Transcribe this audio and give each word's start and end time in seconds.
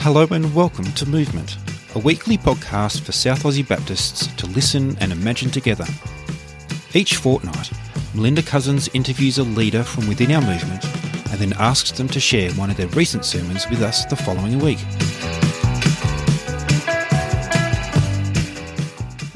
Hello 0.00 0.26
and 0.30 0.54
welcome 0.54 0.84
to 0.92 1.06
Movement, 1.06 1.58
a 1.96 1.98
weekly 1.98 2.38
podcast 2.38 3.00
for 3.02 3.10
South 3.10 3.42
Aussie 3.42 3.66
Baptists 3.66 4.28
to 4.36 4.46
listen 4.46 4.96
and 5.00 5.10
imagine 5.10 5.50
together. 5.50 5.84
Each 6.94 7.16
fortnight, 7.16 7.72
Melinda 8.14 8.42
Cousins 8.42 8.88
interviews 8.94 9.38
a 9.38 9.42
leader 9.42 9.82
from 9.82 10.06
within 10.06 10.30
our 10.30 10.40
movement 10.40 10.84
and 11.30 11.40
then 11.40 11.52
asks 11.54 11.90
them 11.90 12.08
to 12.10 12.20
share 12.20 12.52
one 12.52 12.70
of 12.70 12.76
their 12.76 12.86
recent 12.88 13.24
sermons 13.24 13.68
with 13.68 13.82
us 13.82 14.04
the 14.04 14.14
following 14.16 14.60
week. 14.60 14.78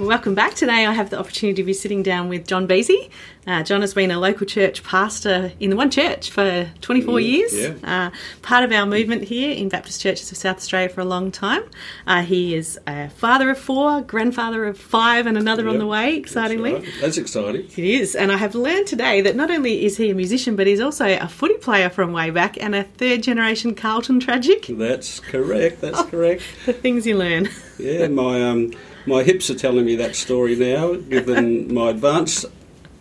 Welcome 0.03 0.35
back. 0.35 0.55
Today 0.55 0.85
I 0.85 0.93
have 0.93 1.11
the 1.11 1.19
opportunity 1.19 1.63
to 1.63 1.65
be 1.65 1.73
sitting 1.73 2.03
down 2.03 2.29
with 2.29 2.49
John 2.49 2.67
Beasy. 2.67 3.09
Uh, 3.47 3.63
John 3.63 3.83
has 3.83 3.95
been 3.95 4.11
a 4.11 4.19
local 4.19 4.45
church 4.47 4.83
pastor 4.83 5.53
in 5.61 5.71
the 5.71 5.77
one 5.77 5.91
church 5.93 6.29
for 6.31 6.69
24 6.81 7.15
Mm, 7.19 7.25
years, 7.25 7.55
yeah. 7.55 7.75
uh, 7.85 8.11
part 8.43 8.65
of 8.65 8.73
our 8.73 8.85
movement 8.85 9.23
here 9.25 9.53
in 9.53 9.69
Baptist 9.69 10.01
Churches 10.01 10.31
of 10.33 10.39
South 10.39 10.57
Australia 10.57 10.89
for 10.89 11.03
a 11.03 11.05
long 11.05 11.31
time. 11.31 11.63
Uh, 12.07 12.23
he 12.23 12.55
is 12.55 12.81
a 12.87 13.11
father 13.11 13.49
of 13.51 13.59
four, 13.59 14.01
grandfather 14.03 14.65
of 14.65 14.77
five, 14.77 15.27
and 15.29 15.39
another 15.39 15.69
on 15.69 15.79
the 15.79 15.87
way, 15.87 16.17
That's 16.17 16.19
excitingly. 16.33 16.75
right. 16.75 16.85
That's 17.01 17.17
exciting. 17.19 17.67
It 17.67 17.79
is, 17.79 18.17
and 18.17 18.33
I 18.33 18.39
have 18.39 18.57
learned 18.57 18.89
today 18.89 19.21
that 19.21 19.37
not 19.37 19.53
only 19.53 19.85
is 19.85 19.97
he 19.99 20.11
a 20.11 20.15
musician, 20.15 20.57
but 20.57 20.67
he's 20.67 20.81
also 20.81 21.07
a 21.07 21.29
footy 21.29 21.55
player 21.59 21.89
from 21.89 22.13
way 22.13 22.31
back 22.31 22.61
and 22.61 22.75
a 22.75 22.83
third 22.85 23.23
generation 23.23 23.75
Carlton 23.77 24.19
tragic. 24.19 24.67
That's 24.69 25.21
correct. 25.21 25.81
That's 25.81 26.03
correct. 26.11 26.43
The 26.67 26.73
things 26.73 27.07
you 27.07 27.17
learn. 27.17 27.49
Yeah, 27.79 28.09
my 28.09 28.43
um, 28.43 28.73
my 29.07 29.23
hips 29.23 29.51
are 29.51 29.55
telling 29.55 29.85
me 29.85 29.97
that 29.97 30.15
story 30.17 30.55
now, 30.57 30.95
given 30.95 31.73
my 31.73 31.91
advanced 31.91 32.47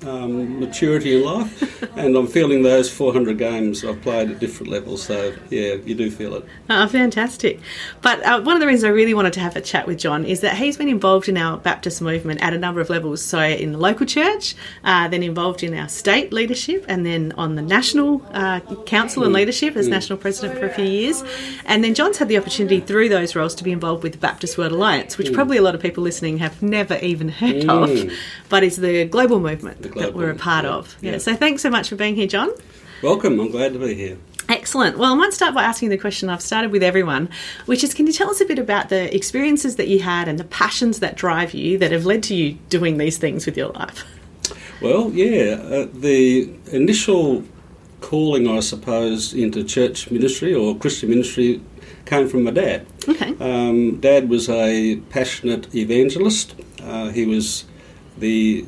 um, 0.06 0.60
maturity 0.60 1.18
in 1.18 1.24
life, 1.24 1.84
and 1.98 2.16
I'm 2.16 2.28
feeling 2.28 2.64
those 2.64 2.90
400 2.90 3.38
games 3.38 3.84
I've 3.84 4.02
played 4.02 4.32
at 4.32 4.40
different 4.40 4.72
levels. 4.72 5.04
So 5.04 5.34
yeah, 5.50 5.76
you 5.76 5.96
do 5.96 6.10
feel 6.10 6.36
it. 6.36 6.46
Oh, 6.70 6.88
fantastic. 6.88 7.60
But 8.02 8.24
uh, 8.24 8.42
one 8.42 8.56
of 8.56 8.62
the 8.62 8.68
reasons 8.68 8.86
I 8.86 8.90
really 8.90 9.14
wanted 9.14 9.34
to 9.34 9.40
have 9.40 9.56
a 9.56 9.62
chat 9.62 9.88
with 9.88 10.00
John 10.00 10.26
is 10.26 10.42
that 10.42 10.58
he's 10.58 10.78
been 10.78 10.90
involved 10.90 11.30
in 11.30 11.38
our 11.38 11.58
Baptist 11.58 12.02
movement 12.02 12.42
at 12.42 12.54
a 12.54 12.58
number 12.58 12.82
of 12.82 12.90
levels. 12.90 13.24
So, 13.24 13.40
in 13.40 13.74
the 13.74 13.78
local 13.78 14.06
church, 14.06 14.56
uh, 14.84 15.08
then 15.08 15.24
involved 15.24 15.64
in 15.64 15.74
our 15.74 15.90
state 15.90 16.34
leadership, 16.34 16.86
and 16.88 17.06
then 17.06 17.34
on 17.34 17.56
the 17.56 17.62
national 17.62 18.26
uh, 18.32 18.60
council 18.86 19.24
and 19.24 19.34
leadership 19.34 19.76
as 19.76 19.88
national 19.88 20.18
president 20.18 20.60
for 20.60 20.66
a 20.66 20.74
few 20.74 20.86
years. 20.86 21.24
And 21.66 21.84
then 21.84 21.94
John's 21.94 22.18
had 22.18 22.28
the 22.28 22.38
opportunity 22.38 22.80
through 22.80 23.10
those 23.10 23.36
roles 23.36 23.56
to 23.56 23.64
be 23.64 23.72
involved 23.72 24.04
with 24.04 24.14
the 24.14 24.18
Baptist 24.18 24.58
World 24.58 24.72
Alliance, 24.72 25.18
which 25.18 25.34
probably 25.34 25.58
a 25.58 25.62
lot 25.62 25.76
of 25.76 25.82
people 25.82 26.04
listening 26.04 26.40
have 26.40 26.62
never 26.62 26.96
even 26.98 27.30
heard 27.30 27.66
of, 27.70 28.12
but 28.50 28.64
is 28.64 28.78
the 28.78 29.06
global 29.06 29.40
movement 29.40 29.91
that 29.96 30.14
we're 30.14 30.32
a 30.32 30.36
part 30.36 30.66
yeah, 30.66 30.72
of. 30.72 30.96
Yeah. 31.02 31.12
yeah. 31.14 31.18
So, 31.18 31.36
thanks 31.36 31.62
so 31.62 31.70
much 31.70 31.90
for 31.90 31.96
being 31.96 32.16
here, 32.16 32.28
John. 32.28 32.52
Welcome. 33.02 33.40
I'm 33.40 33.50
glad 33.50 33.74
to 33.74 33.80
be 33.80 33.96
here. 33.96 34.18
Excellent. 34.50 34.98
Well, 34.98 35.14
I 35.14 35.16
might 35.16 35.34
start 35.34 35.56
by 35.56 35.64
asking 35.64 35.90
the 35.90 35.98
question 35.98 36.30
I've 36.30 36.42
started 36.42 36.72
with 36.72 36.84
everyone, 36.84 37.30
which 37.68 37.84
is 37.84 37.94
can 37.94 38.06
you 38.06 38.14
tell 38.14 38.30
us 38.30 38.42
a 38.42 38.46
bit 38.46 38.60
about 38.60 38.90
the 38.90 39.16
experiences 39.16 39.78
that 39.78 39.88
you 39.88 40.00
had 40.00 40.28
and 40.28 40.38
the 40.38 40.44
passions 40.44 41.00
that 41.00 41.16
drive 41.16 41.54
you 41.54 41.78
that 41.78 41.92
have 41.92 42.06
led 42.06 42.22
to 42.24 42.36
you 42.36 42.54
doing 42.70 42.98
these 42.98 43.18
things 43.18 43.46
with 43.46 43.56
your 43.56 43.70
life? 43.70 44.04
Well, 44.82 45.12
yeah, 45.12 45.54
uh, 45.54 45.88
the 45.94 46.54
initial 46.72 47.44
calling, 48.02 48.48
I 48.48 48.60
suppose, 48.60 49.34
into 49.34 49.64
church 49.64 50.12
ministry 50.12 50.54
or 50.54 50.76
Christian 50.76 51.10
ministry 51.10 51.62
came 52.06 52.28
from 52.28 52.44
my 52.44 52.52
dad. 52.52 52.86
Okay. 53.08 53.36
Um, 53.40 54.00
Dad 54.02 54.28
was 54.28 54.50
a 54.50 54.98
passionate 55.10 55.74
evangelist. 55.74 56.56
Uh, 56.82 57.10
he 57.10 57.26
was 57.26 57.66
the 58.18 58.66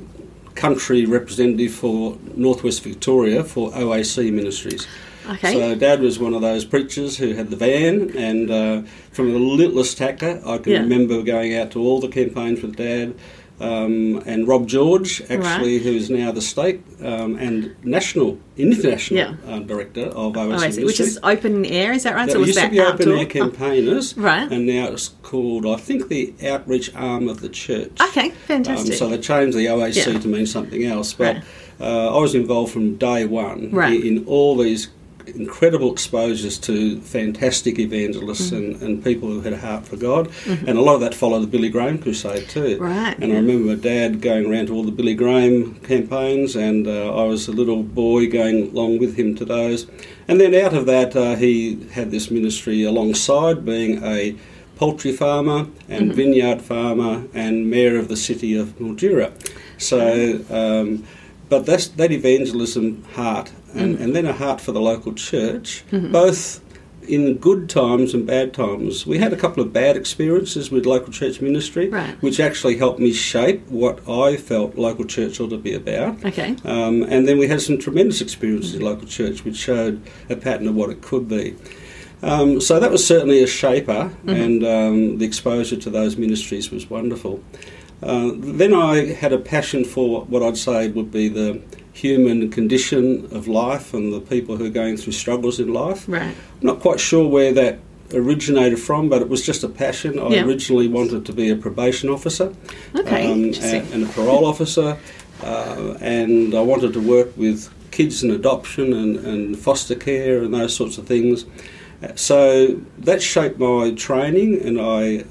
country 0.56 1.06
representative 1.06 1.74
for 1.74 2.18
Northwest 2.36 2.84
Victoria 2.84 3.44
for 3.44 3.72
OAC 3.72 4.32
Ministries. 4.32 4.88
Okay. 5.30 5.54
So 5.54 5.76
Dad 5.76 6.02
was 6.02 6.20
one 6.20 6.34
of 6.34 6.42
those 6.42 6.66
preachers 6.66 7.18
who 7.18 7.34
had 7.34 7.50
the 7.50 7.56
van, 7.56 8.12
and 8.18 8.52
uh, 8.52 8.82
from 9.12 9.34
a 9.34 9.38
littlest 9.38 9.98
tacker, 9.98 10.42
I 10.46 10.58
can 10.58 10.74
Yeah. 10.74 10.80
remember 10.80 11.22
going 11.22 11.56
out 11.56 11.72
to 11.72 11.80
all 11.80 12.00
the 12.02 12.10
campaigns 12.10 12.62
with 12.62 12.76
Dad. 12.76 13.14
Um, 13.60 14.22
and 14.26 14.48
Rob 14.48 14.68
George, 14.68 15.22
actually, 15.30 15.78
who 15.78 15.92
is 15.92 16.10
now 16.10 16.32
the 16.32 16.42
state 16.42 16.82
um, 17.02 17.38
and 17.38 17.76
national, 17.86 18.40
international 18.58 19.18
Yeah. 19.20 19.36
uh, 19.48 19.60
director 19.60 20.06
of 20.08 20.34
OAC, 20.34 20.36
Oh, 20.36 20.52
I 20.54 20.70
see. 20.70 20.82
Ministries. 20.82 20.86
Which 20.86 21.00
is 21.00 21.20
open 21.24 21.66
air, 21.66 21.94
is 21.94 22.04
that 22.04 22.16
right? 22.16 22.26
That 22.26 22.32
so 22.34 22.38
it 22.40 22.42
was 22.42 22.48
used 22.50 22.60
to 22.60 22.70
be 22.70 22.80
open 22.80 23.12
air 23.12 23.26
campaigners, 23.26 24.18
Right. 24.18 24.52
And 24.52 24.66
now 24.66 24.88
it's 24.88 25.10
called, 25.22 25.66
I 25.66 25.76
think, 25.78 26.10
the 26.10 26.34
outreach 26.46 26.94
arm 26.96 27.30
of 27.30 27.42
the 27.42 27.50
church. 27.50 27.92
Oh, 28.00 28.08
okay, 28.10 28.30
Um, 28.30 28.36
fantastic. 28.48 28.96
so 28.96 29.08
they 29.08 29.20
changed 29.20 29.56
the 29.56 29.68
OAC 29.68 30.12
Yeah. 30.14 30.20
to 30.20 30.28
mean 30.28 30.46
something 30.48 30.84
else. 30.84 31.14
But 31.14 31.36
Right. 31.36 31.44
uh, 31.80 32.16
I 32.16 32.20
was 32.20 32.34
involved 32.36 32.74
from 32.74 32.96
day 32.96 33.26
one 33.26 33.70
Right. 33.72 34.00
in, 34.04 34.18
in 34.18 34.26
all 34.26 34.58
these 34.58 34.90
incredible 35.28 35.92
exposures 35.92 36.58
to 36.60 37.00
fantastic 37.02 37.80
evangelists 37.80 38.52
Mm-hmm. 38.52 38.56
and, 38.56 38.82
and 38.84 39.04
people 39.04 39.30
who 39.30 39.42
had 39.42 39.54
a 39.54 39.58
heart 39.58 39.86
for 39.86 39.96
God. 39.96 40.30
And 40.48 40.70
a 40.78 40.82
lot 40.82 40.96
of 40.96 41.02
that 41.02 41.14
followed 41.16 41.42
the 41.42 41.48
Billy 41.48 41.70
Graham 41.70 41.98
crusade 41.98 42.50
too. 42.50 42.78
Right, 42.80 43.16
And 43.20 43.30
yeah. 43.30 43.36
I 43.36 43.40
remember 43.40 43.68
my 43.70 43.76
dad 43.76 44.22
going 44.22 44.46
around 44.52 44.68
to 44.68 44.74
all 44.74 44.84
the 44.84 44.92
Billy 44.92 45.16
Graham 45.16 45.76
campaigns, 45.76 46.56
and 46.56 46.88
uh, 46.88 47.16
I 47.16 47.24
was 47.26 47.48
a 47.48 47.52
little 47.52 47.84
boy 47.84 48.30
going 48.30 48.70
along 48.72 49.00
with 49.00 49.16
him 49.18 49.36
to 49.36 49.46
those. 49.46 49.88
And 50.28 50.40
then 50.42 50.54
out 50.56 50.74
of 50.74 50.86
that, 50.88 51.16
uh, 51.16 51.36
he 51.36 51.86
had 51.92 52.12
this 52.12 52.30
ministry 52.32 52.84
alongside 52.84 53.66
being 53.66 54.04
a 54.04 54.36
poultry 54.76 55.12
farmer 55.12 55.68
and 55.88 56.08
Mm-hmm. 56.08 56.12
vineyard 56.16 56.62
farmer 56.62 57.24
and 57.34 57.70
mayor 57.70 57.98
of 57.98 58.08
the 58.08 58.18
city 58.18 58.56
of 58.58 58.78
Mildura. 58.80 59.32
So, 59.78 60.00
um, 60.50 61.06
but 61.50 61.66
that's 61.66 61.88
that 61.90 62.12
evangelism 62.12 63.04
heart, 63.14 63.52
and, 63.74 63.96
Mm-hmm. 63.96 64.04
and 64.04 64.16
then 64.16 64.26
a 64.26 64.34
heart 64.34 64.62
for 64.62 64.72
the 64.72 64.82
local 64.82 65.14
church, 65.14 65.84
both 65.92 66.62
in 67.08 67.36
good 67.36 67.70
times 67.70 68.14
and 68.14 68.26
bad 68.26 68.54
times. 68.54 69.06
We 69.06 69.18
had 69.18 69.34
a 69.34 69.36
couple 69.36 69.62
of 69.62 69.74
bad 69.74 69.98
experiences 69.98 70.72
with 70.72 70.86
local 70.86 71.12
church 71.12 71.42
ministry, 71.42 71.90
Right. 71.90 72.16
which 72.22 72.40
actually 72.40 72.78
helped 72.78 73.00
me 73.00 73.12
shape 73.12 73.68
what 73.68 74.08
I 74.08 74.38
felt 74.38 74.76
local 74.78 75.04
church 75.04 75.40
ought 75.42 75.50
to 75.50 75.58
be 75.58 75.74
about. 75.74 76.24
Okay. 76.24 76.56
Um, 76.64 77.04
and 77.04 77.28
then 77.28 77.38
we 77.38 77.48
had 77.50 77.62
some 77.62 77.78
tremendous 77.78 78.22
experiences 78.22 78.76
in 78.76 78.82
local 78.82 79.06
church, 79.06 79.44
which 79.44 79.58
showed 79.58 80.02
a 80.30 80.36
pattern 80.38 80.68
of 80.70 80.76
what 80.76 80.90
it 80.92 81.02
could 81.02 81.28
be. 81.28 81.56
Um, 82.22 82.62
so 82.62 82.80
that 82.80 82.90
was 82.90 83.06
certainly 83.06 83.44
a 83.44 83.48
shaper, 83.48 84.10
and 84.26 84.64
um, 84.64 85.18
the 85.18 85.26
exposure 85.26 85.76
to 85.76 85.90
those 85.90 86.16
ministries 86.16 86.72
was 86.72 86.90
wonderful. 86.90 87.44
Uh, 88.02 88.32
then 88.36 88.74
I 88.74 89.14
had 89.14 89.34
a 89.34 89.38
passion 89.40 89.84
for 89.84 90.22
what 90.24 90.42
I'd 90.42 90.56
say 90.58 90.88
would 90.88 91.12
be 91.12 91.28
the 91.28 91.62
human 91.94 92.50
condition 92.50 93.28
of 93.32 93.48
life 93.48 93.94
and 93.94 94.12
the 94.12 94.20
people 94.20 94.58
who 94.58 94.66
are 94.66 94.70
going 94.70 94.98
through 94.98 95.14
struggles 95.14 95.60
in 95.60 95.72
life. 95.74 96.06
Right. 96.08 96.36
I'm 96.62 96.68
not 96.68 96.80
quite 96.80 97.00
sure 97.00 97.28
where 97.28 97.54
that 97.54 97.80
originated 98.14 98.80
from, 98.80 99.10
but 99.10 99.22
it 99.22 99.30
was 99.30 99.46
just 99.46 99.64
a 99.64 99.70
passion. 99.70 100.20
I 100.20 100.28
Yeah. 100.30 100.46
originally 100.46 100.88
wanted 100.88 101.26
to 101.26 101.34
be 101.34 101.50
a 101.50 101.56
probation 101.56 102.10
officer 102.10 102.54
Okay, 102.96 103.26
um, 103.32 103.44
and, 103.62 103.94
and 103.94 104.04
a 104.04 104.08
parole 104.08 104.46
officer, 104.46 104.98
uh, 105.44 105.98
and 106.02 106.54
I 106.56 106.62
wanted 106.62 106.94
to 106.94 107.00
work 107.00 107.36
with 107.38 107.70
kids 107.92 108.24
in 108.24 108.32
adoption 108.32 108.92
and, 108.94 109.18
and 109.18 109.58
foster 109.58 109.96
care 109.96 110.42
and 110.44 110.54
those 110.54 110.76
sorts 110.76 110.98
of 110.98 111.06
things. 111.08 111.46
Uh, 112.04 112.08
So 112.16 112.80
that 113.00 113.22
shaped 113.22 113.60
my 113.60 113.92
training, 113.92 114.60
and 114.66 114.80
I 114.82 115.26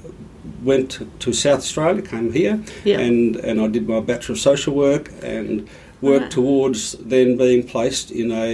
went 0.63 1.01
to 1.19 1.33
South 1.33 1.59
Australia, 1.59 2.01
came 2.01 2.31
here, 2.31 2.59
Yeah. 2.85 2.99
and, 2.99 3.35
and 3.35 3.59
I 3.61 3.67
did 3.67 3.87
my 3.87 3.99
Bachelor 3.99 4.33
of 4.33 4.39
Social 4.39 4.73
Work 4.73 5.11
and 5.21 5.67
worked 6.09 6.23
Right. 6.23 6.31
towards 6.39 6.79
then 7.13 7.29
being 7.37 7.61
placed 7.73 8.07
in 8.21 8.27
a 8.31 8.47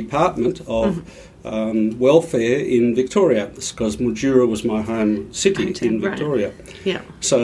department 0.00 0.56
of 0.80 0.90
Mm-hmm. 0.96 1.48
um, 1.54 1.98
welfare 1.98 2.58
in 2.76 2.94
Victoria, 3.02 3.44
because 3.54 3.96
Mildura 4.02 4.46
was 4.54 4.62
my 4.74 4.80
home 4.92 5.12
city 5.32 5.64
Hometown, 5.66 5.82
in 5.88 5.94
right. 6.00 6.10
Victoria. 6.10 6.50
Yeah. 6.84 7.00
So 7.20 7.38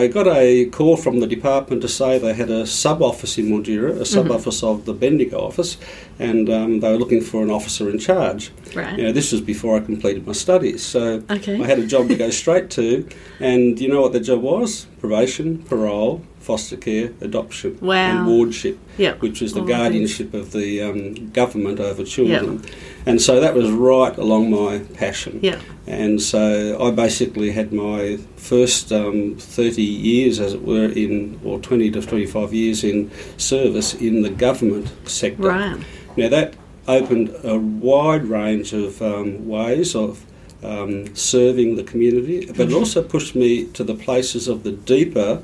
I 0.00 0.06
got 0.18 0.26
a 0.44 0.64
call 0.78 0.96
from 0.96 1.20
the 1.20 1.26
department 1.36 1.82
to 1.82 1.88
say 1.98 2.18
they 2.18 2.32
had 2.42 2.50
a 2.50 2.66
sub 2.66 3.02
office 3.02 3.36
in 3.40 3.46
Mildura, 3.50 3.90
a 4.00 4.06
sub 4.06 4.30
office 4.30 4.62
of 4.70 4.76
the 4.88 4.94
Bendigo 4.94 5.38
office, 5.50 5.76
and 6.18 6.48
um, 6.58 6.80
they 6.80 6.90
were 6.92 6.96
looking 7.04 7.20
for 7.30 7.42
an 7.42 7.50
officer 7.50 7.90
in 7.90 7.98
charge. 7.98 8.42
Right. 8.74 8.96
You 8.98 9.04
know, 9.04 9.12
this 9.12 9.32
was 9.32 9.42
before 9.42 9.72
I 9.76 9.80
completed 9.80 10.26
my 10.26 10.32
studies, 10.46 10.80
so 10.94 11.02
Okay. 11.38 11.56
I 11.62 11.66
had 11.72 11.78
a 11.78 11.86
job 11.94 12.08
to 12.08 12.16
go 12.24 12.30
straight 12.42 12.68
to. 12.78 13.06
And 13.50 13.78
you 13.82 13.88
know 13.92 14.00
what 14.04 14.12
the 14.14 14.20
job 14.30 14.40
was? 14.40 14.86
Probation, 15.00 15.58
parole, 15.70 16.22
foster 16.44 16.76
care, 16.76 17.10
adoption, 17.22 17.78
Wow. 17.80 17.94
and 18.10 18.26
wardship, 18.26 18.76
Yeah. 18.98 19.14
which 19.20 19.40
was 19.40 19.52
the 19.54 19.60
All 19.60 19.66
things. 19.66 19.78
guardianship 19.78 20.34
of 20.34 20.52
the 20.52 20.82
um, 20.82 21.30
government 21.32 21.80
over 21.80 22.04
children. 22.04 22.60
And 23.06 23.20
so 23.20 23.40
that 23.40 23.54
was 23.54 23.70
right 23.70 24.16
along 24.18 24.50
my 24.50 24.78
passion. 25.02 25.38
Yeah. 25.42 25.58
And 25.86 26.20
so 26.20 26.76
I 26.86 26.90
basically 26.90 27.50
had 27.52 27.72
my 27.72 28.18
first 28.36 28.92
um, 28.92 29.36
30 29.38 29.82
years, 29.82 30.38
as 30.38 30.52
it 30.52 30.62
were, 30.62 30.88
in, 31.04 31.40
or 31.44 31.58
20 31.60 31.90
to 31.92 32.00
25 32.02 32.52
years 32.52 32.84
in 32.84 33.10
service 33.38 33.94
in 33.94 34.20
the 34.22 34.30
government 34.30 34.92
sector. 35.06 35.48
Right. 35.48 35.76
Now 36.16 36.28
that 36.28 36.54
opened 36.86 37.34
a 37.42 37.56
wide 37.58 38.26
range 38.26 38.74
of 38.74 39.00
um, 39.00 39.48
ways 39.48 39.94
of 39.96 40.24
um, 40.62 41.14
serving 41.14 41.76
the 41.76 41.82
community, 41.84 42.46
but 42.56 42.68
it 42.68 42.72
also 42.74 43.02
pushed 43.02 43.34
me 43.34 43.64
to 43.72 43.82
the 43.84 43.94
places 43.94 44.46
of 44.48 44.62
the 44.62 44.72
deeper 44.72 45.42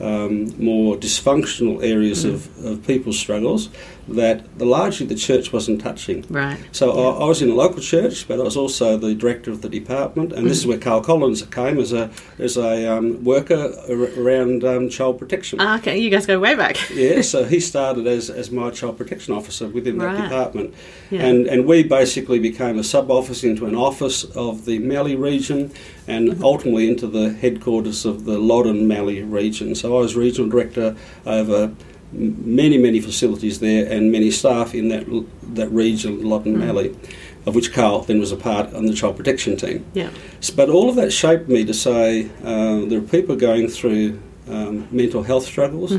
um, 0.00 0.54
more 0.62 0.96
dysfunctional 0.96 1.82
areas 1.82 2.24
of, 2.24 2.64
of 2.64 2.86
people's 2.86 3.18
struggles 3.18 3.68
that 4.16 4.58
the, 4.58 4.64
largely 4.64 5.06
the 5.06 5.14
church 5.14 5.52
wasn't 5.52 5.80
touching. 5.80 6.24
Right. 6.28 6.58
So 6.72 6.90
I, 6.92 7.22
I 7.22 7.24
was 7.26 7.42
in 7.42 7.50
a 7.50 7.54
local 7.54 7.80
church, 7.80 8.26
but 8.28 8.40
I 8.40 8.42
was 8.42 8.56
also 8.56 8.96
the 8.96 9.14
director 9.14 9.50
of 9.50 9.62
the 9.62 9.68
department, 9.68 10.32
and 10.32 10.46
this 10.46 10.58
is 10.58 10.66
where 10.66 10.78
Carl 10.78 11.00
Collins 11.02 11.42
came 11.42 11.78
as 11.78 11.92
a 11.92 12.10
as 12.38 12.56
a 12.56 12.86
um, 12.86 13.24
worker 13.24 13.72
ar- 13.88 14.20
around 14.22 14.64
um, 14.64 14.88
child 14.88 15.18
protection. 15.18 15.60
Ah, 15.60 15.78
okay, 15.78 15.98
you 15.98 16.10
guys 16.10 16.26
go 16.26 16.38
way 16.38 16.54
back. 16.54 16.76
yeah, 16.94 17.20
so 17.22 17.44
he 17.44 17.60
started 17.60 18.06
as, 18.06 18.30
as 18.30 18.50
my 18.50 18.70
child 18.70 18.98
protection 18.98 19.34
officer 19.34 19.68
within 19.68 19.98
that 19.98 20.20
department. 20.22 20.74
Yeah. 21.10 21.26
And, 21.26 21.46
and 21.46 21.66
we 21.66 21.82
basically 21.82 22.38
became 22.38 22.78
a 22.78 22.84
sub 22.84 23.10
office 23.10 23.44
into 23.44 23.66
an 23.66 23.74
office 23.74 24.24
of 24.24 24.64
the 24.64 24.78
Mallee 24.78 25.16
region 25.16 25.70
and 26.06 26.20
Mm-hmm. 26.30 26.44
ultimately 26.44 26.88
into 26.88 27.06
the 27.06 27.32
headquarters 27.32 28.04
of 28.04 28.24
the 28.24 28.38
Loddon 28.38 28.86
Mallee 28.88 29.22
region. 29.22 29.74
So 29.74 29.96
I 29.96 30.00
was 30.00 30.16
regional 30.16 30.50
director 30.50 30.96
over 31.24 31.72
many, 32.12 32.78
many 32.78 33.00
facilities 33.00 33.60
there 33.60 33.90
and 33.90 34.10
many 34.10 34.30
staff 34.30 34.74
in 34.74 34.88
that, 34.88 35.06
that 35.54 35.68
region, 35.70 36.22
Loddon 36.22 36.56
Mm. 36.56 36.66
Mallee, 36.66 36.96
of 37.46 37.54
which 37.54 37.72
Carl 37.72 38.00
then 38.00 38.18
was 38.20 38.32
a 38.32 38.36
part 38.36 38.74
on 38.74 38.86
the 38.86 38.92
child 38.94 39.16
protection 39.16 39.56
team. 39.56 39.84
Yeah. 39.94 40.10
But 40.56 40.68
all 40.68 40.88
of 40.88 40.96
that 40.96 41.12
shaped 41.12 41.48
me 41.48 41.64
to 41.64 41.74
say 41.74 42.28
uh, 42.44 42.84
there 42.86 42.98
are 42.98 43.02
people 43.02 43.36
going 43.36 43.68
through 43.68 44.20
um, 44.48 44.88
mental 44.90 45.22
health 45.22 45.44
struggles, 45.44 45.92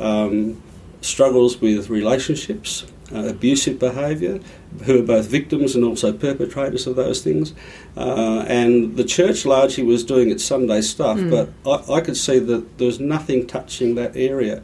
um, 0.00 0.60
struggles 1.02 1.60
with 1.60 1.90
relationships, 1.90 2.86
uh, 3.12 3.28
abusive 3.28 3.78
behaviour, 3.78 4.40
who 4.84 5.00
are 5.00 5.02
both 5.06 5.26
victims 5.26 5.74
and 5.74 5.84
also 5.84 6.12
perpetrators 6.12 6.86
of 6.86 6.96
those 6.96 7.22
things. 7.22 7.54
Uh, 7.96 8.44
and 8.48 8.96
the 8.96 9.04
church 9.04 9.44
largely 9.46 9.84
was 9.84 10.04
doing 10.04 10.30
its 10.30 10.44
Sunday 10.44 10.80
stuff, 10.80 11.18
but 11.30 11.50
I, 11.66 11.94
I 11.94 12.00
could 12.00 12.16
see 12.16 12.38
that 12.38 12.78
there 12.78 12.86
was 12.86 12.98
nothing 13.00 13.46
touching 13.46 13.94
that 13.96 14.16
area. 14.16 14.62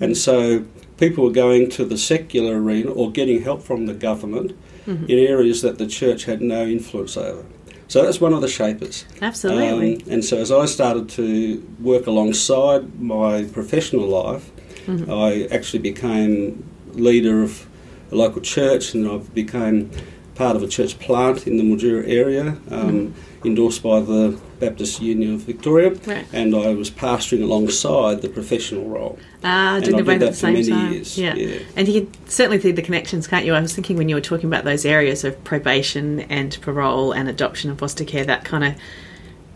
And 0.00 0.16
so 0.16 0.64
people 0.98 1.24
were 1.24 1.30
going 1.30 1.70
to 1.70 1.84
the 1.84 1.98
secular 1.98 2.60
arena 2.60 2.90
or 2.90 3.10
getting 3.10 3.42
help 3.42 3.62
from 3.62 3.86
the 3.86 3.94
government 3.94 4.56
in 4.86 5.18
areas 5.18 5.62
that 5.62 5.78
the 5.78 5.86
church 5.86 6.24
had 6.24 6.40
no 6.40 6.64
influence 6.64 7.16
over. 7.16 7.44
So 7.88 8.02
that's 8.02 8.20
one 8.20 8.32
of 8.32 8.40
the 8.40 8.48
shapers. 8.48 9.04
Absolutely. 9.20 10.02
Um, 10.02 10.10
and 10.10 10.24
so 10.24 10.38
as 10.38 10.52
I 10.52 10.66
started 10.66 11.08
to 11.10 11.66
work 11.80 12.06
alongside 12.06 13.00
my 13.00 13.44
professional 13.44 14.06
life, 14.06 14.50
Mm-hmm. 14.86 15.10
I 15.10 15.54
actually 15.54 15.80
became 15.80 16.64
leader 16.92 17.42
of 17.42 17.66
a 18.12 18.14
local 18.14 18.40
church 18.40 18.94
and 18.94 19.08
I 19.08 19.18
became 19.18 19.90
part 20.34 20.54
of 20.54 20.62
a 20.62 20.68
church 20.68 20.98
plant 20.98 21.46
in 21.46 21.56
the 21.56 21.64
Mildura 21.64 22.08
area, 22.08 22.56
um, 22.70 23.14
endorsed 23.46 23.82
by 23.82 24.00
the 24.00 24.38
Baptist 24.58 25.00
Union 25.00 25.34
of 25.34 25.40
Victoria. 25.42 25.90
Right. 26.06 26.26
and 26.32 26.54
I 26.54 26.74
was 26.74 26.90
pastoring 26.90 27.42
alongside 27.42 28.22
the 28.22 28.28
professional 28.28 28.88
role. 28.88 29.18
Ah, 29.44 29.80
doing 29.82 30.04
both 30.04 30.06
did 30.06 30.14
at 30.14 30.18
that 30.20 30.26
the 30.26 30.32
for 30.32 30.36
same 30.38 30.52
many 30.54 30.68
time. 30.68 30.92
years, 30.92 31.16
Yeah. 31.18 31.34
yeah. 31.34 31.58
and 31.76 31.86
you 31.88 32.02
can 32.02 32.28
certainly 32.28 32.60
see 32.60 32.72
the 32.72 32.82
connections, 32.82 33.26
can't 33.26 33.44
you? 33.46 33.54
I 33.54 33.60
was 33.60 33.74
thinking 33.74 33.96
when 33.96 34.08
you 34.08 34.14
were 34.16 34.20
talking 34.20 34.46
about 34.48 34.64
those 34.64 34.84
areas 34.84 35.24
of 35.24 35.42
probation 35.44 36.20
and 36.22 36.56
parole 36.60 37.12
and 37.12 37.28
adoption 37.28 37.70
and 37.70 37.78
foster 37.78 38.04
care, 38.04 38.24
that 38.24 38.44
kind 38.44 38.64
of 38.64 38.74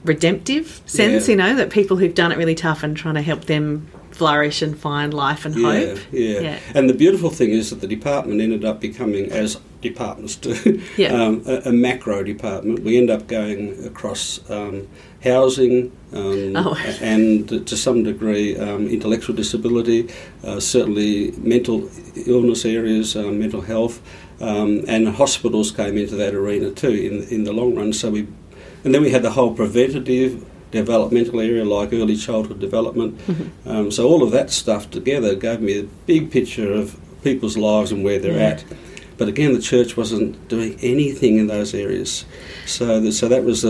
redemptive 0.05 0.81
sense, 0.87 1.29
Yeah. 1.29 1.33
you 1.33 1.37
know, 1.37 1.55
that 1.57 1.71
people 1.71 1.97
who've 1.97 2.15
done 2.15 2.33
it 2.33 2.39
really 2.39 2.55
tough 2.55 2.83
and 2.83 2.97
trying 2.97 3.15
to 3.17 3.23
help 3.23 3.45
them 3.47 3.89
flourish 4.21 4.61
and 4.67 4.75
find 4.79 5.15
life 5.15 5.47
and 5.47 5.55
Yeah, 5.57 5.73
hope. 5.73 5.99
yeah, 6.13 6.41
Yeah. 6.47 6.59
And 6.77 6.85
the 6.91 6.95
beautiful 7.05 7.31
thing 7.31 7.51
is 7.61 7.71
that 7.71 7.81
the 7.81 7.87
department 7.97 8.39
ended 8.47 8.65
up 8.71 8.79
becoming, 8.81 9.25
as 9.43 9.57
departments 9.81 10.35
do, 10.37 10.53
Yeah. 11.03 11.15
um, 11.21 11.43
a, 11.47 11.71
a 11.71 11.73
macro 11.73 12.23
department. 12.23 12.77
We 12.89 12.93
end 13.01 13.09
up 13.17 13.23
going 13.29 13.63
across 13.91 14.23
um, 14.51 14.77
housing 15.25 15.75
um, 16.13 16.53
Oh. 16.63 16.75
and 17.01 17.49
to 17.71 17.77
some 17.77 18.03
degree 18.03 18.49
um, 18.67 18.83
intellectual 18.97 19.35
disability, 19.43 20.01
uh, 20.45 20.61
certainly 20.61 21.33
mental 21.55 21.89
illness 22.27 22.65
areas, 22.79 23.17
uh, 23.17 23.23
mental 23.45 23.63
health, 23.73 23.97
um, 24.51 24.85
and 24.95 25.03
hospitals 25.23 25.71
came 25.81 25.97
into 26.03 26.15
that 26.23 26.33
arena 26.41 26.69
too 26.83 26.95
in 27.09 27.15
in 27.35 27.45
the 27.45 27.53
long 27.61 27.71
run. 27.79 27.93
So 27.93 28.07
we, 28.17 28.21
and 28.85 28.91
then 28.95 29.03
we 29.07 29.11
had 29.17 29.23
the 29.23 29.31
whole 29.39 29.53
preventative 29.63 30.33
developmental 30.71 31.41
area 31.41 31.65
like 31.65 31.93
early 31.93 32.17
childhood 32.17 32.61
development. 32.61 33.19
Um, 33.67 33.91
so 33.91 34.09
all 34.09 34.23
of 34.23 34.31
that 34.33 34.51
stuff 34.51 34.91
together 34.91 35.35
gave 35.35 35.61
me 35.61 35.79
a 35.79 35.83
big 36.07 36.31
picture 36.31 36.73
of 36.73 36.99
people's 37.23 37.57
lives 37.57 37.93
and 37.93 38.05
where 38.05 38.19
they're 38.19 38.33
Yeah. 38.39 38.49
at. 38.51 38.65
But 39.19 39.29
again, 39.29 39.53
the 39.53 39.61
church 39.61 39.97
wasn't 39.99 40.49
doing 40.49 40.79
anything 40.81 41.37
in 41.39 41.47
those 41.47 41.75
areas. 41.75 42.25
So, 42.67 43.01
th- 43.03 43.13
so 43.13 43.29
that 43.29 43.45
was 43.45 43.65
a, 43.65 43.69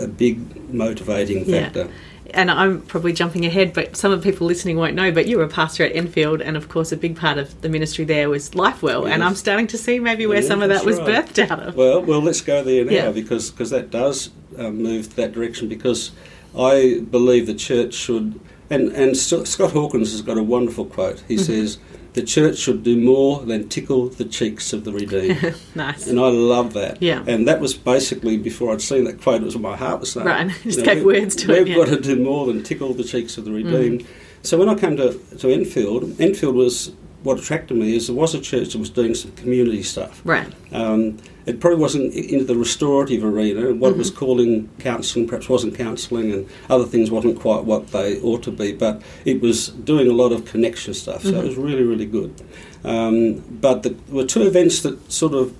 a, 0.00 0.04
a 0.04 0.08
big 0.08 0.72
motivating 0.72 1.44
Yeah. 1.44 1.64
factor. 1.64 1.88
And 2.30 2.50
I'm 2.50 2.80
probably 2.82 3.12
jumping 3.12 3.44
ahead, 3.46 3.72
but 3.72 3.96
some 3.96 4.10
of 4.12 4.20
the 4.22 4.30
people 4.30 4.46
listening 4.46 4.76
won't 4.76 4.94
know. 4.94 5.12
But 5.12 5.26
you 5.26 5.36
were 5.38 5.44
a 5.44 5.48
pastor 5.48 5.84
at 5.84 5.94
Enfield, 5.94 6.40
and 6.42 6.56
of 6.56 6.68
course, 6.68 6.90
a 6.92 6.96
big 6.96 7.14
part 7.16 7.38
of 7.38 7.60
the 7.60 7.68
ministry 7.68 8.04
there 8.04 8.28
was 8.28 8.50
LifeWell. 8.50 9.08
And 9.08 9.22
I'm 9.22 9.34
starting 9.36 9.66
to 9.68 9.78
see 9.78 10.00
maybe 10.00 10.26
where 10.26 10.40
Yeah, 10.42 10.48
some 10.48 10.60
of 10.62 10.68
that 10.70 10.84
was 10.84 10.98
right. 10.98 11.24
birthed 11.26 11.50
out 11.50 11.60
of. 11.62 11.76
Well, 11.76 12.02
well, 12.02 12.20
let's 12.20 12.40
go 12.40 12.64
there 12.64 12.84
now 12.84 12.90
Yeah. 12.92 13.10
because 13.12 13.50
cause 13.50 13.70
that 13.70 13.90
does 13.90 14.30
um, 14.58 14.82
move 14.82 15.14
that 15.16 15.32
direction. 15.32 15.68
Because 15.68 16.10
I 16.58 17.00
believe 17.00 17.46
the 17.46 17.54
church 17.54 17.94
should, 17.94 18.40
and 18.70 18.88
and 18.92 19.16
Scott 19.16 19.72
Hawkins 19.72 20.12
has 20.12 20.22
got 20.22 20.38
a 20.38 20.42
wonderful 20.42 20.84
quote. 20.86 21.22
He 21.28 21.34
Mm-hmm. 21.36 21.44
says, 21.44 21.78
"The 22.14 22.22
church 22.22 22.58
should 22.58 22.82
do 22.82 22.96
more 22.98 23.40
than 23.44 23.68
tickle 23.68 24.08
the 24.08 24.24
cheeks 24.24 24.72
of 24.72 24.84
the 24.84 24.92
redeemed." 24.92 25.54
nice. 25.74 26.06
And 26.06 26.18
I 26.18 26.28
love 26.28 26.72
that. 26.74 27.02
Yeah. 27.02 27.22
And 27.26 27.46
that 27.48 27.60
was 27.60 27.74
basically 27.74 28.36
before 28.38 28.72
I'd 28.72 28.80
seen 28.82 29.04
that 29.04 29.20
quote. 29.20 29.42
It 29.42 29.44
was 29.44 29.56
what 29.56 29.62
my 29.70 29.76
heart 29.76 30.00
was 30.00 30.12
saying. 30.12 30.26
Right, 30.26 30.48
just 30.62 30.78
You 30.78 30.84
gave 30.84 31.04
we- 31.04 31.20
words 31.20 31.36
to 31.36 31.52
it, 31.52 31.58
We've 31.64 31.68
yeah. 31.68 31.74
Mm. 31.76 31.86
got 31.86 31.94
to 31.96 32.00
do 32.00 32.16
more 32.22 32.46
than 32.46 32.62
tickle 32.62 32.94
the 32.94 33.04
cheeks 33.04 33.36
of 33.38 33.44
the 33.44 33.52
redeemed. 33.52 34.06
So 34.42 34.56
when 34.58 34.68
I 34.68 34.74
came 34.74 34.96
to 34.96 35.12
to 35.38 35.50
Enfield, 35.52 36.20
Enfield 36.20 36.54
was 36.54 36.92
what 37.22 37.38
attracted 37.40 37.76
me 37.76 37.96
is 37.96 38.06
there 38.06 38.14
was 38.14 38.34
a 38.34 38.40
church 38.40 38.72
that 38.72 38.78
was 38.78 38.90
doing 38.90 39.12
some 39.14 39.32
community 39.32 39.82
stuff. 39.82 40.22
Right. 40.24 40.52
Um, 40.72 41.18
it 41.46 41.60
probably 41.60 41.78
wasn't 41.78 42.12
into 42.12 42.44
the 42.44 42.56
restorative 42.56 43.24
arena. 43.24 43.68
and 43.68 43.80
What 43.80 43.92
it 43.92 43.96
was 43.98 44.10
Mm-hmm. 44.10 44.18
calling 44.18 44.68
counselling 44.80 45.28
perhaps 45.28 45.48
wasn't 45.48 45.76
counselling, 45.76 46.32
and 46.32 46.46
other 46.68 46.84
things 46.84 47.10
wasn't 47.10 47.38
quite 47.40 47.64
what 47.64 47.88
they 47.92 48.20
ought 48.20 48.42
to 48.42 48.50
be. 48.50 48.72
But 48.72 49.00
it 49.24 49.40
was 49.40 49.68
doing 49.68 50.08
a 50.08 50.12
lot 50.12 50.32
of 50.32 50.44
connection 50.44 50.92
stuff, 50.94 51.22
so 51.22 51.30
Mm-hmm. 51.30 51.40
it 51.40 51.44
was 51.48 51.56
really, 51.56 51.84
really 51.84 52.06
good. 52.06 52.34
Um, 52.84 53.42
but 53.60 53.82
the, 53.82 53.90
there 53.90 54.14
were 54.16 54.24
two 54.24 54.42
events 54.42 54.82
that 54.82 55.10
sort 55.10 55.34
of 55.34 55.52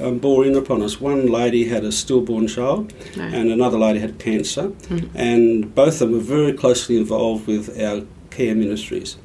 um, 0.00 0.18
bore 0.18 0.44
in 0.46 0.54
upon 0.56 0.80
us. 0.82 1.00
One 1.00 1.26
lady 1.26 1.64
had 1.68 1.84
a 1.84 1.92
stillborn 1.92 2.46
child, 2.46 2.92
Right. 3.16 3.32
and 3.34 3.50
another 3.50 3.78
lady 3.78 3.98
had 3.98 4.18
cancer, 4.18 4.68
Mhm. 4.88 5.08
and 5.14 5.74
both 5.74 5.94
of 6.00 6.08
them 6.10 6.12
were 6.12 6.18
very 6.38 6.52
closely 6.52 6.96
involved 6.96 7.46
with 7.46 7.78
our 7.80 8.02
care 8.30 8.54
ministries. 8.54 9.16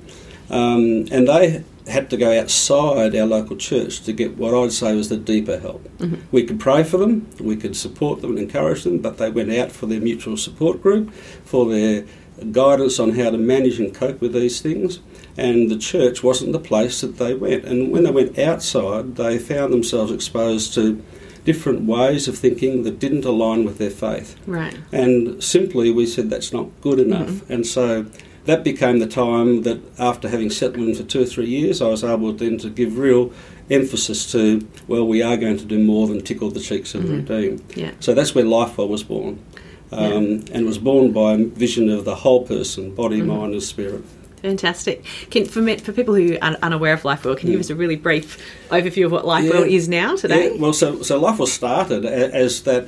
Um, 0.49 1.05
and 1.11 1.27
they 1.27 1.63
had 1.88 2.10
to 2.10 2.18
go 2.18 2.38
outside 2.38 3.16
our 3.16 3.25
local 3.25 3.56
church 3.56 4.01
to 4.01 4.13
get 4.13 4.38
what 4.38 4.54
I'd 4.54 4.72
say 4.72 4.95
was 4.95 5.10
the 5.10 5.18
deeper 5.18 5.60
help. 5.60 5.88
Mhm. 6.00 6.18
We 6.31 6.44
could 6.44 6.60
pray 6.60 6.83
for 6.83 6.98
them, 6.98 7.28
we 7.39 7.56
could 7.56 7.75
support 7.75 8.22
them 8.22 8.31
and 8.31 8.39
encourage 8.39 8.83
them, 8.83 9.00
but 9.00 9.18
they 9.18 9.30
went 9.30 9.52
out 9.52 9.71
for 9.71 9.88
their 9.88 10.00
mutual 10.00 10.38
support 10.38 10.81
group, 10.81 11.11
for 11.44 11.66
their 11.69 12.06
guidance 12.52 13.00
on 13.00 13.11
how 13.11 13.30
to 13.30 13.38
manage 13.38 13.80
and 13.80 13.94
cope 13.94 14.21
with 14.21 14.33
these 14.33 14.61
things. 14.61 15.00
And 15.38 15.69
the 15.69 15.78
church 15.78 16.23
wasn't 16.23 16.52
the 16.52 16.59
place 16.59 17.02
that 17.02 17.18
they 17.18 17.33
went. 17.33 17.66
And 17.66 17.92
when 17.92 18.04
they 18.04 18.11
went 18.11 18.38
outside, 18.38 19.16
they 19.16 19.38
found 19.38 19.71
themselves 19.71 20.11
exposed 20.11 20.73
to 20.76 21.02
different 21.45 21.85
ways 21.85 22.28
of 22.28 22.38
thinking 22.38 22.83
that 22.83 23.00
didn't 23.00 23.26
align 23.26 23.64
with 23.64 23.78
their 23.78 23.90
faith. 23.90 24.35
Right. 24.45 24.76
And 24.92 25.44
simply 25.44 25.92
we 25.92 26.06
said 26.06 26.30
that's 26.30 26.54
not 26.54 26.68
good 26.81 27.00
enough. 27.00 27.50
And 27.50 27.66
so 27.66 28.06
that 28.45 28.64
became 28.64 29.00
the 29.00 29.07
time 29.07 29.64
that 29.64 29.80
after 30.00 30.28
having 30.30 30.50
settled 30.50 30.88
in 30.88 30.95
for 30.95 31.04
two 31.04 31.21
or 31.21 31.26
three 31.26 31.48
years, 31.48 31.81
I 31.81 31.88
was 31.88 32.04
able 32.04 32.33
then 32.33 32.57
to 32.60 32.69
give 32.69 32.98
real 32.98 33.31
emphasis 33.69 34.31
to, 34.31 34.68
well, 34.88 35.07
we 35.07 35.21
are 35.21 35.38
going 35.38 35.57
to 35.57 35.66
do 35.66 35.80
more 35.80 36.07
than 36.07 36.21
tickle 36.21 36.50
the 36.50 36.60
cheeks 36.60 36.95
of 36.95 37.04
the 37.04 37.14
mm-hmm. 37.14 37.33
redeemed. 37.33 37.78
Yeah. 37.78 37.92
So 38.00 38.14
that's 38.14 38.33
where 38.36 38.44
Lifewell 38.44 38.90
was 38.90 39.04
born. 39.04 39.40
Um, 39.94 40.45
And 40.54 40.66
was 40.66 40.78
born 40.78 41.12
by 41.12 41.33
a 41.33 41.38
vision 41.38 41.90
of 41.90 42.06
the 42.06 42.16
whole 42.16 42.45
person, 42.45 42.95
body, 42.95 43.19
mm-hmm. 43.19 43.28
mind, 43.28 43.54
and 43.54 43.62
spirit. 43.62 44.04
Fantastic. 44.42 45.04
Can, 45.30 45.45
for, 45.45 45.62
me, 45.62 45.78
for 45.78 45.92
people 45.92 46.16
who 46.16 46.38
are 46.42 46.57
unaware 46.64 46.94
of 46.94 47.04
LifeWell, 47.04 47.38
can 47.38 47.48
you 47.48 47.57
give 47.57 47.62
mm. 47.62 47.66
us 47.66 47.69
a 47.69 47.76
really 47.76 47.95
brief 47.95 48.38
overview 48.69 49.06
of 49.06 49.12
what 49.12 49.26
LifeWell 49.26 49.69
Yeah. 49.69 49.78
is 49.78 49.88
now 49.88 50.16
today? 50.16 50.52
Yeah, 50.54 50.60
well, 50.60 50.74
so 50.74 51.04
so 51.04 51.19
life 51.19 51.38
was 51.38 51.54
started 51.54 52.06
as 52.06 52.64
that. 52.64 52.88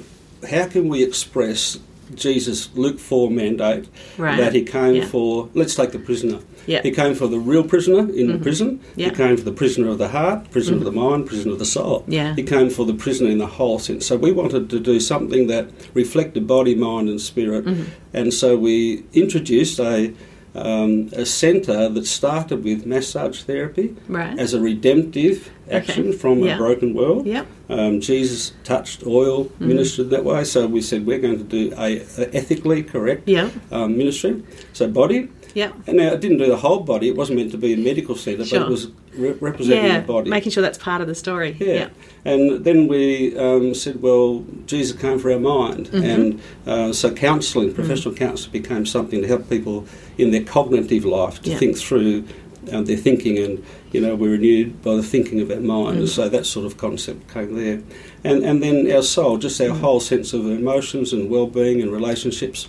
How 0.49 0.67
can 0.67 0.89
we 0.89 1.03
express 1.03 1.77
Jesus' 2.15 2.69
Luke 2.75 2.99
four 2.99 3.29
mandate 3.29 3.85
Right. 4.17 4.37
that 4.37 4.53
he 4.53 4.61
came 4.63 4.95
Yeah. 4.95 5.05
for? 5.05 5.49
Let's 5.53 5.75
take 5.75 5.91
the 5.91 5.99
prisoner. 5.99 6.39
Yeah. 6.65 6.81
He 6.81 6.91
came 6.91 7.13
for 7.13 7.27
the 7.27 7.39
real 7.39 7.63
prisoner 7.63 8.09
in 8.13 8.27
the 8.31 8.37
prison. 8.37 8.79
Yeah. 8.95 9.09
He 9.09 9.15
came 9.15 9.35
for 9.35 9.43
the 9.43 9.51
prisoner 9.51 9.89
of 9.89 9.97
the 9.97 10.07
heart, 10.09 10.49
prisoner 10.51 10.77
of 10.77 10.85
the 10.85 10.91
mind, 10.93 11.25
prisoner 11.25 11.51
of 11.53 11.59
the 11.59 11.65
soul. 11.65 12.05
Yeah. 12.07 12.35
He 12.35 12.43
came 12.43 12.69
for 12.69 12.85
the 12.85 12.93
prisoner 12.93 13.29
in 13.29 13.37
the 13.39 13.47
whole 13.47 13.79
sense. 13.79 14.05
So 14.05 14.15
we 14.15 14.31
wanted 14.31 14.69
to 14.69 14.79
do 14.79 14.99
something 15.01 15.47
that 15.47 15.69
reflected 15.93 16.47
body, 16.47 16.73
mind, 16.75 17.09
and 17.09 17.19
spirit. 17.19 17.65
Mm-hmm. 17.65 17.83
And 18.13 18.33
so 18.33 18.55
we 18.55 19.03
introduced 19.13 19.79
a 19.79 20.13
um, 20.55 21.09
a 21.13 21.25
centre 21.25 21.89
that 21.89 22.05
started 22.05 22.63
with 22.63 22.85
massage 22.85 23.41
therapy 23.43 23.95
Right. 24.07 24.37
as 24.37 24.53
a 24.53 24.59
redemptive 24.59 25.49
action 25.71 26.09
Okay. 26.09 26.17
from 26.17 26.39
Yeah. 26.39 26.55
a 26.55 26.57
broken 26.57 26.93
world. 26.93 27.25
Yep. 27.25 27.47
Um, 27.69 28.01
Jesus 28.01 28.53
touched 28.63 29.05
oil, 29.05 29.45
Mm-hmm. 29.45 29.67
ministered 29.67 30.09
that 30.11 30.23
way. 30.23 30.43
So 30.43 30.67
we 30.67 30.81
said 30.81 31.05
we're 31.05 31.19
going 31.19 31.37
to 31.37 31.43
do 31.43 31.73
a, 31.77 32.01
a 32.17 32.35
ethically 32.35 32.83
correct 32.83 33.27
Yep. 33.27 33.51
um, 33.71 33.97
ministry. 33.97 34.43
So 34.73 34.87
body. 34.87 35.29
Yep. 35.55 35.73
And 35.87 35.97
now 35.97 36.07
it 36.13 36.19
didn't 36.19 36.37
do 36.37 36.47
the 36.47 36.57
whole 36.57 36.79
body. 36.79 37.07
It 37.09 37.15
wasn't 37.15 37.37
meant 37.39 37.51
to 37.51 37.57
be 37.59 37.73
a 37.73 37.77
medical 37.77 38.15
centre, 38.15 38.43
Sure. 38.43 38.59
but 38.61 38.67
it 38.67 38.71
was 38.71 38.87
re- 39.15 39.35
representing 39.39 39.85
yeah, 39.85 39.99
the 40.01 40.07
body. 40.07 40.29
making 40.31 40.51
sure 40.51 40.63
that's 40.63 40.79
part 40.79 40.99
of 41.01 41.07
the 41.07 41.13
story. 41.13 41.55
Yeah. 41.59 41.89
And 42.25 42.63
then 42.65 42.87
we 42.87 43.37
um, 43.37 43.75
said, 43.75 44.01
well, 44.01 44.43
Jesus 44.65 44.99
came 44.99 45.19
for 45.19 45.31
our 45.31 45.39
mind. 45.39 45.87
Mm-hmm. 45.91 46.03
And 46.05 46.41
uh, 46.65 46.91
so 46.93 47.11
counselling, 47.13 47.71
professional 47.73 48.15
counselling 48.15 48.51
became 48.51 48.85
something 48.87 49.21
to 49.21 49.27
help 49.27 49.47
people 49.47 49.85
in 50.17 50.31
their 50.31 50.43
cognitive 50.43 51.05
life 51.05 51.41
to 51.43 51.49
Yeah. 51.51 51.57
think 51.57 51.77
through 51.77 52.23
um, 52.71 52.85
their 52.85 52.95
thinking. 52.97 53.37
And, 53.39 53.63
you 53.91 53.99
know, 53.99 54.15
we're 54.15 54.31
renewed 54.31 54.81
by 54.81 54.95
the 54.95 55.03
thinking 55.03 55.41
of 55.41 55.51
our 55.51 55.59
mind. 55.59 55.99
Mm. 55.99 56.07
So 56.07 56.29
that 56.29 56.45
sort 56.45 56.65
of 56.65 56.77
concept 56.77 57.33
came 57.33 57.55
there. 57.55 57.81
And, 58.23 58.43
and 58.45 58.63
then 58.63 58.89
our 58.91 59.01
soul, 59.03 59.37
just 59.37 59.59
Mm. 59.59 59.71
our 59.71 59.77
whole 59.77 59.99
sense 59.99 60.31
of 60.33 60.45
emotions 60.45 61.11
and 61.13 61.29
well-being 61.29 61.81
and 61.81 61.91
relationships. 61.91 62.67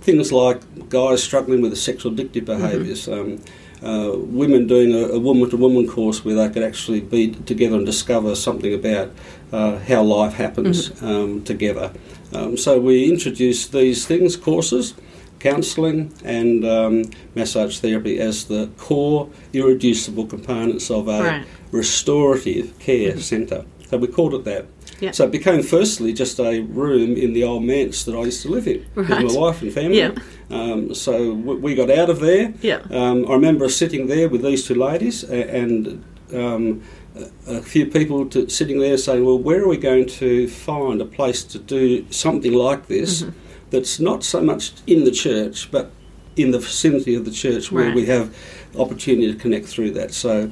Things 0.00 0.32
like 0.32 0.60
guys 0.88 1.22
struggling 1.22 1.60
with 1.62 1.70
the 1.70 1.76
sexual 1.76 2.12
addictive 2.12 2.44
Mm-hmm. 2.46 2.62
behaviours. 2.62 3.08
Um, 3.08 3.38
uh, 3.82 4.12
women 4.16 4.66
doing 4.66 4.92
a, 4.94 5.08
a 5.14 5.18
woman-to-woman 5.18 5.86
course 5.86 6.24
where 6.24 6.34
they 6.34 6.48
could 6.48 6.62
actually 6.62 7.00
be 7.00 7.28
together 7.28 7.76
and 7.76 7.84
discover 7.86 8.34
something 8.34 8.72
about 8.74 9.10
uh, 9.52 9.78
how 9.80 10.02
life 10.02 10.32
happens 10.34 10.88
Mm-hmm. 10.88 11.06
um, 11.06 11.42
together. 11.44 11.92
Um, 12.32 12.56
so 12.56 12.80
we 12.80 13.08
introduced 13.08 13.72
these 13.72 14.06
things, 14.06 14.34
courses, 14.36 14.94
counselling 15.38 16.12
and 16.24 16.64
um, 16.64 17.04
massage 17.34 17.78
therapy 17.78 18.18
as 18.18 18.44
the 18.46 18.68
core, 18.78 19.28
irreducible 19.52 20.26
components 20.26 20.90
of 20.90 21.08
a 21.08 21.20
Right. 21.22 21.46
restorative 21.72 22.78
care 22.78 23.18
centre. 23.18 23.64
So 23.90 23.96
we 23.98 24.08
called 24.08 24.34
it 24.34 24.44
that. 24.44 24.66
So 25.14 25.24
it 25.24 25.30
became 25.30 25.62
firstly 25.62 26.12
just 26.14 26.40
a 26.40 26.60
room 26.60 27.16
in 27.16 27.34
the 27.34 27.44
old 27.44 27.64
manse 27.64 28.04
that 28.04 28.14
I 28.16 28.22
used 28.24 28.42
to 28.42 28.48
live 28.48 28.66
in 28.66 28.84
Right. 28.94 29.22
with 29.22 29.34
my 29.34 29.40
wife 29.40 29.60
and 29.62 29.70
family. 29.72 29.98
Yeah. 29.98 30.12
Um, 30.50 30.94
so 30.94 31.12
w- 31.34 31.60
we 31.60 31.74
got 31.74 31.90
out 31.90 32.08
of 32.08 32.20
there. 32.20 32.54
Yeah. 32.62 32.80
Um, 32.90 33.26
I 33.28 33.34
remember 33.34 33.68
sitting 33.68 34.06
there 34.06 34.28
with 34.28 34.42
these 34.42 34.66
two 34.66 34.74
ladies 34.74 35.22
and 35.24 36.02
um, 36.34 36.80
a 37.14 37.56
a 37.58 37.62
few 37.62 37.86
people 37.86 38.26
to, 38.26 38.48
sitting 38.48 38.78
there 38.80 38.96
saying, 38.98 39.24
"Well, 39.24 39.38
where 39.38 39.62
are 39.62 39.68
we 39.68 39.76
going 39.76 40.06
to 40.22 40.48
find 40.48 41.00
a 41.00 41.04
place 41.04 41.42
to 41.52 41.58
do 41.58 42.04
something 42.10 42.52
like 42.52 42.82
this 42.88 43.22
Mm-hmm. 43.22 43.30
That's 43.70 43.98
not 44.00 44.24
so 44.24 44.40
much 44.40 44.72
in 44.86 45.04
the 45.04 45.10
church, 45.10 45.70
but 45.70 45.90
in 46.36 46.50
the 46.50 46.58
vicinity 46.58 47.14
of 47.14 47.24
the 47.24 47.30
church 47.30 47.72
where 47.72 47.86
Right. 47.86 47.94
we 47.94 48.06
have 48.06 48.34
opportunity 48.78 49.32
to 49.32 49.38
connect 49.38 49.66
through 49.66 49.92
that?" 49.92 50.12
So 50.12 50.50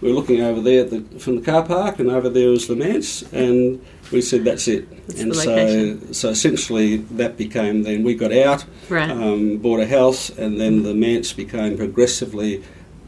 we 0.00 0.08
were 0.08 0.14
looking 0.14 0.40
over 0.40 0.60
there 0.60 0.80
at 0.82 0.90
the, 0.90 1.02
from 1.18 1.36
the 1.36 1.42
car 1.42 1.62
park, 1.62 1.98
and 1.98 2.10
over 2.10 2.28
there 2.28 2.50
was 2.50 2.66
the 2.66 2.76
manse, 2.76 3.24
and 3.32 3.80
we 4.12 4.20
said, 4.20 4.44
"That's 4.44 4.68
it." 4.68 4.84
That's 5.06 5.20
and 5.20 5.30
the 5.32 5.34
so, 5.34 5.98
so 6.12 6.28
essentially, 6.30 6.96
that 7.16 7.36
became 7.36 7.82
then 7.82 8.02
we 8.02 8.14
got 8.14 8.32
out 8.32 8.64
Right. 8.88 9.10
um, 9.10 9.56
bought 9.58 9.80
a 9.80 9.86
house, 9.86 10.30
and 10.30 10.60
then 10.60 10.82
the 10.82 10.94
manse 10.94 11.32
became 11.32 11.76
progressively 11.76 12.62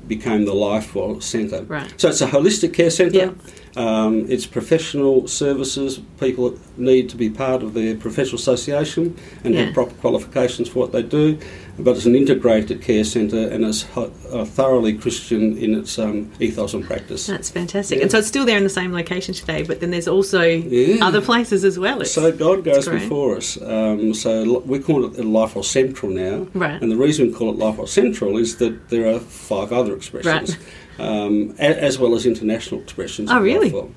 became 0.08 0.44
the 0.44 0.52
Lifewell 0.54 1.22
Centre. 1.22 1.62
Right. 1.62 1.92
So 2.00 2.08
it's 2.08 2.20
a 2.20 2.26
holistic 2.26 2.74
care 2.74 2.90
centre. 2.90 3.16
Yeah. 3.16 3.32
Um, 3.76 4.26
it's 4.28 4.46
professional 4.46 5.28
services. 5.28 6.00
People 6.18 6.58
need 6.76 7.08
to 7.10 7.16
be 7.16 7.30
part 7.30 7.62
of 7.62 7.74
their 7.74 7.94
professional 7.96 8.36
association 8.36 9.16
and 9.44 9.54
Yeah. 9.54 9.64
have 9.66 9.74
proper 9.74 9.94
qualifications 9.94 10.68
for 10.68 10.80
what 10.80 10.92
they 10.92 11.02
do. 11.02 11.38
But 11.80 11.96
it's 11.96 12.06
an 12.06 12.16
integrated 12.16 12.82
care 12.82 13.04
centre 13.04 13.48
and 13.48 13.64
it's 13.64 13.86
uh, 13.96 14.44
thoroughly 14.44 14.94
Christian 14.98 15.56
in 15.58 15.74
its 15.78 15.98
um, 15.98 16.30
ethos 16.40 16.74
and 16.74 16.84
practice. 16.84 17.26
That's 17.26 17.50
fantastic. 17.50 17.98
Yeah. 17.98 18.02
And 18.02 18.10
so 18.10 18.18
it's 18.18 18.26
still 18.28 18.44
there 18.44 18.56
in 18.58 18.64
the 18.64 18.68
same 18.70 18.92
location 18.92 19.32
today, 19.34 19.62
but 19.62 19.80
then 19.80 19.90
there's 19.90 20.08
also 20.08 20.42
Yeah. 20.42 21.04
other 21.06 21.20
places 21.20 21.64
as 21.64 21.78
well. 21.78 22.00
It's, 22.00 22.12
So 22.12 22.32
God 22.32 22.64
goes 22.64 22.88
before 22.88 23.36
us. 23.36 23.60
Um, 23.62 24.12
so 24.14 24.58
we 24.60 24.78
call 24.80 25.04
it 25.04 25.12
Lifewell 25.14 25.64
Central 25.64 26.10
now. 26.10 26.46
Right. 26.54 26.80
And 26.82 26.90
the 26.90 26.96
reason 26.96 27.28
we 27.28 27.32
call 27.32 27.50
it 27.52 27.58
Lifewell 27.58 27.88
Central 27.88 28.36
is 28.38 28.56
that 28.56 28.88
there 28.88 29.06
are 29.14 29.20
five 29.20 29.72
other 29.72 29.94
expressions, 29.94 30.56
um, 30.98 31.54
a- 31.58 31.82
as 31.82 31.98
well 31.98 32.14
as 32.14 32.26
international 32.26 32.80
expressions. 32.80 33.30
Oh, 33.30 33.40
really? 33.40 33.70
Lifewell. 33.70 33.90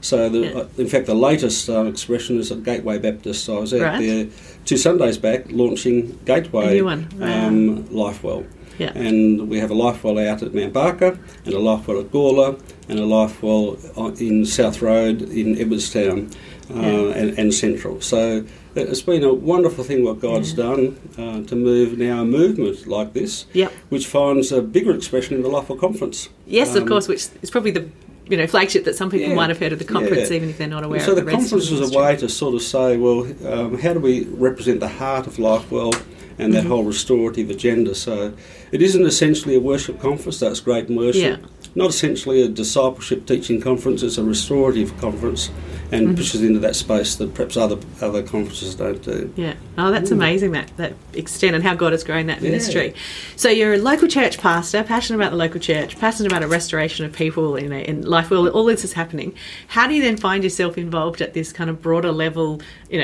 So, 0.00 0.28
the, 0.28 0.38
Yeah. 0.40 0.50
uh, 0.50 0.66
in 0.78 0.86
fact, 0.86 1.06
the 1.06 1.14
latest 1.14 1.68
uh, 1.68 1.84
expression 1.86 2.38
is 2.38 2.52
at 2.52 2.62
Gateway 2.62 2.98
Baptist. 2.98 3.48
I 3.48 3.58
was 3.58 3.74
out 3.74 3.80
Right. 3.80 4.00
there 4.00 4.26
two 4.64 4.76
Sundays 4.76 5.18
back 5.18 5.46
launching 5.50 6.18
Gateway 6.24 6.78
A. 6.78 6.82
Wow. 6.82 6.92
um, 7.20 7.84
Lifewell. 7.90 8.44
Yeah. 8.78 8.92
And 8.94 9.48
we 9.48 9.58
have 9.58 9.72
a 9.72 9.74
Lifewell 9.74 10.24
out 10.24 10.40
at 10.42 10.54
Mount 10.54 10.72
Barker, 10.72 11.18
and 11.44 11.52
a 11.54 11.58
Lifewell 11.58 11.98
at 12.00 12.12
Gawler, 12.12 12.60
and 12.88 13.00
a 13.00 13.02
Lifewell 13.02 13.76
on- 13.98 14.14
in 14.20 14.44
South 14.44 14.80
Road 14.80 15.22
in 15.22 15.58
Edwardstown 15.58 16.30
uh, 16.72 16.80
Yeah. 16.80 16.88
and, 17.20 17.38
and 17.38 17.52
Central. 17.52 18.00
So 18.00 18.44
it's 18.80 19.02
been 19.02 19.24
a 19.24 19.32
wonderful 19.34 19.84
thing 19.84 20.04
what 20.04 20.20
God's 20.20 20.50
Yeah. 20.52 20.64
done 20.64 20.96
uh, 21.18 21.42
to 21.48 21.56
move 21.56 21.98
now 21.98 22.22
a 22.22 22.24
movement 22.24 22.86
like 22.86 23.12
this, 23.12 23.46
Yep. 23.52 23.72
which 23.88 24.06
finds 24.06 24.52
a 24.52 24.60
bigger 24.62 24.92
expression 24.94 25.34
in 25.36 25.42
the 25.42 25.48
Lifewell 25.48 25.78
Conference. 25.78 26.28
Yes, 26.46 26.74
of 26.74 26.82
Um, 26.82 26.88
course, 26.88 27.08
which 27.08 27.26
is 27.42 27.50
probably 27.50 27.70
the 27.72 27.84
you 28.30 28.36
know 28.36 28.46
flagship 28.46 28.84
that 28.84 28.94
some 28.94 29.10
people 29.10 29.28
Yeah. 29.30 29.34
might 29.34 29.48
have 29.48 29.58
heard 29.58 29.72
of 29.72 29.78
the 29.78 29.86
conference, 29.86 30.28
Yeah. 30.30 30.36
even 30.36 30.50
if 30.50 30.58
they're 30.58 30.66
not 30.66 30.84
aware 30.84 31.00
so 31.00 31.10
of 31.12 31.16
the 31.16 31.22
the 31.24 31.30
conference 31.30 31.70
of 31.70 31.80
was 31.80 31.94
a 31.94 31.98
way 31.98 32.14
to 32.16 32.28
sort 32.28 32.54
of 32.54 32.60
say, 32.62 32.96
well, 32.98 33.26
um, 33.46 33.78
how 33.78 33.94
do 33.94 34.00
we 34.00 34.26
represent 34.36 34.80
the 34.80 34.88
heart 34.88 35.26
of 35.26 35.36
Lifewell 35.38 35.94
and 36.38 36.52
that 36.52 36.64
Mhm. 36.64 36.68
whole 36.68 36.84
restorative 36.84 37.48
agenda? 37.48 37.94
So 37.94 38.32
it 38.70 38.82
isn't 38.82 39.06
essentially 39.06 39.54
a 39.54 39.60
worship 39.60 39.98
conference. 39.98 40.38
That's 40.40 40.60
great 40.60 40.88
in 40.90 40.96
worship. 40.96 41.40
Not 41.74 41.90
essentially 41.90 42.42
a 42.42 42.48
discipleship 42.48 43.26
teaching 43.26 43.60
conference. 43.60 44.02
It's 44.02 44.18
a 44.18 44.24
restorative 44.24 44.96
conference 45.00 45.50
and 45.90 46.08
Mhm. 46.08 46.16
pushes 46.16 46.42
into 46.42 46.58
that 46.60 46.76
space 46.76 47.14
that 47.14 47.32
perhaps 47.34 47.56
other 47.56 47.78
other 48.02 48.22
conferences 48.22 48.74
don't 48.74 49.02
do. 49.02 49.30
Yeah. 49.36 49.54
Oh, 49.78 49.90
that's 49.90 50.10
Mm. 50.10 50.14
amazing 50.14 50.52
that 50.52 50.70
that 50.76 50.92
extent 51.14 51.54
and 51.54 51.64
how 51.64 51.74
God 51.74 51.92
has 51.92 52.04
grown 52.04 52.26
that 52.26 52.42
ministry. 52.42 52.88
Yeah. 52.88 52.92
So 53.36 53.48
you're 53.48 53.74
a 53.74 53.78
local 53.78 54.06
church 54.06 54.38
pastor, 54.38 54.82
passionate 54.82 55.18
about 55.18 55.30
the 55.30 55.38
local 55.38 55.60
church, 55.60 55.98
passionate 55.98 56.30
about 56.30 56.42
a 56.42 56.46
restoration 56.46 57.04
of 57.06 57.12
people 57.12 57.58
you 57.58 57.68
know, 57.68 57.78
in 57.78 58.02
life. 58.02 58.30
Well, 58.30 58.48
all 58.48 58.64
this 58.66 58.84
is 58.84 58.92
happening. 58.92 59.32
How 59.68 59.86
do 59.86 59.94
you 59.94 60.02
then 60.02 60.16
find 60.18 60.44
yourself 60.44 60.76
involved 60.76 61.22
at 61.22 61.32
this 61.32 61.52
kind 61.52 61.70
of 61.70 61.80
broader 61.80 62.12
level, 62.12 62.60
you 62.90 62.98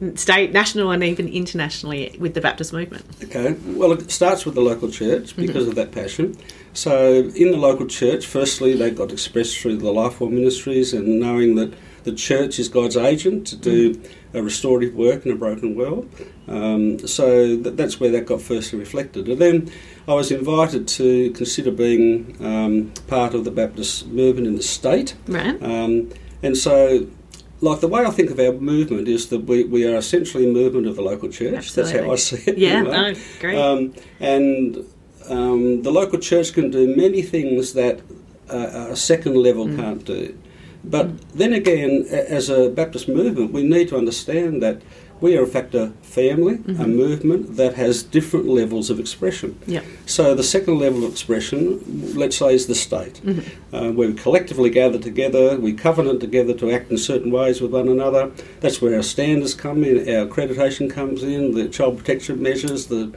know, 0.00 0.12
state, 0.14 0.52
national, 0.52 0.90
and 0.92 1.04
even 1.04 1.28
internationally 1.28 2.16
with 2.18 2.32
the 2.34 2.40
Baptist 2.40 2.72
movement? 2.72 3.04
Okay, 3.24 3.54
well, 3.74 3.92
it 3.92 4.10
starts 4.10 4.46
with 4.46 4.54
the 4.54 4.62
local 4.62 4.88
church 4.90 5.36
because 5.36 5.66
of 5.68 5.74
that 5.74 5.92
passion. 5.92 6.36
So, 6.72 7.30
in 7.34 7.50
the 7.50 7.56
local 7.56 7.86
church, 7.86 8.26
firstly, 8.26 8.74
they 8.74 8.90
got 8.90 9.12
expressed 9.12 9.58
through 9.58 9.78
the 9.78 9.90
Life 9.90 10.18
Lifewell 10.18 10.30
Ministries 10.30 10.92
and 10.92 11.18
knowing 11.18 11.56
that 11.56 11.74
the 12.04 12.12
church 12.12 12.58
is 12.58 12.68
God's 12.68 12.96
agent 12.96 13.46
to 13.48 13.56
do 13.56 14.00
a 14.32 14.42
restorative 14.42 14.94
work 14.94 15.26
in 15.26 15.32
a 15.32 15.34
broken 15.34 15.74
world. 15.74 16.08
Um, 16.46 16.98
so, 17.06 17.56
that, 17.56 17.76
that's 17.76 17.98
where 17.98 18.10
that 18.12 18.26
got 18.26 18.40
firstly 18.40 18.78
reflected. 18.78 19.28
And 19.28 19.40
then 19.40 19.72
I 20.06 20.14
was 20.14 20.30
invited 20.30 20.86
to 20.88 21.30
consider 21.32 21.70
being 21.72 22.36
um, 22.40 22.92
part 23.08 23.34
of 23.34 23.44
the 23.44 23.50
Baptist 23.50 24.06
movement 24.06 24.46
in 24.46 24.56
the 24.56 24.62
state. 24.62 25.16
Right. 25.26 25.60
Um, 25.62 26.10
and 26.42 26.56
so, 26.56 27.08
like 27.60 27.80
the 27.80 27.88
way 27.88 28.04
I 28.04 28.10
think 28.10 28.30
of 28.30 28.38
our 28.38 28.52
movement 28.52 29.08
is 29.08 29.28
that 29.28 29.40
we, 29.40 29.64
we 29.64 29.86
are 29.86 29.96
essentially 29.96 30.48
a 30.48 30.52
movement 30.52 30.86
of 30.86 30.96
the 30.96 31.02
local 31.02 31.28
church. 31.28 31.72
That's 31.72 31.90
how 31.90 32.10
Absolutely. 32.10 32.12
I 32.12 32.16
see 32.16 32.50
it. 32.50 32.58
Yeah. 32.58 32.68
anyway. 32.78 33.14
Oh, 33.16 33.40
great. 33.40 33.58
Um, 33.58 33.94
and 34.18 34.86
um, 35.28 35.82
the 35.82 35.90
local 35.90 36.18
church 36.18 36.52
can 36.52 36.70
do 36.70 36.94
many 36.96 37.22
things 37.22 37.72
that 37.74 38.00
uh, 38.48 38.88
a 38.90 38.96
second 38.96 39.36
level 39.36 39.66
Mm. 39.66 39.76
can't 39.76 40.04
do. 40.04 40.34
But 40.82 41.08
then 41.34 41.52
again, 41.52 42.06
as 42.10 42.48
a 42.48 42.68
Baptist 42.70 43.06
movement, 43.08 43.52
we 43.52 43.62
need 43.62 43.88
to 43.90 43.96
understand 43.96 44.62
that 44.62 44.80
we 45.20 45.36
are, 45.36 45.44
in 45.44 45.50
fact, 45.50 45.74
a 45.74 45.92
family, 46.02 46.54
a 46.54 46.72
Mhm. 46.72 46.94
movement 46.94 47.56
that 47.58 47.74
has 47.74 48.02
different 48.02 48.48
levels 48.48 48.88
of 48.88 48.98
expression. 48.98 49.54
Yep. 49.66 49.84
So 50.06 50.34
the 50.34 50.42
second 50.42 50.78
level 50.78 51.04
of 51.04 51.10
expression, 51.12 51.78
let's 52.16 52.36
say, 52.36 52.54
is 52.54 52.66
the 52.66 52.74
state, 52.74 53.20
Mhm. 53.22 53.42
uh, 53.72 53.90
where 53.92 54.08
we 54.08 54.14
collectively 54.14 54.70
gather 54.70 54.98
together, 54.98 55.58
we 55.60 55.74
covenant 55.74 56.20
together 56.20 56.54
to 56.54 56.70
act 56.70 56.90
in 56.90 56.96
certain 56.96 57.30
ways 57.30 57.60
with 57.60 57.72
one 57.72 57.88
another. 57.88 58.30
That's 58.62 58.80
where 58.80 58.96
our 58.96 59.02
standards 59.02 59.52
come 59.52 59.84
in, 59.84 59.98
our 60.08 60.26
accreditation 60.26 60.88
comes 60.88 61.22
in, 61.22 61.52
the 61.52 61.68
child 61.68 61.98
protection 61.98 62.40
measures, 62.42 62.86
the 62.86 63.10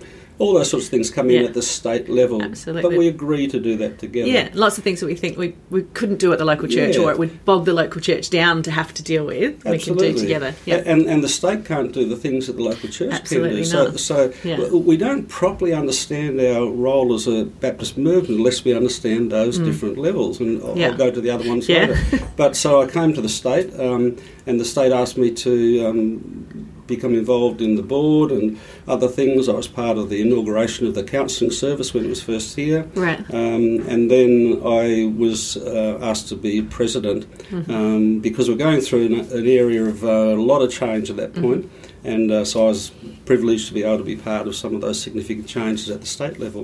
all 0.44 0.54
those 0.54 0.70
sorts 0.70 0.88
of 0.88 0.92
things 0.92 1.10
come 1.10 1.30
in 1.30 1.46
at 1.46 1.54
the 1.54 1.62
state 1.62 2.10
level. 2.10 2.44
Absolutely. 2.44 2.82
But 2.82 2.98
we 2.98 3.08
agree 3.08 3.48
to 3.48 3.60
do 3.62 3.78
that 3.78 3.98
together. 3.98 4.28
Yeah, 4.30 4.50
lots 4.54 4.78
of 4.78 4.84
things 4.84 5.00
that 5.00 5.06
we 5.06 5.16
think 5.16 5.38
we, 5.38 5.56
we 5.70 5.84
couldn't 5.98 6.18
do 6.18 6.34
at 6.34 6.38
the 6.38 6.44
local 6.44 6.68
church, 6.68 6.98
Yeah. 6.98 7.04
or 7.04 7.12
it 7.12 7.18
would 7.18 7.46
bog 7.46 7.64
the 7.64 7.72
local 7.74 8.02
church 8.02 8.30
down 8.30 8.62
to 8.64 8.72
have 8.72 8.94
to 8.96 9.04
deal 9.04 9.26
with. 9.26 9.64
We 9.64 9.80
can 9.80 9.96
do 9.96 10.14
together. 10.14 10.54
Yeah. 10.66 10.84
And, 10.86 11.04
and 11.08 11.24
the 11.24 11.30
state 11.30 11.64
can't 11.64 11.94
do 11.94 12.06
the 12.10 12.18
things 12.18 12.48
that 12.48 12.58
the 12.58 12.64
local 12.64 12.90
church 12.90 13.14
Absolutely 13.14 13.64
can 13.64 13.64
do. 13.64 13.66
So, 13.66 13.84
not. 13.86 14.00
so 14.00 14.34
Yeah. 14.44 14.70
we 14.70 14.98
don't 14.98 15.30
properly 15.30 15.74
understand 15.74 16.42
our 16.42 16.66
role 16.70 17.14
as 17.14 17.26
a 17.26 17.46
Baptist 17.46 17.98
movement 17.98 18.40
unless 18.40 18.66
we 18.66 18.74
understand 18.76 19.32
those 19.32 19.58
different 19.58 19.98
levels. 19.98 20.42
And 20.42 20.62
I'll, 20.62 20.74
Mm. 20.74 20.78
Yeah. 20.80 20.88
I'll 20.90 20.98
go 20.98 21.10
to 21.12 21.22
the 21.22 21.30
other 21.30 21.48
ones 21.48 21.70
Yeah. 21.70 21.86
later. 21.86 21.98
But 22.36 22.56
so 22.58 22.82
I 22.82 22.88
came 22.88 23.14
to 23.14 23.22
the 23.22 23.30
state, 23.30 23.70
um, 23.80 24.18
and 24.46 24.60
the 24.60 24.66
state 24.66 24.92
asked 24.92 25.18
me 25.18 25.32
to 25.32 25.86
um, 25.86 26.70
become 26.96 27.14
involved 27.24 27.60
in 27.62 27.76
the 27.76 27.84
board 27.96 28.30
and 28.32 28.46
other 28.88 29.08
things. 29.08 29.48
I 29.48 29.54
was 29.62 29.68
part 29.68 29.98
of 29.98 30.06
the 30.10 30.20
inauguration 30.26 30.88
of 30.88 30.94
the 30.96 31.04
counselling 31.04 31.52
service 31.66 31.94
when 31.94 32.04
it 32.06 32.10
was 32.16 32.22
first 32.22 32.56
here. 32.56 32.82
Right. 32.96 33.20
Um, 33.42 33.66
and 33.94 34.02
then 34.14 34.62
I 34.84 35.12
was 35.24 35.58
uh, 35.58 36.00
asked 36.10 36.28
to 36.30 36.36
be 36.36 36.62
president 36.80 37.24
Mm-hmm. 37.54 37.72
um, 37.72 38.20
because 38.28 38.46
we're 38.50 38.66
going 38.68 38.82
through 38.82 39.06
an, 39.10 39.16
an 39.40 39.48
area 39.48 39.84
of 39.94 40.04
uh, 40.04 40.34
a 40.38 40.42
lot 40.52 40.62
of 40.66 40.70
change 40.72 41.10
at 41.10 41.16
Mm-hmm. 41.18 41.34
that 41.34 41.42
point. 41.42 41.64
And 42.04 42.32
uh, 42.32 42.44
so 42.46 42.56
I 42.66 42.68
was 42.70 42.92
privileged 43.26 43.68
to 43.70 43.74
be 43.74 43.84
able 43.84 44.00
to 44.00 44.04
be 44.04 44.18
part 44.18 44.48
of 44.48 44.56
some 44.56 44.74
of 44.76 44.82
those 44.82 45.00
significant 45.02 45.48
changes 45.48 45.90
at 45.90 46.00
the 46.02 46.08
state 46.18 46.38
level. 46.40 46.64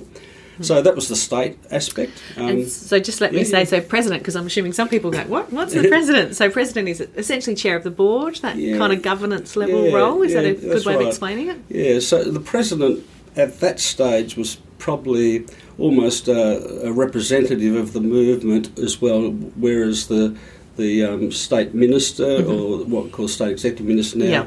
So 0.61 0.81
that 0.81 0.95
was 0.95 1.07
the 1.07 1.15
state 1.15 1.57
aspect. 1.71 2.21
Um, 2.37 2.47
And 2.49 2.67
so 2.67 2.99
just 2.99 3.21
let 3.21 3.31
me 3.31 3.39
yeah, 3.39 3.45
say, 3.45 3.65
so 3.65 3.81
president, 3.81 4.21
because 4.21 4.35
I'm 4.35 4.47
assuming 4.47 4.73
some 4.73 4.89
people 4.89 5.11
go, 5.11 5.19
what? 5.23 5.51
What's 5.51 5.73
the 5.73 5.87
president? 5.95 6.35
So 6.35 6.49
president 6.49 6.89
is 6.89 7.01
essentially 7.15 7.55
chair 7.55 7.75
of 7.75 7.83
the 7.83 7.91
board, 7.91 8.35
that 8.37 8.55
Yeah. 8.57 8.77
kind 8.77 8.91
of 8.93 9.01
governance 9.01 9.55
level 9.55 9.85
Yeah, 9.87 9.95
role. 9.97 10.21
Is 10.21 10.33
that 10.33 10.45
a 10.45 10.53
good 10.53 10.85
way 10.85 10.95
of 10.95 11.01
explaining 11.01 11.49
it? 11.49 11.57
Yeah, 11.69 11.99
so 11.99 12.23
the 12.23 12.39
president 12.39 13.03
at 13.35 13.59
that 13.59 13.79
stage 13.79 14.35
was 14.35 14.57
probably 14.79 15.45
almost 15.77 16.27
a, 16.27 16.87
a 16.87 16.91
representative 16.91 17.75
of 17.75 17.93
the 17.93 18.01
movement 18.01 18.77
as 18.79 19.01
well, 19.01 19.29
whereas 19.31 20.07
the 20.07 20.35
the 20.79 21.03
um, 21.03 21.31
state 21.31 21.73
minister 21.73 22.31
or 22.51 22.77
what 22.93 23.03
we 23.05 23.09
call 23.11 23.27
state 23.27 23.51
executive 23.51 23.85
minister 23.85 24.17
now 24.17 24.25
Yeah. 24.25 24.45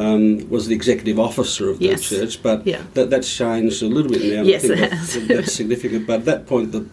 um, 0.00 0.48
was 0.48 0.66
the 0.68 0.74
executive 0.74 1.18
officer 1.28 1.68
of 1.68 1.78
the 1.78 1.86
Yes. 1.86 2.08
church, 2.08 2.42
but 2.42 2.58
Yeah. 2.66 2.82
that, 2.94 3.10
that's 3.10 3.30
changed 3.42 3.82
a 3.82 3.86
little 3.96 4.10
bit 4.10 4.22
now. 4.34 4.42
Yes, 4.42 4.64
I 4.64 4.68
think 4.68 4.78
it 4.78 4.80
that- 4.90 4.92
has. 4.92 5.26
that's 5.28 5.52
significant. 5.52 6.06
But 6.06 6.20
at 6.20 6.24
that 6.26 6.46
point, 6.46 6.72
the 6.72 6.84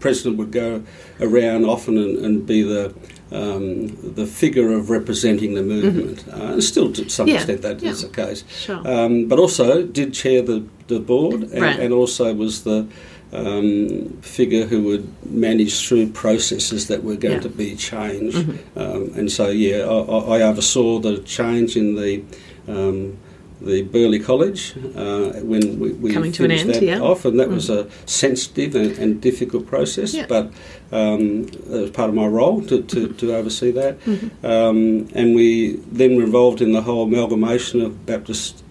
president 0.00 0.36
would 0.38 0.52
go 0.52 0.82
around 1.20 1.64
often 1.64 1.94
and, 2.04 2.14
and 2.24 2.46
be 2.46 2.62
the 2.62 2.92
um, 3.30 3.88
the 4.20 4.26
figure 4.26 4.72
of 4.72 4.88
representing 4.88 5.52
the 5.54 5.62
movement, 5.74 6.24
uh, 6.32 6.52
and 6.54 6.64
still 6.64 6.90
to 6.94 7.02
some 7.10 7.26
Mm-hmm. 7.26 7.34
Yeah, 7.34 7.36
extent 7.36 7.60
that 7.62 7.82
is 7.82 8.02
yeah. 8.02 8.08
the 8.08 8.14
case. 8.26 8.40
Sure. 8.64 8.80
Um, 8.94 9.26
but 9.30 9.38
also 9.38 9.82
did 9.82 10.14
chair 10.14 10.40
the, 10.40 10.58
the 10.86 10.98
board 10.98 11.40
and, 11.52 11.60
Right. 11.60 11.78
and 11.78 11.92
also 11.92 12.32
was 12.44 12.62
the 12.62 12.86
um, 13.32 14.08
figure 14.22 14.64
who 14.66 14.82
would 14.82 15.06
manage 15.30 15.86
through 15.86 16.08
processes 16.08 16.86
that 16.88 17.04
were 17.04 17.16
going 17.16 17.34
Yeah. 17.34 17.40
to 17.40 17.48
be 17.48 17.76
changed. 17.76 18.36
Mm-hmm. 18.38 18.78
Um, 18.78 19.10
and 19.18 19.30
so, 19.30 19.48
yeah, 19.48 19.78
I, 19.84 19.98
I 20.00 20.38
I 20.38 20.42
oversaw 20.42 20.98
the 20.98 21.18
change 21.18 21.76
in 21.76 21.94
the 21.96 22.22
um, 22.68 23.18
the 23.60 23.82
Burleigh 23.82 24.20
College 24.20 24.74
uh, 24.94 25.30
when 25.42 25.80
we, 25.80 25.90
we 25.94 26.12
Coming 26.12 26.30
to 26.32 26.44
an 26.44 26.50
finished 26.50 26.66
end, 26.66 26.74
that 26.76 26.82
yeah. 26.82 26.94
Mm-hmm. 26.94 27.02
off, 27.10 27.24
and 27.24 27.40
that 27.40 27.48
was 27.48 27.68
a 27.68 27.88
sensitive 28.06 28.76
and, 28.76 28.96
and 28.98 29.20
difficult 29.20 29.66
process. 29.66 30.14
Yeah. 30.14 30.26
But 30.28 30.52
um, 30.92 31.46
that 31.46 31.80
was 31.82 31.90
part 31.90 32.08
of 32.08 32.14
my 32.14 32.26
role 32.26 32.62
to, 32.62 32.82
to, 32.82 33.08
Mm-hmm. 33.08 33.16
to 33.16 33.34
oversee 33.34 33.72
that. 33.72 33.96
Um, 34.44 35.08
and 35.12 35.34
we 35.34 35.76
then 35.90 36.14
were 36.16 36.22
involved 36.22 36.60
in 36.62 36.70
the 36.72 36.82
whole 36.82 37.02
amalgamation 37.02 37.80
of 37.80 38.06
Baptist 38.06 38.62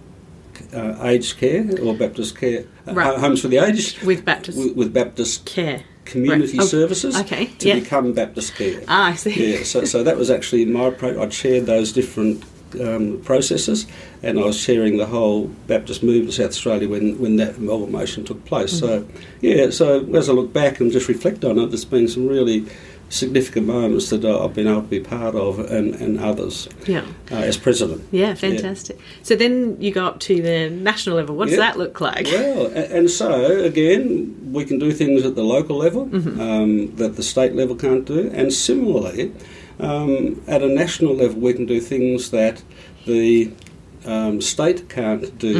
uh, 0.73 0.97
aged 1.05 1.37
care 1.37 1.65
or 1.81 1.93
Baptist 1.95 2.37
care 2.37 2.65
uh, 2.87 2.93
Right. 2.93 3.17
homes 3.19 3.41
for 3.41 3.47
the 3.47 3.57
aged 3.57 4.03
With 4.03 4.25
Baptist 4.25 4.57
with, 4.57 4.75
with 4.75 4.93
Baptist 4.93 5.45
care. 5.45 5.83
community 6.05 6.57
Right. 6.57 6.63
Oh, 6.63 6.67
services 6.67 7.15
okay, 7.17 7.45
to 7.59 7.67
yeah. 7.67 7.75
become 7.75 8.13
Baptist 8.13 8.55
care. 8.55 8.81
Ah, 8.87 9.07
I 9.11 9.15
see. 9.15 9.53
Yeah, 9.57 9.63
so, 9.63 9.83
so 9.85 10.03
that 10.03 10.17
was 10.17 10.29
actually 10.29 10.65
my 10.65 10.85
approach. 10.87 11.17
I 11.17 11.25
chaired 11.27 11.65
those 11.65 11.91
different 11.91 12.43
um, 12.81 13.21
processes, 13.23 13.87
and 14.23 14.37
I 14.39 14.43
was 14.43 14.61
chairing 14.63 14.97
the 14.97 15.05
whole 15.05 15.47
Baptist 15.67 16.03
movement 16.03 16.25
in 16.27 16.31
South 16.33 16.49
Australia 16.49 16.89
when, 16.89 17.17
when 17.19 17.37
that 17.37 17.59
motion 17.59 18.25
took 18.25 18.43
place. 18.45 18.77
So, 18.77 19.01
Mm-hmm. 19.01 19.17
yeah, 19.41 19.69
so 19.69 20.05
as 20.15 20.27
I 20.29 20.33
look 20.33 20.51
back 20.53 20.79
and 20.81 20.91
just 20.91 21.07
reflect 21.07 21.45
on 21.45 21.57
it, 21.59 21.67
there's 21.67 21.85
been 21.85 22.07
some 22.09 22.27
really 22.27 22.65
significant 23.09 23.67
moments 23.67 24.09
that 24.09 24.25
I've 24.25 24.53
been 24.53 24.67
able 24.67 24.81
to 24.81 24.87
be 24.87 24.99
part 24.99 25.35
of, 25.35 25.59
and, 25.59 25.95
and 25.95 26.19
others 26.19 26.67
Yeah. 26.85 27.05
uh, 27.31 27.35
as 27.35 27.55
president. 27.57 28.01
Yeah, 28.11 28.33
fantastic. 28.33 28.99
So 29.23 29.35
then 29.35 29.77
you 29.79 29.91
go 29.91 30.05
up 30.05 30.19
to 30.21 30.41
the 30.41 30.69
national 30.69 31.15
level. 31.15 31.35
What 31.35 31.45
does 31.45 31.53
Yeah. 31.57 31.65
that 31.67 31.77
look 31.77 32.01
like? 32.01 32.25
Well, 32.25 32.67
and 32.67 33.09
so 33.09 33.63
again, 33.63 34.35
we 34.51 34.65
can 34.65 34.77
do 34.79 34.91
things 34.91 35.23
at 35.25 35.35
the 35.35 35.43
local 35.43 35.77
level 35.77 36.07
Mm-hmm. 36.07 36.39
um, 36.39 36.95
that 36.97 37.15
the 37.15 37.23
state 37.23 37.55
level 37.55 37.75
can't 37.75 38.05
do, 38.05 38.29
and 38.33 38.51
similarly, 38.53 39.31
um, 39.79 40.41
at 40.47 40.61
a 40.61 40.67
national 40.67 41.15
level, 41.15 41.39
we 41.39 41.53
can 41.53 41.65
do 41.65 41.79
things 41.79 42.31
that 42.31 42.61
the 43.05 43.51
um, 44.05 44.41
state 44.41 44.89
can't 44.89 45.37
do 45.37 45.55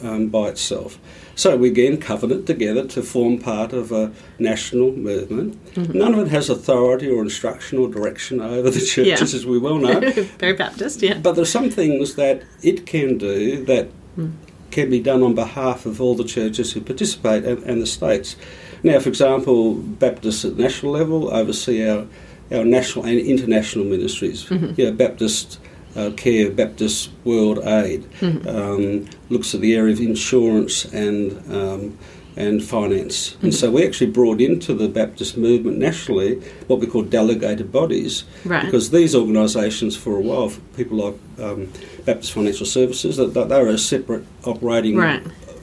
Mm-hmm. 0.00 0.06
um, 0.08 0.28
by 0.28 0.48
itself. 0.48 0.98
So 1.36 1.54
we 1.56 1.68
again 1.68 1.98
covenant 1.98 2.46
together 2.46 2.84
to 2.88 3.02
form 3.02 3.38
part 3.38 3.72
of 3.74 3.92
a 3.92 4.10
national 4.38 4.92
movement. 4.92 5.62
Mm-hmm. 5.74 5.96
None 5.98 6.14
of 6.14 6.26
it 6.26 6.30
has 6.30 6.48
authority 6.50 7.08
or 7.08 7.22
instruction 7.22 7.78
or 7.78 7.88
direction 7.88 8.40
over 8.40 8.70
the 8.70 8.80
churches, 8.80 9.06
Yeah. 9.32 9.38
as 9.38 9.44
we 9.46 9.58
well 9.58 9.78
know. 9.78 10.00
Very 10.38 10.54
Baptist, 10.54 11.02
yeah. 11.02 11.18
But 11.18 11.32
there's 11.36 11.50
some 11.52 11.68
things 11.70 12.14
that 12.14 12.42
it 12.62 12.86
can 12.86 13.18
do 13.18 13.64
that 13.66 13.88
Hmm. 14.16 14.30
can 14.70 14.88
be 14.88 14.98
done 14.98 15.22
on 15.22 15.34
behalf 15.34 15.84
of 15.84 16.00
all 16.00 16.14
the 16.14 16.24
churches 16.24 16.72
who 16.72 16.80
participate 16.80 17.44
and, 17.44 17.62
and 17.64 17.82
the 17.82 17.86
states. 17.86 18.34
Now, 18.82 18.98
for 18.98 19.10
example, 19.10 19.74
Baptists 19.74 20.42
at 20.46 20.56
national 20.56 20.92
level 20.92 21.28
oversee 21.34 21.86
our, 21.86 22.06
our 22.50 22.64
national 22.64 23.04
and 23.04 23.18
international 23.20 23.84
ministries. 23.84 24.46
Mm-hmm. 24.46 24.80
You 24.80 24.86
know, 24.86 24.92
Baptist 24.92 25.58
uh, 25.96 26.10
Care, 26.16 26.50
Baptist 26.50 27.10
World 27.24 27.58
Aid 27.64 28.04
Mm-hmm. 28.20 28.48
um, 28.48 29.06
looks 29.30 29.54
at 29.54 29.60
the 29.60 29.74
area 29.74 29.92
of 29.92 30.00
insurance 30.00 30.84
and 30.92 31.32
um, 31.52 31.98
and 32.38 32.62
finance. 32.62 33.34
And 33.40 33.54
so 33.54 33.70
we 33.70 33.86
actually 33.86 34.10
brought 34.10 34.42
into 34.42 34.74
the 34.74 34.88
Baptist 34.88 35.38
movement 35.38 35.78
nationally 35.78 36.34
what 36.66 36.80
we 36.80 36.86
call 36.86 37.02
delegated 37.02 37.72
bodies 37.72 38.24
Right. 38.44 38.62
because 38.66 38.90
these 38.90 39.14
organisations 39.14 39.96
for 39.96 40.16
a 40.18 40.20
while, 40.20 40.50
for 40.50 40.60
people 40.76 40.98
like 40.98 41.14
um, 41.40 41.72
Baptist 42.04 42.32
Financial 42.32 42.66
Services, 42.66 43.16
that 43.16 43.32
that 43.32 43.48
they 43.48 43.58
were 43.62 43.68
a 43.70 43.78
separate 43.78 44.24
operating 44.44 44.96
Right. 44.98 45.22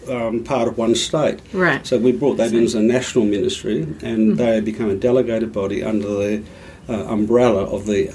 um, 0.10 0.43
part 0.43 0.67
of 0.67 0.80
one 0.80 0.96
state. 0.96 1.39
Right. 1.54 1.86
So 1.86 2.00
we 2.00 2.12
brought 2.12 2.38
that 2.38 2.52
in 2.54 2.63
as 2.63 2.74
a 2.74 2.82
national 2.82 3.26
ministry, 3.26 3.86
and 4.02 4.38
they 4.39 4.60
become 4.60 4.89
a 4.89 4.96
delegated 4.96 5.54
body 5.54 5.84
under 5.84 6.08
the 6.08 6.43
uh, 6.89 7.06
umbrella 7.08 7.65
of 7.65 7.86
the 7.86 8.10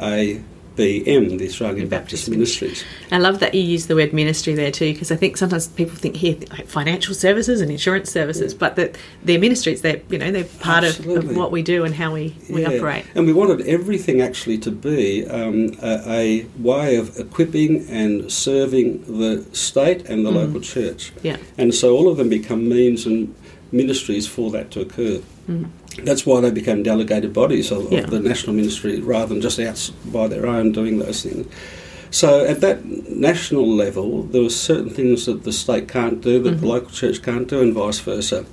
ABM, 0.78 1.38
the 1.38 1.46
Australian 1.46 1.88
Baptist 1.88 1.98
Baptist, 1.98 2.30
Ministries. 2.30 2.84
I 3.10 3.18
love 3.18 3.40
that 3.40 3.54
you 3.54 3.62
use 3.62 3.86
the 3.86 3.94
word 3.96 4.12
ministry 4.12 4.54
there 4.54 4.70
too, 4.70 4.92
because 4.92 5.10
I 5.10 5.16
think 5.16 5.36
sometimes 5.36 5.66
people 5.66 5.96
think 5.96 6.16
here 6.16 6.36
like 6.50 6.66
financial 6.66 7.14
services 7.14 7.60
and 7.60 7.70
insurance 7.70 8.10
services, 8.10 8.54
but 8.54 8.76
that 8.76 8.96
they're 9.24 9.38
ministries. 9.40 9.82
They're 9.82 10.00
you 10.08 10.18
know 10.18 10.30
they're 10.30 10.44
part 10.44 10.84
of, 10.84 11.04
of 11.06 11.36
what 11.36 11.50
we 11.50 11.62
do 11.62 11.84
and 11.84 11.94
how 11.94 12.14
we, 12.14 12.34
we 12.48 12.62
Yeah. 12.62 12.68
operate. 12.76 13.04
And 13.14 13.26
we 13.26 13.32
wanted 13.32 13.66
everything 13.66 14.20
actually 14.20 14.58
to 14.58 14.70
be 14.70 15.26
um, 15.26 15.76
a, 15.82 16.02
a 16.06 16.46
way 16.58 16.96
of 16.96 17.18
equipping 17.18 17.86
and 17.88 18.30
serving 18.32 19.02
the 19.18 19.44
state 19.52 20.08
and 20.08 20.24
the 20.24 20.30
local 20.30 20.60
church. 20.60 21.12
Yeah. 21.22 21.36
And 21.56 21.74
so 21.74 21.96
all 21.96 22.08
of 22.08 22.16
them 22.16 22.28
become 22.28 22.68
means 22.68 23.06
and 23.06 23.34
ministries 23.72 24.26
for 24.26 24.50
that 24.52 24.70
to 24.72 24.80
occur. 24.80 25.20
That's 26.04 26.24
why 26.26 26.40
they 26.40 26.50
became 26.50 26.82
delegated 26.82 27.32
bodies 27.32 27.70
of, 27.70 27.84
Mm-hmm. 27.84 27.94
Yeah. 27.94 28.00
of 28.04 28.10
the 28.10 28.20
national 28.20 28.54
ministry 28.56 29.00
rather 29.00 29.26
than 29.34 29.40
just 29.40 29.58
out 29.58 29.90
by 30.06 30.26
their 30.28 30.46
own 30.46 30.72
doing 30.72 30.98
those 30.98 31.22
things. 31.22 31.46
So 32.10 32.44
at 32.46 32.60
that 32.62 32.84
national 33.10 33.68
level, 33.68 34.22
there 34.22 34.42
were 34.42 34.48
certain 34.50 34.88
things 34.90 35.26
that 35.26 35.44
the 35.44 35.52
state 35.52 35.88
can't 35.88 36.20
do 36.22 36.42
that 36.42 36.60
the 36.60 36.66
local 36.66 36.90
church 36.90 37.22
can't 37.22 37.46
do, 37.46 37.60
and 37.60 37.74
vice 37.74 37.98
versa. 38.00 38.46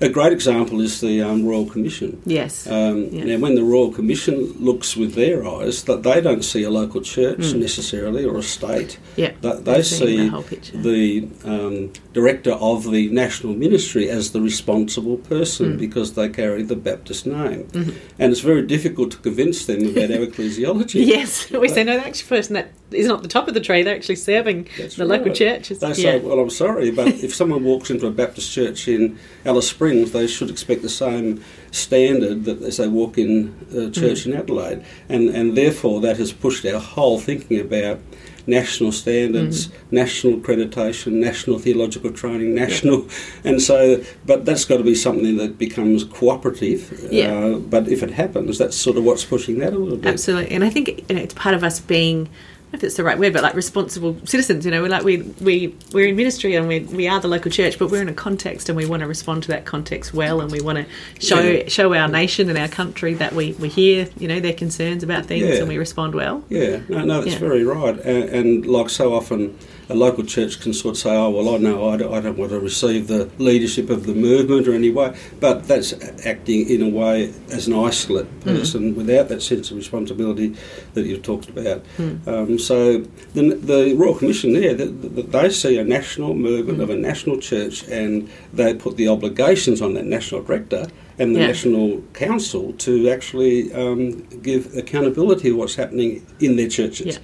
A 0.00 0.08
great 0.08 0.32
example 0.32 0.80
is 0.80 1.00
the 1.00 1.20
um, 1.22 1.44
Royal 1.44 1.66
Commission. 1.66 2.20
Yes. 2.24 2.66
Um, 2.66 3.08
Yeah. 3.10 3.24
Now, 3.24 3.38
when 3.38 3.54
the 3.56 3.64
Royal 3.64 3.90
Commission 3.92 4.54
looks 4.60 4.96
with 4.96 5.14
their 5.14 5.44
eyes, 5.46 5.82
that 5.84 6.02
they 6.02 6.20
don't 6.20 6.44
see 6.44 6.62
a 6.62 6.70
local 6.70 7.00
church 7.00 7.52
necessarily 7.54 8.24
or 8.24 8.36
a 8.38 8.42
state. 8.42 8.98
yeah. 9.16 9.32
They, 9.40 9.82
see 9.82 10.28
the 10.28 10.68
the 10.72 11.28
um, 11.44 11.92
director 12.12 12.52
of 12.52 12.90
the 12.90 13.08
national 13.10 13.54
ministry 13.54 14.08
as 14.08 14.30
the 14.32 14.40
responsible 14.40 15.16
person 15.16 15.58
Mm. 15.74 15.78
because 15.78 16.12
they 16.14 16.28
carry 16.28 16.62
the 16.62 16.76
Baptist 16.76 17.26
name, 17.26 17.64
Mm-hmm. 17.72 17.90
and 18.20 18.32
it's 18.32 18.40
very 18.40 18.62
difficult 18.62 19.10
to 19.12 19.18
convince 19.18 19.66
them 19.66 19.80
about 19.90 20.10
our 20.12 20.24
ecclesiology. 20.30 21.04
Yes, 21.06 21.50
we 21.64 21.68
say 21.68 21.82
no. 21.84 21.96
The 21.98 22.06
actual 22.06 22.28
person 22.36 22.54
that 22.54 22.68
isn't 22.90 23.22
the 23.22 23.28
top 23.28 23.48
of 23.48 23.54
the 23.54 23.60
tree, 23.60 23.82
they're 23.82 23.96
actually 23.96 24.16
serving 24.16 24.68
That's 24.78 24.96
the 24.96 25.04
local 25.04 25.32
churches. 25.34 25.78
They 25.80 25.88
yeah. 25.88 25.94
say, 25.94 26.18
"Well, 26.20 26.38
I'm 26.38 26.50
sorry, 26.50 26.90
but 26.90 27.08
if 27.26 27.34
someone 27.34 27.64
walks 27.64 27.90
into 27.90 28.06
a 28.06 28.10
Baptist 28.22 28.52
church 28.52 28.86
in 28.88 29.18
Alice 29.44 29.68
Springs, 29.68 29.87
they 29.88 30.26
should 30.26 30.50
expect 30.50 30.82
the 30.82 30.88
same 30.88 31.42
standard 31.70 32.44
that 32.44 32.62
as 32.62 32.78
they 32.78 32.88
walk 32.88 33.18
in 33.18 33.54
a 33.74 33.90
church 33.90 34.26
in 34.26 34.34
Adelaide, 34.34 34.84
and 35.08 35.28
and 35.30 35.56
therefore 35.56 36.00
that 36.00 36.16
has 36.16 36.32
pushed 36.32 36.64
our 36.66 36.80
whole 36.80 37.18
thinking 37.18 37.60
about." 37.60 38.00
National 38.46 38.92
standards, 38.92 39.68
mm-hmm. 39.68 39.96
national 39.96 40.38
accreditation, 40.38 41.12
national 41.12 41.58
theological 41.58 42.10
training, 42.10 42.54
national, 42.54 43.06
and 43.44 43.60
so, 43.60 44.02
but 44.24 44.46
that's 44.46 44.64
got 44.64 44.78
to 44.78 44.82
be 44.82 44.94
something 44.94 45.36
that 45.36 45.58
becomes 45.58 46.02
cooperative. 46.04 46.90
Uh, 46.90 47.08
yeah. 47.10 47.30
Uh, 47.30 47.58
but 47.58 47.88
if 47.88 48.02
it 48.02 48.10
happens, 48.12 48.56
that's 48.56 48.74
sort 48.74 48.96
of 48.96 49.04
what's 49.04 49.22
pushing 49.22 49.58
that 49.58 49.74
a 49.74 49.78
little 49.78 49.98
bit. 49.98 50.14
Absolutely, 50.14 50.50
and 50.50 50.64
I 50.64 50.70
think 50.70 50.88
you 51.10 51.16
know, 51.16 51.20
it's 51.20 51.34
part 51.34 51.54
of 51.54 51.62
us 51.62 51.78
being. 51.78 52.30
I 52.68 52.72
don't 52.72 52.82
know 52.82 52.86
if 52.86 52.88
it's 52.90 52.96
the 52.98 53.04
right 53.04 53.18
word, 53.18 53.32
but 53.32 53.42
like 53.42 53.54
responsible 53.54 54.14
citizens, 54.26 54.66
you 54.66 54.70
know, 54.70 54.82
we're 54.82 54.90
like 54.90 55.02
we 55.02 55.22
we 55.40 55.74
we're 55.94 56.06
in 56.08 56.16
ministry 56.16 56.54
and 56.54 56.68
we 56.68 56.80
we 56.80 57.08
are 57.08 57.18
the 57.18 57.26
local 57.28 57.50
church, 57.50 57.78
but 57.78 57.90
we're 57.90 58.02
in 58.02 58.10
a 58.10 58.12
context 58.14 58.68
and 58.68 58.76
we 58.76 58.84
want 58.84 59.00
to 59.00 59.06
respond 59.06 59.42
to 59.44 59.48
that 59.48 59.64
context 59.64 60.12
well, 60.12 60.42
and 60.42 60.52
we 60.52 60.60
want 60.60 60.76
to 60.76 60.84
show 61.26 61.40
Yeah. 61.40 61.66
show 61.68 61.94
our 61.94 62.08
nation 62.08 62.50
and 62.50 62.58
our 62.58 62.68
country 62.68 63.14
that 63.14 63.32
we 63.34 63.52
we 63.52 63.68
hear, 63.70 64.08
you 64.18 64.28
know, 64.28 64.38
their 64.38 64.52
concerns 64.52 65.02
about 65.02 65.24
things 65.24 65.46
Yeah. 65.48 65.60
and 65.60 65.68
we 65.68 65.78
respond 65.78 66.14
well. 66.14 66.44
Yeah, 66.50 66.80
no, 66.90 67.04
no, 67.06 67.20
that's 67.22 67.32
Yeah. 67.32 67.38
very 67.38 67.64
right. 67.64 67.98
And, 68.04 68.24
and 68.24 68.66
like 68.66 68.90
so 68.90 69.14
often, 69.14 69.56
a 69.90 69.94
local 69.94 70.24
church 70.24 70.60
can 70.60 70.72
sort 70.72 70.94
of 70.96 70.98
say, 70.98 71.10
"Oh, 71.10 71.30
well, 71.30 71.54
I 71.54 71.58
know 71.58 71.88
I 71.88 71.96
don't, 71.96 72.12
I 72.12 72.20
don't 72.20 72.36
want 72.38 72.50
to 72.52 72.60
receive 72.60 73.06
the 73.08 73.30
leadership 73.38 73.88
of 73.90 74.06
the 74.06 74.14
movement 74.14 74.68
or 74.68 74.74
any 74.74 74.90
way," 74.90 75.14
but 75.40 75.66
that's 75.66 75.92
acting 76.26 76.68
in 76.68 76.82
a 76.82 76.88
way 76.88 77.32
as 77.50 77.66
an 77.68 77.74
isolate 77.74 78.40
person 78.40 78.94
without 78.94 79.28
that 79.28 79.42
sense 79.42 79.70
of 79.70 79.76
responsibility 79.76 80.54
that 80.94 81.06
you've 81.06 81.22
talked 81.22 81.48
about. 81.48 81.82
Um, 81.98 82.20
Um, 82.26 82.58
so 82.58 82.98
the, 83.34 83.54
the 83.54 83.94
Royal 83.94 84.14
Commission 84.14 84.52
there, 84.52 84.74
the, 84.74 84.86
the, 84.86 85.22
they 85.22 85.50
see 85.50 85.76
a 85.78 85.84
national 85.84 86.34
movement 86.34 86.80
of 86.80 86.90
a 86.90 86.96
national 86.96 87.38
church, 87.38 87.86
and 87.88 88.28
they 88.52 88.74
put 88.74 88.96
the 88.96 89.08
obligations 89.08 89.80
on 89.82 89.94
that 89.94 90.04
national 90.04 90.42
director 90.42 90.86
and 91.18 91.34
the 91.34 91.40
Yeah. 91.40 91.46
national 91.48 92.02
council 92.14 92.72
to 92.74 93.08
actually 93.10 93.72
um, 93.72 94.22
give 94.42 94.76
accountability 94.76 95.50
of 95.50 95.56
what's 95.56 95.74
happening 95.74 96.24
in 96.40 96.56
their 96.56 96.68
churches. 96.68 97.06
Yeah. 97.16 97.18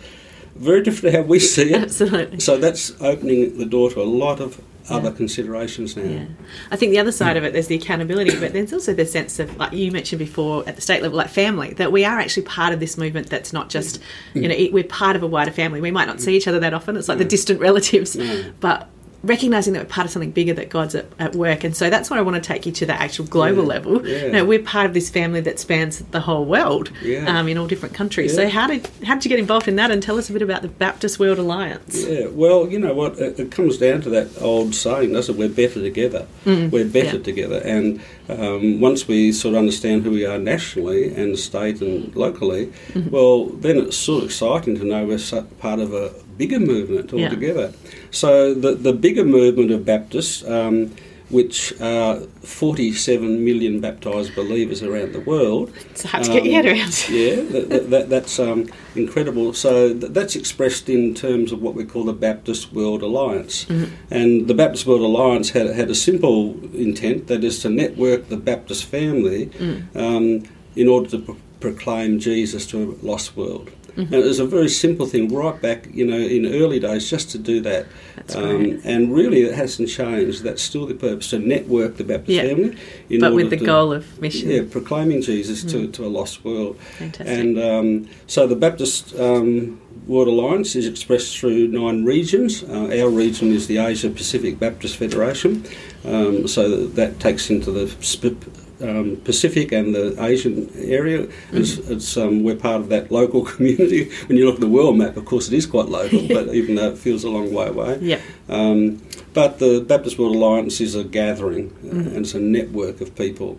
Very 0.56 0.82
different 0.82 1.14
to 1.14 1.20
how 1.20 1.26
we 1.26 1.38
see 1.38 1.72
it. 1.72 1.82
Absolutely. 1.82 2.40
So 2.40 2.58
that's 2.58 2.92
opening 3.00 3.58
the 3.58 3.66
door 3.66 3.90
to 3.90 4.00
a 4.00 4.04
lot 4.04 4.40
of 4.40 4.60
other 4.88 5.08
Yeah. 5.08 5.16
considerations 5.16 5.96
now. 5.96 6.04
Yeah. 6.04 6.24
I 6.70 6.76
think 6.76 6.92
the 6.92 6.98
other 6.98 7.12
side 7.12 7.36
of 7.36 7.44
it, 7.44 7.52
there's 7.52 7.68
the 7.68 7.76
accountability, 7.76 8.38
but 8.38 8.52
there's 8.52 8.72
also 8.72 8.92
the 8.92 9.06
sense 9.06 9.38
of, 9.38 9.56
like 9.56 9.72
you 9.72 9.90
mentioned 9.90 10.18
before, 10.18 10.62
at 10.68 10.76
the 10.76 10.82
state 10.82 11.02
level, 11.02 11.16
like 11.16 11.30
family, 11.30 11.72
that 11.74 11.90
we 11.90 12.04
are 12.04 12.18
actually 12.18 12.42
part 12.42 12.72
of 12.72 12.80
this 12.80 12.98
movement 12.98 13.30
that's 13.30 13.52
not 13.52 13.70
just, 13.70 14.00
you 14.34 14.42
mm. 14.42 14.48
know, 14.48 14.72
we're 14.72 14.84
part 14.84 15.16
of 15.16 15.22
a 15.22 15.26
wider 15.26 15.50
family. 15.50 15.80
We 15.80 15.90
might 15.90 16.06
not 16.06 16.18
mm. 16.18 16.20
see 16.20 16.36
each 16.36 16.46
other 16.46 16.60
that 16.60 16.74
often. 16.74 16.96
It's 16.96 17.08
like 17.08 17.18
the 17.18 17.24
mm. 17.24 17.30
distant 17.30 17.60
relatives, 17.60 18.16
but 18.60 18.88
recognizing 19.24 19.72
that 19.74 19.80
we're 19.82 19.88
part 19.88 20.04
of 20.04 20.10
something 20.10 20.30
bigger 20.30 20.52
that 20.54 20.68
God's 20.70 20.94
at, 20.94 21.06
at 21.18 21.34
work. 21.34 21.64
And 21.64 21.76
so 21.76 21.90
that's 21.90 22.10
why 22.10 22.18
I 22.18 22.20
want 22.20 22.36
to 22.42 22.46
take 22.46 22.66
you 22.66 22.72
to 22.72 22.86
the 22.86 22.92
actual 22.92 23.24
global 23.26 23.62
Yeah. 23.62 23.68
level. 23.68 24.06
Yeah. 24.06 24.26
You 24.26 24.32
know, 24.32 24.44
we're 24.44 24.62
part 24.62 24.86
of 24.86 24.94
this 24.94 25.10
family 25.10 25.40
that 25.42 25.58
spans 25.58 26.00
the 26.10 26.20
whole 26.20 26.44
world 26.44 26.90
Yeah. 27.02 27.26
um, 27.38 27.48
in 27.48 27.58
all 27.58 27.66
different 27.66 27.94
countries. 27.94 28.34
So 28.34 28.48
how 28.48 28.66
did, 28.66 28.88
how 29.04 29.14
did 29.14 29.24
you 29.24 29.28
get 29.30 29.38
involved 29.38 29.68
in 29.68 29.76
that? 29.76 29.90
And 29.90 30.02
tell 30.02 30.18
us 30.18 30.28
a 30.30 30.32
bit 30.32 30.42
about 30.42 30.62
the 30.62 30.68
Baptist 30.68 31.18
World 31.18 31.38
Alliance. 31.38 32.04
Yeah, 32.06 32.26
well, 32.26 32.68
you 32.68 32.78
know 32.78 32.94
what? 32.94 33.18
It, 33.18 33.38
it 33.40 33.50
comes 33.50 33.78
down 33.78 34.00
to 34.02 34.10
that 34.10 34.28
old 34.40 34.74
saying, 34.74 35.12
doesn't 35.12 35.34
it? 35.34 35.38
We're 35.38 35.48
better 35.48 35.80
together. 35.80 36.26
We're 36.44 36.84
better 36.88 37.18
together. 37.18 37.60
And 37.64 38.00
um, 38.28 38.80
once 38.80 39.06
we 39.08 39.32
sort 39.32 39.54
of 39.54 39.58
understand 39.58 40.04
who 40.04 40.10
we 40.10 40.24
are 40.26 40.38
nationally 40.38 41.14
and 41.14 41.38
state 41.38 41.80
and 41.80 42.14
locally, 42.16 42.72
well, 43.10 43.46
then 43.46 43.78
it's 43.78 43.96
sort 43.96 44.22
of 44.24 44.30
exciting 44.30 44.76
to 44.78 44.84
know 44.84 45.04
we're 45.06 45.18
part 45.60 45.80
of 45.80 45.92
a 45.94 46.12
bigger 46.36 46.60
movement 46.60 47.12
Yeah. 47.12 47.24
altogether. 47.24 47.72
So 48.10 48.54
the, 48.54 48.74
the 48.74 48.92
bigger 48.92 49.24
movement 49.24 49.70
of 49.70 49.84
Baptists, 49.84 50.44
um, 50.48 50.90
which 51.30 51.72
are 51.80 52.16
47 52.42 53.44
million 53.44 53.80
baptised 53.80 54.34
believers 54.36 54.82
around 54.82 55.12
the 55.14 55.20
world, 55.20 55.72
It's 55.90 56.02
hard 56.04 56.24
to 56.24 56.32
get 56.32 56.44
your 56.44 56.54
head 56.54 56.66
um, 56.66 56.72
around. 56.72 57.08
yeah, 57.08 57.34
that, 57.36 57.68
that, 57.70 57.90
that, 57.90 58.08
that's 58.10 58.38
um, 58.38 58.66
incredible. 58.94 59.52
So 59.54 59.98
th- 59.98 60.12
that's 60.12 60.36
expressed 60.36 60.88
in 60.88 61.14
terms 61.14 61.50
of 61.50 61.62
what 61.62 61.74
we 61.74 61.84
call 61.84 62.04
the 62.04 62.12
Baptist 62.12 62.72
World 62.72 63.02
Alliance. 63.02 63.66
And 64.10 64.46
the 64.48 64.54
Baptist 64.54 64.86
World 64.86 65.00
Alliance 65.00 65.50
had, 65.50 65.68
had 65.74 65.90
a 65.90 65.94
simple 65.94 66.54
intent, 66.74 67.26
that 67.28 67.42
is 67.42 67.60
to 67.62 67.70
network 67.70 68.28
the 68.28 68.36
Baptist 68.36 68.84
family 68.84 69.50
um, 69.94 70.44
in 70.76 70.88
order 70.88 71.08
to 71.10 71.18
pro- 71.18 71.36
proclaim 71.60 72.18
Jesus 72.18 72.66
to 72.66 72.76
a 73.02 73.06
lost 73.06 73.34
world. 73.36 73.70
And 73.96 74.12
it 74.12 74.24
was 74.24 74.40
a 74.40 74.46
very 74.46 74.68
simple 74.68 75.06
thing 75.06 75.32
right 75.32 75.60
back, 75.60 75.88
you 75.92 76.04
know, 76.04 76.16
in 76.18 76.46
early 76.46 76.80
days, 76.80 77.08
just 77.08 77.30
to 77.30 77.38
do 77.38 77.60
that. 77.60 77.86
Um. 78.34 78.80
And 78.84 79.14
really, 79.14 79.42
it 79.42 79.54
hasn't 79.54 79.88
changed. 79.88 80.42
That's 80.42 80.62
still 80.62 80.86
the 80.86 80.94
purpose 80.94 81.30
to 81.30 81.38
network 81.38 81.96
the 81.96 82.04
Baptist 82.04 82.30
Yeah. 82.36 82.48
family. 82.48 82.76
In 83.10 83.20
But 83.20 83.34
with 83.34 83.50
the 83.50 83.56
to- 83.58 83.64
goal 83.64 83.92
of 83.92 84.20
mission. 84.20 84.50
yeah, 84.50 84.62
proclaiming 84.68 85.22
Jesus 85.22 85.62
to, 85.64 85.86
to 85.88 86.04
a 86.04 86.08
lost 86.18 86.44
world. 86.44 86.76
Fantastic. 86.98 87.26
And 87.38 87.58
um, 87.60 88.08
so 88.26 88.46
the 88.46 88.56
Baptist 88.56 89.14
um, 89.18 89.80
World 90.06 90.28
Alliance 90.28 90.74
is 90.76 90.86
expressed 90.86 91.38
through 91.38 91.68
nine 91.68 92.04
regions. 92.04 92.62
Uh, 92.64 92.88
our 93.00 93.08
region 93.08 93.52
is 93.52 93.66
the 93.68 93.78
Asia 93.78 94.10
Pacific 94.10 94.58
Baptist 94.58 94.96
Federation, 94.96 95.64
um, 96.04 96.46
so 96.48 96.68
that, 96.68 96.94
that 96.96 97.20
takes 97.20 97.48
into 97.48 97.70
the 97.70 97.86
sp- 98.02 98.42
um, 98.82 99.16
Pacific 99.24 99.72
and 99.72 99.94
the 99.94 100.16
Asian 100.22 100.70
area. 100.76 101.28
It's, 101.52 101.78
it's, 101.78 102.16
um, 102.16 102.42
we're 102.42 102.56
part 102.56 102.80
of 102.80 102.88
that 102.88 103.10
local 103.10 103.44
community. 103.52 104.10
When 104.26 104.38
you 104.38 104.46
look 104.46 104.56
at 104.56 104.60
the 104.60 104.68
world 104.68 104.96
map, 104.96 105.16
of 105.16 105.24
course, 105.24 105.48
it 105.48 105.54
is 105.54 105.66
quite 105.66 105.86
local, 105.86 106.26
but 106.28 106.54
even 106.54 106.74
though 106.76 106.90
it 106.90 106.98
feels 106.98 107.24
a 107.24 107.30
long 107.30 107.52
way 107.52 107.68
away. 107.68 107.98
Yeah. 108.00 108.20
Um, 108.48 109.02
but 109.32 109.58
the 109.58 109.80
Baptist 109.80 110.18
World 110.18 110.36
Alliance 110.36 110.80
is 110.80 110.94
a 110.94 111.04
gathering 111.04 111.74
uh, 111.84 111.96
and 111.96 112.18
it's 112.18 112.34
a 112.34 112.40
network 112.40 113.00
of 113.00 113.14
people. 113.16 113.58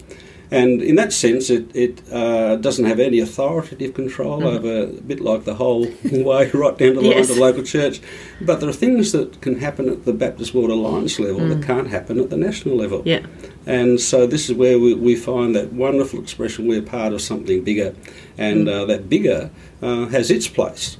And 0.51 0.81
in 0.81 0.95
that 0.95 1.11
sense, 1.11 1.49
it, 1.49 1.75
it 1.75 2.01
uh, 2.11 2.55
doesn't 2.57 2.85
have 2.85 2.99
any 2.99 3.19
authoritative 3.19 3.93
control 3.93 4.47
over, 4.47 4.83
a 4.83 4.87
bit 4.87 5.19
like 5.19 5.43
the 5.43 5.55
whole 5.55 5.81
way 6.11 6.49
right 6.51 6.77
down 6.77 6.93
to 6.95 7.01
the 7.01 7.09
line 7.09 7.19
of 7.19 7.27
the 7.27 7.39
local 7.39 7.63
church. 7.63 7.99
But 8.41 8.59
there 8.59 8.69
are 8.69 8.73
things 8.73 9.11
that 9.11 9.41
can 9.41 9.59
happen 9.59 9.89
at 9.89 10.05
the 10.05 10.13
Baptist 10.13 10.53
World 10.53 10.69
Alliance 10.69 11.19
level 11.19 11.47
that 11.49 11.63
can't 11.63 11.89
happen 11.89 12.19
at 12.19 12.29
the 12.29 12.37
national 12.37 12.75
level. 12.75 13.01
Yeah. 13.05 13.25
And 13.67 13.99
so 13.99 14.27
this 14.27 14.49
is 14.49 14.55
where 14.55 14.77
we, 14.77 14.93
we 14.93 15.15
find 15.15 15.55
that 15.55 15.73
wonderful 15.73 16.19
expression 16.19 16.67
we're 16.67 16.83
part 16.83 17.13
of 17.13 17.21
something 17.21 17.63
bigger, 17.63 17.95
and 18.37 18.69
uh, 18.69 18.85
that 18.85 19.09
bigger 19.09 19.49
uh, 19.81 20.05
has 20.07 20.29
its 20.29 20.47
place. 20.47 20.97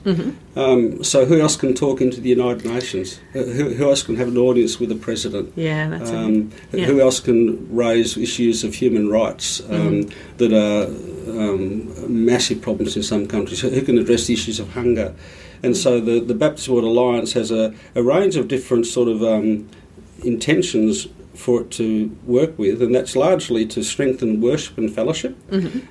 Um, 0.56 1.04
so 1.04 1.26
who 1.26 1.40
else 1.40 1.56
can 1.56 1.74
talk 1.76 2.02
into 2.02 2.20
the 2.22 2.30
United 2.30 2.66
Nations? 2.66 3.20
Uh, 3.36 3.40
Who, 3.44 3.74
who 3.76 3.90
else 3.90 4.02
can 4.04 4.16
have 4.16 4.30
an 4.30 4.38
audience 4.38 4.80
with 4.80 4.90
the 4.90 4.96
president? 4.96 5.54
Yeah, 5.56 5.90
that's 5.90 6.10
a- 6.10 6.18
Um, 6.18 6.52
yeah. 6.72 6.86
Who 6.86 7.02
else 7.02 7.20
can 7.20 7.68
raise 7.76 8.18
issues 8.18 8.64
of 8.64 8.74
human 8.74 9.10
rights 9.10 9.62
um, 9.70 10.10
that 10.38 10.52
are 10.54 10.86
um, 11.40 11.94
massive 12.26 12.62
problems 12.62 12.96
in 12.96 13.04
some 13.04 13.28
countries? 13.28 13.62
Who 13.62 13.82
can 13.82 13.98
address 14.00 14.26
the 14.28 14.34
issues 14.34 14.60
of 14.60 14.70
hunger? 14.74 15.14
And 15.64 15.76
so 15.78 16.00
the, 16.00 16.20
the 16.20 16.36
Baptist 16.36 16.68
World 16.70 16.84
Alliance 16.86 17.34
has 17.34 17.52
a, 17.52 17.74
a 17.96 18.02
range 18.04 18.36
of 18.38 18.48
different 18.48 18.86
sort 18.88 19.08
of 19.08 19.22
um, 19.24 19.68
intentions 20.24 21.08
for 21.36 21.62
it 21.62 21.72
to 21.72 22.16
work 22.26 22.58
with, 22.58 22.82
and 22.82 22.94
that's 22.96 23.16
largely 23.16 23.66
to 23.68 23.84
strengthen 23.84 24.42
worship 24.42 24.78
and 24.78 24.94
fellowship. 24.94 25.36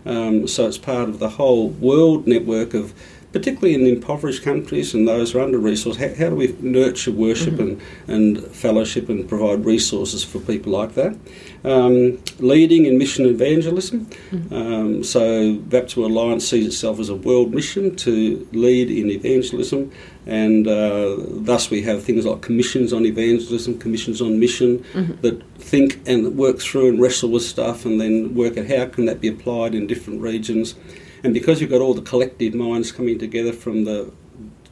Um, 0.07 0.49
so 0.49 0.67
it's 0.67 0.79
part 0.79 1.09
of 1.09 1.19
the 1.19 1.29
whole 1.31 1.69
world 1.69 2.27
network 2.27 2.75
of, 2.75 2.93
particularly 3.33 3.75
in 3.75 3.85
impoverished 3.87 4.45
countries 4.45 4.95
and 4.95 5.09
those 5.09 5.33
who 5.33 5.41
are 5.41 5.43
under 5.43 5.59
resourced, 5.59 5.97
how, 5.97 6.15
how 6.15 6.31
do 6.31 6.37
we 6.37 6.55
nurture 6.61 7.11
worship 7.11 7.59
and, 7.59 7.81
and 8.07 8.41
fellowship 8.53 9.09
and 9.09 9.29
provide 9.29 9.65
resources 9.65 10.23
for 10.23 10.39
people 10.39 10.71
like 10.71 10.95
that? 10.95 11.19
Um, 11.65 12.23
leading 12.39 12.87
in 12.87 12.97
mission 12.97 13.27
evangelism. 13.27 14.09
Um, 14.53 15.03
so 15.03 15.57
Baptist 15.57 15.97
Alliance 15.97 16.47
sees 16.49 16.67
itself 16.67 17.01
as 17.01 17.09
a 17.09 17.17
world 17.17 17.53
mission 17.53 17.97
to 17.97 18.47
lead 18.53 18.89
in 18.91 19.11
evangelism, 19.11 19.91
and 20.27 20.67
uh, 20.67 21.17
thus 21.19 21.71
we 21.71 21.83
have 21.83 22.03
things 22.03 22.25
like 22.25 22.41
commissions 22.41 22.93
on 22.93 23.05
evangelism, 23.07 23.79
commissions 23.79 24.21
on 24.23 24.41
mission 24.41 24.85
that 25.23 25.43
think 25.59 26.01
and 26.07 26.37
work 26.37 26.59
through 26.61 26.89
and 26.91 27.01
wrestle 27.01 27.31
with 27.31 27.43
stuff, 27.43 27.85
and 27.85 28.01
then 28.01 28.35
work 28.35 28.57
at 28.57 28.67
how 28.69 28.87
can 28.87 29.05
that 29.07 29.21
be 29.21 29.29
applied 29.29 29.75
in 29.75 29.87
different 29.87 30.21
regions. 30.21 30.75
And 31.23 31.33
because 31.35 31.61
you've 31.61 31.71
got 31.71 31.81
all 31.81 31.95
the 31.95 32.03
collective 32.03 32.55
minds 32.55 32.93
coming 32.93 33.19
together 33.19 33.53
from 33.53 33.85
the 33.85 34.13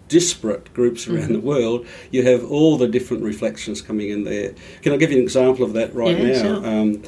disparate 0.08 0.72
groups 0.74 1.08
around 1.08 1.22
Mm-hmm. 1.24 1.32
the 1.32 1.40
world, 1.40 1.86
you 2.10 2.22
have 2.24 2.44
all 2.50 2.76
the 2.76 2.88
different 2.88 3.22
reflections 3.22 3.80
coming 3.80 4.10
in 4.10 4.24
there. 4.24 4.54
Can 4.82 4.92
I 4.92 4.96
give 4.96 5.10
you 5.10 5.16
an 5.18 5.22
example 5.22 5.64
of 5.64 5.72
that 5.74 5.94
right 5.94 6.16
Yeah, 6.18 6.28
now? 6.32 6.42
sure. 6.42 6.66
Um, 6.66 7.02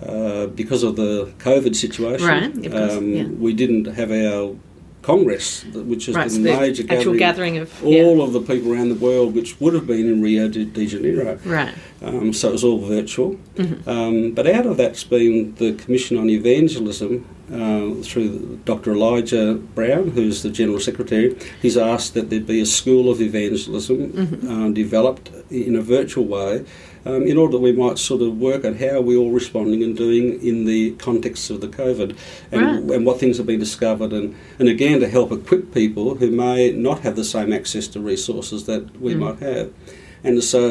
uh, 0.00 0.46
because 0.46 0.82
of 0.82 0.96
the 0.96 1.32
COVID 1.38 1.74
situation, 1.76 2.26
Right, 2.26 2.74
um, 2.74 3.08
yeah. 3.12 3.24
we 3.24 3.52
didn't 3.52 3.86
have 3.86 4.10
our 4.10 4.54
Congress, 5.04 5.64
which 5.92 6.08
is 6.08 6.14
Right, 6.16 6.30
the 6.30 6.38
the 6.38 6.56
major 6.56 6.82
gathering, 6.82 7.18
gathering 7.18 7.56
of 7.58 7.84
all 7.84 8.22
of 8.22 8.32
the 8.32 8.40
people 8.40 8.72
around 8.72 8.88
the 8.88 8.94
world, 9.08 9.34
which 9.34 9.60
would 9.60 9.74
have 9.74 9.86
been 9.86 10.06
in 10.12 10.22
Rio 10.22 10.48
de, 10.48 10.64
de 10.64 10.86
Janeiro. 10.86 11.38
right. 11.44 11.74
Um, 12.02 12.32
so 12.32 12.48
it 12.48 12.52
was 12.52 12.64
all 12.64 12.78
virtual. 12.80 13.30
Mm-hmm. 13.56 13.88
Um, 13.88 14.32
but 14.32 14.46
out 14.46 14.66
of 14.66 14.76
that's 14.76 15.04
been 15.04 15.54
the 15.56 15.72
Commission 15.74 16.16
on 16.16 16.28
Evangelism 16.30 17.12
uh, 17.52 18.02
through 18.02 18.58
Dr. 18.64 18.92
Elijah 18.92 19.54
Brown, 19.76 20.10
who's 20.10 20.42
the 20.42 20.50
General 20.50 20.80
Secretary. 20.80 21.36
He's 21.62 21.76
asked 21.76 22.14
that 22.14 22.30
there 22.30 22.40
be 22.40 22.60
a 22.60 22.66
school 22.66 23.10
of 23.10 23.20
evangelism 23.20 23.98
Mm-hmm. 24.12 24.50
uh, 24.50 24.68
developed 24.70 25.30
in 25.50 25.76
a 25.76 25.82
virtual 25.82 26.24
way. 26.26 26.64
Um, 27.06 27.24
in 27.24 27.36
order 27.36 27.52
that 27.52 27.58
we 27.60 27.72
might 27.72 27.98
sort 27.98 28.22
of 28.22 28.38
work 28.38 28.64
at 28.64 28.76
how 28.80 29.02
we're 29.02 29.18
all 29.18 29.30
responding 29.30 29.82
and 29.82 29.94
doing 29.94 30.40
in 30.42 30.64
the 30.64 30.92
context 30.92 31.50
of 31.50 31.60
the 31.60 31.68
COVID 31.68 32.16
and, 32.50 32.62
Right. 32.62 32.96
and 32.96 33.04
what 33.04 33.20
things 33.20 33.36
have 33.36 33.46
been 33.46 33.60
discovered, 33.60 34.12
and, 34.14 34.34
and 34.58 34.68
again 34.70 35.00
to 35.00 35.08
help 35.08 35.30
equip 35.30 35.74
people 35.74 36.14
who 36.14 36.30
may 36.30 36.72
not 36.72 37.00
have 37.00 37.14
the 37.14 37.24
same 37.24 37.52
access 37.52 37.88
to 37.88 38.00
resources 38.00 38.64
that 38.64 38.86
Mm. 38.94 39.00
we 39.00 39.14
might 39.14 39.38
have. 39.40 39.68
And 40.22 40.42
so 40.42 40.62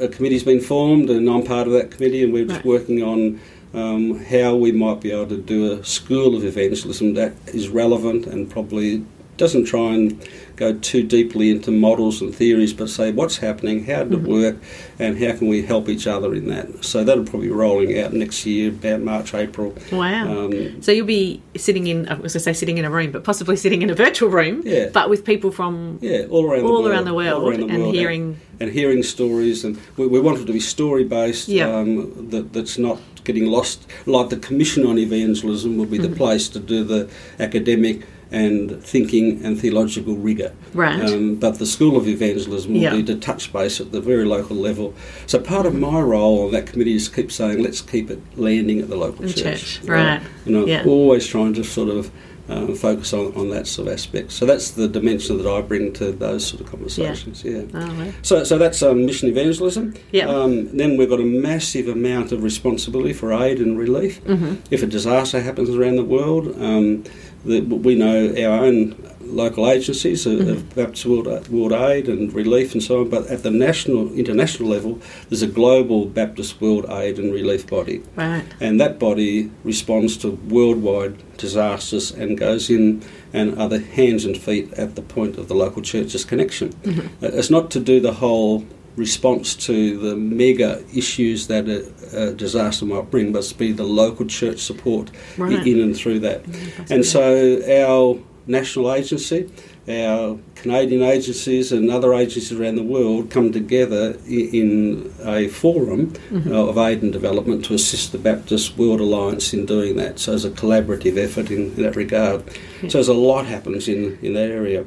a 0.00 0.06
committee's 0.06 0.44
been 0.44 0.60
formed, 0.60 1.10
and 1.10 1.28
I'm 1.28 1.42
part 1.42 1.66
of 1.66 1.72
that 1.72 1.90
committee, 1.90 2.22
and 2.22 2.32
we're 2.32 2.44
just 2.44 2.58
Right. 2.58 2.66
working 2.66 3.02
on 3.02 3.40
um, 3.74 4.18
how 4.24 4.54
we 4.56 4.72
might 4.72 5.00
be 5.00 5.10
able 5.12 5.26
to 5.26 5.36
do 5.36 5.72
a 5.72 5.84
school 5.84 6.36
of 6.36 6.44
evangelism 6.44 7.14
that 7.14 7.32
is 7.54 7.68
relevant 7.68 8.26
and 8.26 8.48
probably 8.50 9.02
doesn't 9.40 9.64
try 9.64 9.94
and 9.94 10.28
go 10.56 10.74
too 10.78 11.02
deeply 11.02 11.50
into 11.50 11.70
models 11.70 12.20
and 12.20 12.34
theories, 12.34 12.72
but 12.74 12.90
say 12.90 13.10
what's 13.10 13.38
happening, 13.38 13.84
how 13.86 14.04
did 14.04 14.12
it 14.12 14.22
work, 14.22 14.56
and 14.98 15.18
how 15.18 15.32
can 15.34 15.48
we 15.48 15.62
help 15.62 15.88
each 15.88 16.06
other 16.06 16.34
in 16.34 16.48
that. 16.48 16.84
So 16.84 17.02
that'll 17.02 17.24
probably 17.24 17.48
be 17.48 17.54
rolling 17.54 17.98
out 17.98 18.12
next 18.12 18.44
year, 18.44 18.68
about 18.68 19.00
March, 19.00 19.32
April. 19.34 19.74
Wow. 19.90 20.44
Um, 20.44 20.82
so 20.82 20.92
you'll 20.92 21.06
be 21.06 21.42
sitting 21.56 21.86
in, 21.86 22.06
I 22.08 22.12
was 22.12 22.18
going 22.20 22.28
to 22.32 22.40
say 22.40 22.52
sitting 22.52 22.76
in 22.76 22.84
a 22.84 22.90
room, 22.90 23.10
but 23.10 23.24
possibly 23.24 23.56
sitting 23.64 23.80
in 23.80 23.88
a 23.88 23.94
virtual 23.94 24.28
room, 24.28 24.60
Yeah. 24.66 24.90
but 24.92 25.08
with 25.08 25.24
people 25.24 25.50
from 25.50 25.98
Yeah, 26.02 26.26
all 26.30 26.44
around 26.44 26.60
the 26.62 26.66
all 26.68 26.72
world. 26.82 26.86
around 26.92 27.04
the 27.06 27.14
world 27.14 27.48
around 27.48 27.60
the 27.60 27.66
and 27.74 27.82
world. 27.84 27.94
hearing. 27.94 28.38
and 28.60 28.70
hearing 28.70 29.02
stories, 29.02 29.64
and 29.64 29.78
we, 29.96 30.06
we 30.06 30.20
want 30.20 30.38
it 30.40 30.44
to 30.44 30.52
be 30.52 30.60
story 30.60 31.04
based. 31.04 31.48
Yeah. 31.48 31.74
Um, 31.74 32.28
that 32.30 32.52
that's 32.52 32.76
not 32.76 33.00
getting 33.24 33.46
lost. 33.46 33.86
Like 34.04 34.28
the 34.28 34.36
Commission 34.36 34.84
on 34.86 34.98
Evangelism 34.98 35.78
will 35.78 35.86
be 35.86 35.98
Mm-hmm. 35.98 36.10
the 36.10 36.16
place 36.16 36.48
to 36.50 36.58
do 36.60 36.84
the 36.84 37.08
academic 37.38 38.02
and 38.32 38.82
thinking 38.82 39.44
and 39.44 39.60
theological 39.60 40.14
rigour. 40.16 40.52
Right. 40.72 41.00
Um, 41.00 41.34
but 41.36 41.58
the 41.58 41.66
School 41.66 41.96
of 41.96 42.06
Evangelism 42.06 42.72
will 42.72 42.80
Yeah. 42.80 42.94
be 42.94 43.02
to 43.04 43.16
touch 43.16 43.52
base 43.52 43.80
at 43.80 43.90
the 43.92 44.00
very 44.00 44.24
local 44.24 44.56
level. 44.56 44.94
So 45.26 45.38
part 45.38 45.66
of 45.66 45.74
my 45.74 46.00
role 46.00 46.44
on 46.46 46.52
that 46.52 46.66
committee 46.66 46.94
is 46.94 47.08
keep 47.08 47.32
saying, 47.32 47.62
let's 47.62 47.80
keep 47.80 48.10
it 48.10 48.20
landing 48.36 48.80
at 48.80 48.88
the 48.88 48.96
local 48.96 49.26
church. 49.26 49.42
church, 49.42 49.80
right. 49.84 50.20
You 50.46 50.52
know, 50.52 50.66
Yeah. 50.66 50.84
always 50.86 51.26
trying 51.26 51.54
to 51.54 51.64
sort 51.64 51.88
of 51.88 52.10
um, 52.48 52.74
focus 52.74 53.12
on, 53.12 53.32
on 53.36 53.48
that 53.50 53.68
sort 53.68 53.86
of 53.86 53.94
aspect. 53.94 54.32
So 54.32 54.44
that's 54.44 54.72
the 54.72 54.88
dimension 54.88 55.38
that 55.38 55.46
I 55.46 55.60
bring 55.60 55.92
to 55.92 56.10
those 56.10 56.44
sort 56.44 56.60
of 56.60 56.68
conversations. 56.68 57.44
Yeah. 57.44 57.62
Oh, 57.72 57.94
well. 57.96 58.12
So, 58.22 58.42
so 58.42 58.58
that's 58.58 58.82
um, 58.82 59.06
mission 59.06 59.28
evangelism. 59.28 59.94
Yeah. 60.10 60.26
Um, 60.26 60.76
then 60.76 60.96
we've 60.96 61.08
got 61.08 61.20
a 61.20 61.24
massive 61.24 61.86
amount 61.86 62.32
of 62.32 62.42
responsibility 62.42 63.12
for 63.12 63.32
aid 63.32 63.60
and 63.60 63.78
relief. 63.78 64.20
Mm-hmm. 64.24 64.54
If 64.72 64.82
a 64.82 64.86
disaster 64.86 65.40
happens 65.40 65.70
around 65.70 65.94
the 65.94 66.04
world, 66.04 66.56
um, 66.60 67.04
the, 67.44 67.60
we 67.60 67.94
know 67.94 68.28
our 68.44 68.64
own 68.64 68.96
local 69.22 69.70
agencies 69.70 70.26
of, 70.26 70.38
Mm-hmm. 70.40 70.50
of 70.50 70.74
Baptist 70.74 71.06
World, 71.06 71.48
World 71.48 71.72
Aid 71.72 72.08
and 72.08 72.32
Relief 72.32 72.72
and 72.72 72.82
so 72.82 73.00
on. 73.02 73.08
But 73.10 73.28
at 73.28 73.42
the 73.42 73.50
national, 73.50 74.12
international 74.14 74.68
level, 74.68 74.98
there's 75.28 75.42
a 75.42 75.46
global 75.46 76.06
Baptist 76.06 76.60
World 76.60 76.86
Aid 76.90 77.18
and 77.18 77.32
Relief 77.32 77.66
body, 77.68 78.02
Right. 78.16 78.44
and 78.60 78.80
that 78.80 78.98
body 78.98 79.50
responds 79.62 80.16
to 80.18 80.30
worldwide 80.48 81.14
disasters 81.36 82.10
and 82.10 82.36
goes 82.38 82.68
in 82.70 83.02
and 83.32 83.56
are 83.60 83.68
the 83.68 83.78
hands 83.80 84.24
and 84.24 84.36
feet 84.36 84.72
at 84.74 84.96
the 84.96 85.02
point 85.02 85.38
of 85.38 85.46
the 85.48 85.54
local 85.54 85.82
church's 85.82 86.24
connection. 86.24 86.70
Mm-hmm. 86.82 87.24
Uh, 87.24 87.28
It's 87.38 87.50
not 87.50 87.70
to 87.72 87.80
do 87.80 88.00
the 88.00 88.14
whole 88.14 88.64
response 88.96 89.54
to 89.54 89.98
the 89.98 90.16
mega 90.16 90.82
issues 90.94 91.46
that 91.46 91.68
a, 91.68 92.28
a 92.30 92.32
disaster 92.32 92.84
might 92.84 93.10
bring, 93.10 93.32
must 93.32 93.56
be 93.58 93.72
the 93.72 93.84
local 93.84 94.26
church 94.26 94.58
support 94.58 95.10
Right. 95.38 95.66
in 95.66 95.80
and 95.80 95.96
through 95.96 96.20
that. 96.20 96.42
And 96.90 97.04
so 97.04 97.60
our 97.84 98.18
national 98.46 98.92
agency, 98.92 99.48
our 99.88 100.38
Canadian 100.56 101.02
agencies, 101.02 101.72
and 101.72 101.90
other 101.90 102.12
agencies 102.14 102.52
around 102.52 102.76
the 102.76 102.82
world 102.82 103.30
come 103.30 103.52
together 103.52 104.18
in 104.26 105.12
a 105.24 105.48
forum 105.48 106.12
uh, 106.46 106.68
of 106.68 106.76
aid 106.76 107.02
and 107.02 107.12
development 107.12 107.64
to 107.66 107.74
assist 107.74 108.12
the 108.12 108.18
Baptist 108.18 108.76
World 108.76 109.00
Alliance 109.00 109.52
in 109.54 109.66
doing 109.66 109.96
that. 109.96 110.18
So 110.18 110.32
it's 110.34 110.44
a 110.44 110.50
collaborative 110.50 111.16
effort 111.16 111.50
in, 111.50 111.72
in 111.76 111.82
that 111.82 111.96
regard. 111.96 112.42
So 112.82 112.88
there's 112.88 113.08
a 113.08 113.14
lot 113.14 113.46
happens 113.46 113.88
in, 113.88 114.18
in 114.20 114.34
that 114.34 114.50
area. 114.50 114.84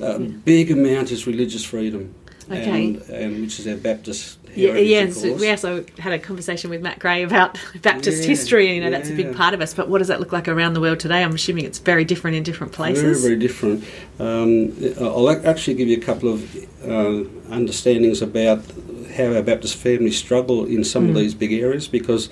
Uh, 0.00 0.18
Big 0.18 0.70
amount 0.70 1.10
is 1.12 1.26
religious 1.26 1.64
freedom. 1.64 2.14
Okay. 2.50 2.86
And, 2.88 3.02
and 3.10 3.40
which 3.42 3.58
is 3.58 3.66
our 3.66 3.76
Baptist 3.76 4.38
Yeah, 4.54 4.68
heritage, 4.72 4.88
yeah. 4.88 5.04
course. 5.30 5.40
we 5.40 5.50
also 5.50 5.84
had 5.98 6.12
a 6.12 6.18
conversation 6.18 6.70
with 6.70 6.82
Matt 6.82 6.98
Gray 6.98 7.22
about 7.22 7.58
Baptist 7.82 8.22
Yeah, 8.22 8.28
history. 8.28 8.74
You 8.74 8.80
know, 8.82 8.90
that's 8.90 9.08
a 9.10 9.14
big 9.14 9.34
part 9.34 9.54
of 9.54 9.60
us. 9.60 9.72
But 9.74 9.88
what 9.88 9.98
does 9.98 10.08
that 10.08 10.20
look 10.20 10.32
like 10.32 10.46
around 10.48 10.74
the 10.74 10.80
world 10.80 11.00
today? 11.00 11.22
I'm 11.22 11.34
assuming 11.34 11.64
it's 11.64 11.78
very 11.78 12.04
different 12.04 12.36
in 12.36 12.42
different 12.42 12.72
places. 12.72 13.22
Very, 13.22 13.36
very 13.36 13.40
different. 13.40 13.84
Um, 14.18 14.72
I'll 15.00 15.30
actually 15.46 15.74
give 15.74 15.88
you 15.88 15.96
a 15.96 16.00
couple 16.00 16.28
of 16.32 16.54
uh, 16.84 17.24
understandings 17.50 18.20
about 18.22 18.60
how 19.16 19.32
our 19.34 19.42
Baptist 19.42 19.76
family 19.76 20.10
struggle 20.10 20.64
in 20.66 20.84
some 20.84 21.06
Mm. 21.06 21.10
of 21.10 21.14
these 21.16 21.34
big 21.34 21.52
areas 21.52 21.86
because 21.88 22.28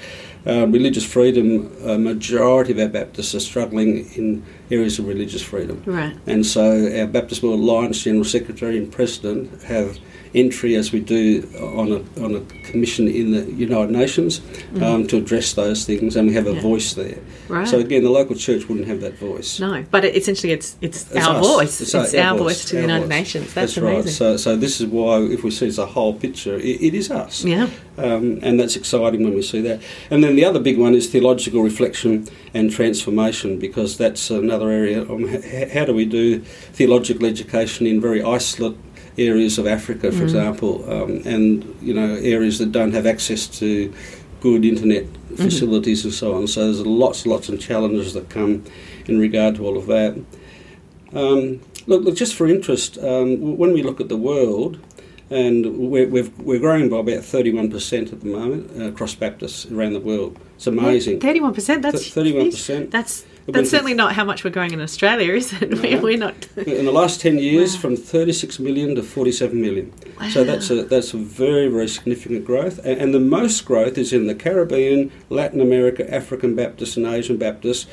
uh, 0.46 0.66
religious 0.66 1.04
freedom, 1.04 1.70
a 1.84 1.98
majority 1.98 2.72
of 2.72 2.78
our 2.78 2.88
Baptists 2.88 3.34
are 3.34 3.40
struggling 3.40 4.10
in 4.14 4.44
areas 4.70 4.98
of 4.98 5.06
religious 5.06 5.42
freedom. 5.42 5.82
Right. 5.86 6.16
And 6.26 6.44
so 6.44 6.90
our 6.98 7.06
Baptist 7.06 7.42
World 7.42 7.60
Alliance 7.60 8.02
General 8.02 8.24
Secretary 8.24 8.76
and 8.78 8.90
President 8.90 9.62
have 9.62 9.98
entry 10.34 10.74
as 10.76 10.92
we 10.92 11.00
do 11.00 11.42
on 11.60 11.92
a, 11.92 12.24
on 12.24 12.34
a 12.36 12.40
commission 12.70 13.08
in 13.08 13.32
the 13.32 13.44
United 13.52 13.90
Nations 13.90 14.40
um, 14.80 15.06
to 15.08 15.18
address 15.18 15.52
those 15.54 15.84
things 15.84 16.16
and 16.16 16.28
we 16.28 16.34
have 16.34 16.46
a 16.46 16.52
Mm-hmm. 16.52 16.56
Yeah. 16.56 16.62
voice 16.62 16.94
there. 16.94 17.18
Right. 17.48 17.66
So 17.66 17.78
again, 17.78 18.02
the 18.02 18.10
local 18.10 18.36
church 18.36 18.68
wouldn't 18.68 18.86
have 18.86 19.00
that 19.00 19.14
voice. 19.18 19.58
No, 19.58 19.84
but 19.90 20.04
it, 20.04 20.14
essentially, 20.16 20.52
it's 20.52 20.76
it's, 20.80 21.10
It's 21.10 21.26
our 21.26 21.36
us. 21.36 21.46
voice. 21.46 21.80
It's, 21.80 21.94
our, 21.94 22.36
voice, 22.36 22.64
to 22.66 22.76
the 22.76 22.82
United 22.82 23.06
voice. 23.06 23.08
Nations. 23.08 23.54
That's, 23.54 23.78
right. 23.78 23.94
amazing. 23.94 24.12
So, 24.12 24.36
so 24.36 24.56
this 24.56 24.80
is 24.80 24.86
why, 24.86 25.20
if 25.22 25.42
we 25.44 25.50
see 25.50 25.66
it's 25.66 25.78
a 25.78 25.86
whole 25.86 26.14
picture, 26.14 26.56
it, 26.56 26.80
it 26.82 26.94
is 26.94 27.10
us. 27.10 27.44
yeah. 27.44 27.68
Um, 27.98 28.38
and 28.42 28.58
that's 28.60 28.76
exciting 28.76 29.22
when 29.24 29.34
we 29.34 29.42
see 29.42 29.60
that. 29.62 29.80
And 30.10 30.22
then 30.22 30.36
the 30.36 30.44
other 30.44 30.60
big 30.60 30.78
one 30.78 30.94
is 30.94 31.08
theological 31.10 31.62
reflection 31.62 32.28
and 32.54 32.70
transformation, 32.70 33.58
because 33.58 33.96
that's 33.96 34.30
another 34.30 34.70
area. 34.70 35.04
How 35.74 35.84
do 35.84 35.94
we 35.94 36.04
do 36.04 36.40
theological 36.78 37.26
education 37.26 37.86
in 37.86 38.00
very 38.00 38.22
isolate 38.22 38.76
areas 39.18 39.58
of 39.58 39.66
Africa, 39.66 40.10
for 40.12 40.22
example, 40.22 40.90
um, 40.90 41.22
and 41.24 41.76
you 41.82 41.94
know 41.94 42.14
areas 42.16 42.58
that 42.58 42.72
don't 42.72 42.92
have 42.92 43.06
access 43.06 43.46
to 43.58 43.92
good 44.40 44.64
internet 44.64 45.04
facilities 45.36 46.04
and 46.04 46.12
so 46.12 46.34
on. 46.34 46.46
So 46.46 46.64
there's 46.64 46.84
lots, 46.84 47.26
lots 47.26 47.48
of 47.48 47.60
challenges 47.60 48.12
that 48.14 48.28
come 48.28 48.64
in 49.06 49.18
regard 49.18 49.54
to 49.56 49.66
all 49.66 49.76
of 49.78 49.86
that. 49.86 50.14
Um, 51.14 51.60
look, 51.86 52.02
look, 52.04 52.16
just 52.16 52.34
for 52.34 52.48
interest, 52.48 52.98
um, 52.98 53.56
when 53.56 53.72
we 53.72 53.82
look 53.82 54.00
at 54.00 54.08
the 54.08 54.16
world, 54.16 54.78
and 55.30 55.90
we're, 55.90 56.08
we've, 56.08 56.36
we're 56.38 56.58
growing 56.58 56.88
by 56.90 56.98
about 56.98 57.20
31% 57.20 58.12
at 58.12 58.20
the 58.20 58.26
moment 58.26 58.70
uh, 58.78 58.84
across 58.88 59.14
Baptists 59.14 59.64
around 59.70 59.94
the 59.94 60.00
world. 60.00 60.38
It's 60.56 60.66
amazing. 60.66 61.20
Thirty-one 61.20 61.54
percent. 61.54 61.82
That's 61.82 62.12
Th- 62.12 62.34
31%. 62.52 62.90
That's 62.90 63.24
that's 63.48 63.70
certainly 63.70 63.94
not 63.94 64.12
how 64.14 64.24
much 64.24 64.44
we're 64.44 64.50
growing 64.50 64.72
in 64.72 64.80
Australia, 64.80 65.32
is 65.34 65.52
it? 65.52 65.70
No. 65.82 66.00
we're 66.00 66.16
not. 66.18 66.46
In 66.56 66.84
the 66.86 66.92
last 66.92 67.20
10 67.20 67.38
years, 67.38 67.74
Wow. 67.74 67.80
from 67.80 67.96
36 67.96 68.58
million 68.58 68.94
to 68.94 69.02
47 69.02 69.60
million. 69.60 69.92
So 70.30 70.44
that's 70.44 70.70
a, 70.70 70.84
that's 70.84 71.12
a 71.14 71.16
very, 71.18 71.68
very 71.68 71.88
significant 71.88 72.44
growth. 72.44 72.78
And, 72.84 73.00
and 73.00 73.14
the 73.14 73.20
most 73.20 73.64
growth 73.64 73.98
is 73.98 74.12
in 74.12 74.26
the 74.26 74.34
Caribbean, 74.34 75.10
Latin 75.30 75.60
America, 75.60 76.08
African 76.12 76.54
Baptists, 76.54 76.96
and 76.96 77.06
Asian 77.06 77.36
Baptists. 77.36 77.86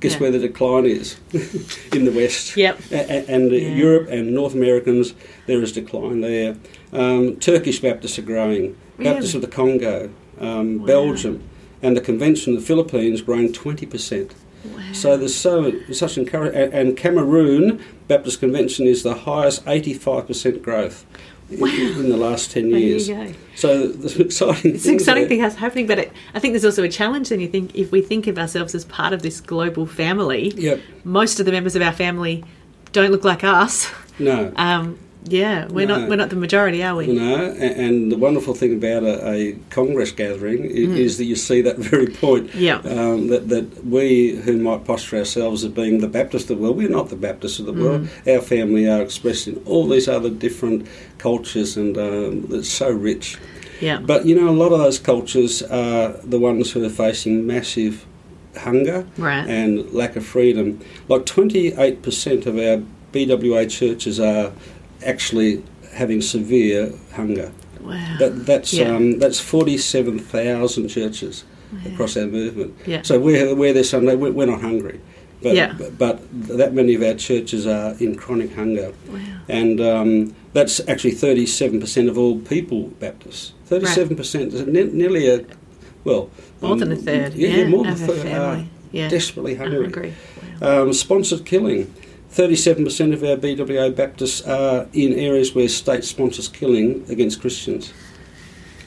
Guess 0.00 0.14
Yeah. 0.14 0.18
where 0.20 0.30
the 0.32 0.38
decline 0.40 0.84
is? 0.86 1.16
in 1.92 2.04
the 2.04 2.12
West. 2.12 2.56
Yep. 2.56 2.80
A- 2.90 3.30
and 3.30 3.50
Yeah. 3.52 3.58
Europe 3.74 4.08
and 4.10 4.34
North 4.34 4.54
Americans, 4.54 5.14
there 5.46 5.62
is 5.62 5.72
decline 5.72 6.20
there. 6.22 6.56
Um, 6.92 7.36
Turkish 7.36 7.80
Baptists 7.80 8.18
are 8.18 8.22
growing. 8.22 8.76
Baptists 8.98 9.34
of 9.34 9.40
the 9.42 9.48
Congo, 9.48 10.10
um, 10.40 10.78
Wow. 10.80 10.86
Belgium, 10.86 11.42
and 11.82 11.96
the 11.96 12.00
Convention 12.00 12.54
of 12.54 12.60
the 12.60 12.66
Philippines 12.66 13.20
growing 13.20 13.52
20%. 13.52 14.30
Wow. 14.64 14.92
So 14.92 15.16
there's 15.16 15.34
so 15.34 15.72
such 15.92 16.16
encouragement. 16.18 16.72
And 16.74 16.96
Cameroon 16.96 17.82
Baptist 18.08 18.40
Convention 18.40 18.86
is 18.86 19.02
the 19.02 19.14
highest 19.14 19.64
85% 19.64 20.62
growth 20.62 21.04
Wow. 21.50 21.66
in 21.68 22.08
the 22.08 22.16
last 22.16 22.50
10 22.52 22.70
There 22.70 22.78
you 22.78 22.86
years. 22.98 23.34
So 23.56 23.88
there's 23.88 24.16
exciting 24.18 24.74
It's 24.74 24.86
an 24.86 24.94
exciting 24.94 25.28
thing 25.28 25.40
that's 25.40 25.56
happening, 25.56 25.86
but 25.86 25.98
it, 25.98 26.12
I 26.34 26.38
think 26.38 26.52
there's 26.52 26.64
also 26.64 26.82
a 26.82 26.88
challenge. 26.88 27.30
And 27.30 27.42
you 27.42 27.48
think 27.48 27.74
if 27.74 27.92
we 27.92 28.00
think 28.00 28.26
of 28.26 28.38
ourselves 28.38 28.74
as 28.74 28.84
part 28.86 29.12
of 29.12 29.22
this 29.22 29.40
global 29.40 29.84
family, 29.86 30.50
Yep. 30.56 30.80
most 31.04 31.40
of 31.40 31.46
the 31.46 31.52
members 31.52 31.76
of 31.76 31.82
our 31.82 31.92
family 31.92 32.44
don't 32.92 33.10
look 33.10 33.24
like 33.24 33.44
us. 33.44 33.90
No. 34.18 34.52
Um, 34.56 34.98
yeah, 35.24 35.66
we're 35.68 35.86
No. 35.86 35.98
not 36.00 36.08
we're 36.08 36.16
not 36.16 36.30
the 36.30 36.36
majority, 36.36 36.82
are 36.82 36.96
we? 36.96 37.04
A- 37.18 37.52
and 37.86 38.10
the 38.10 38.16
wonderful 38.18 38.54
thing 38.54 38.72
about 38.74 39.02
a, 39.04 39.30
a 39.30 39.56
Congress 39.70 40.10
gathering 40.10 40.64
i- 40.64 40.66
is 40.98 41.18
that 41.18 41.24
you 41.24 41.36
see 41.36 41.60
that 41.62 41.76
very 41.90 42.06
point. 42.08 42.48
Mm. 42.50 42.60
Yeah. 42.60 42.76
Um, 42.78 43.28
that, 43.28 43.48
that 43.48 43.84
we 43.86 44.36
who 44.44 44.56
might 44.58 44.84
posture 44.84 45.18
ourselves 45.18 45.64
as 45.64 45.70
being 45.72 45.98
the 46.00 46.08
Baptist 46.08 46.50
of 46.50 46.56
the 46.58 46.62
world, 46.62 46.76
we're 46.76 46.88
not 46.88 47.08
the 47.08 47.16
Baptist 47.16 47.60
of 47.60 47.66
the 47.66 47.72
world. 47.72 48.08
Mm. 48.26 48.34
Our 48.36 48.42
family 48.42 48.88
are 48.88 49.00
expressed 49.02 49.46
in 49.48 49.62
all 49.64 49.86
these 49.88 50.08
other 50.08 50.30
different 50.30 50.86
cultures, 51.18 51.76
and 51.76 51.96
um, 51.98 52.46
it's 52.50 52.68
so 52.68 52.90
rich. 52.90 53.38
Yeah. 53.80 53.98
But 54.00 54.26
you 54.26 54.34
know, 54.34 54.48
a 54.48 54.58
lot 54.62 54.72
of 54.72 54.78
those 54.80 54.98
cultures 54.98 55.62
are 55.62 56.08
the 56.24 56.38
ones 56.38 56.72
who 56.72 56.84
are 56.84 56.88
facing 56.90 57.46
massive 57.46 58.06
hunger 58.56 59.06
Right. 59.16 59.46
and 59.48 59.92
lack 59.92 60.14
of 60.16 60.26
freedom. 60.26 60.78
Like 61.08 61.24
28% 61.26 62.46
of 62.46 62.58
our 62.58 62.82
BWA 63.12 63.68
churches 63.70 64.20
are 64.20 64.52
actually 65.04 65.62
having 65.92 66.20
severe 66.22 66.92
hunger. 67.12 67.52
wow. 67.80 68.16
That, 68.18 68.46
that's 68.46 68.72
Yeah. 68.72 68.94
um, 68.94 69.18
that's 69.18 69.40
47,000 69.40 70.88
churches 70.88 71.44
across 71.86 72.16
our 72.16 72.26
movement. 72.26 72.74
Yeah. 72.86 73.02
So 73.02 73.18
we're, 73.18 73.54
we're 73.54 73.72
there 73.72 73.84
Sunday, 73.84 74.14
we're, 74.14 74.32
we're 74.32 74.46
not 74.46 74.60
hungry. 74.60 75.00
But, 75.42 75.54
Yeah. 75.56 75.74
but, 75.76 75.98
but 75.98 76.20
that 76.58 76.72
many 76.74 76.94
of 76.94 77.02
our 77.02 77.14
churches 77.14 77.66
are 77.66 77.94
in 77.98 78.14
chronic 78.14 78.54
hunger. 78.54 78.92
wow. 79.10 79.18
And 79.48 79.80
um, 79.80 80.34
that's 80.52 80.80
actually 80.88 81.12
37% 81.12 82.08
of 82.08 82.16
all 82.16 82.38
people 82.38 82.88
Baptists. 83.00 83.52
37% 83.68 84.52
is 84.52 84.66
ne- 84.66 84.84
nearly 84.84 85.28
a, 85.28 85.44
well... 86.04 86.30
More 86.60 86.72
um, 86.72 86.78
than 86.78 86.92
a 86.92 86.96
third. 86.96 87.34
Yeah, 87.34 87.48
Yeah, 87.48 87.68
more 87.68 87.84
than 87.84 87.94
a 87.94 87.96
third 87.96 88.18
family. 88.22 88.62
are 88.62 88.66
Yeah. 88.92 89.08
desperately 89.08 89.56
hungry. 89.56 89.82
Hungry. 89.82 90.14
Wow. 90.60 90.82
Um, 90.82 90.92
sponsored 90.92 91.44
killing. 91.44 91.92
37% 92.32 93.12
of 93.12 93.22
our 93.22 93.36
BWA 93.36 93.94
Baptists 93.94 94.40
are 94.42 94.88
in 94.94 95.12
areas 95.12 95.54
where 95.54 95.68
state 95.68 96.02
sponsors 96.02 96.48
killing 96.48 97.04
against 97.10 97.40
Christians. 97.40 97.92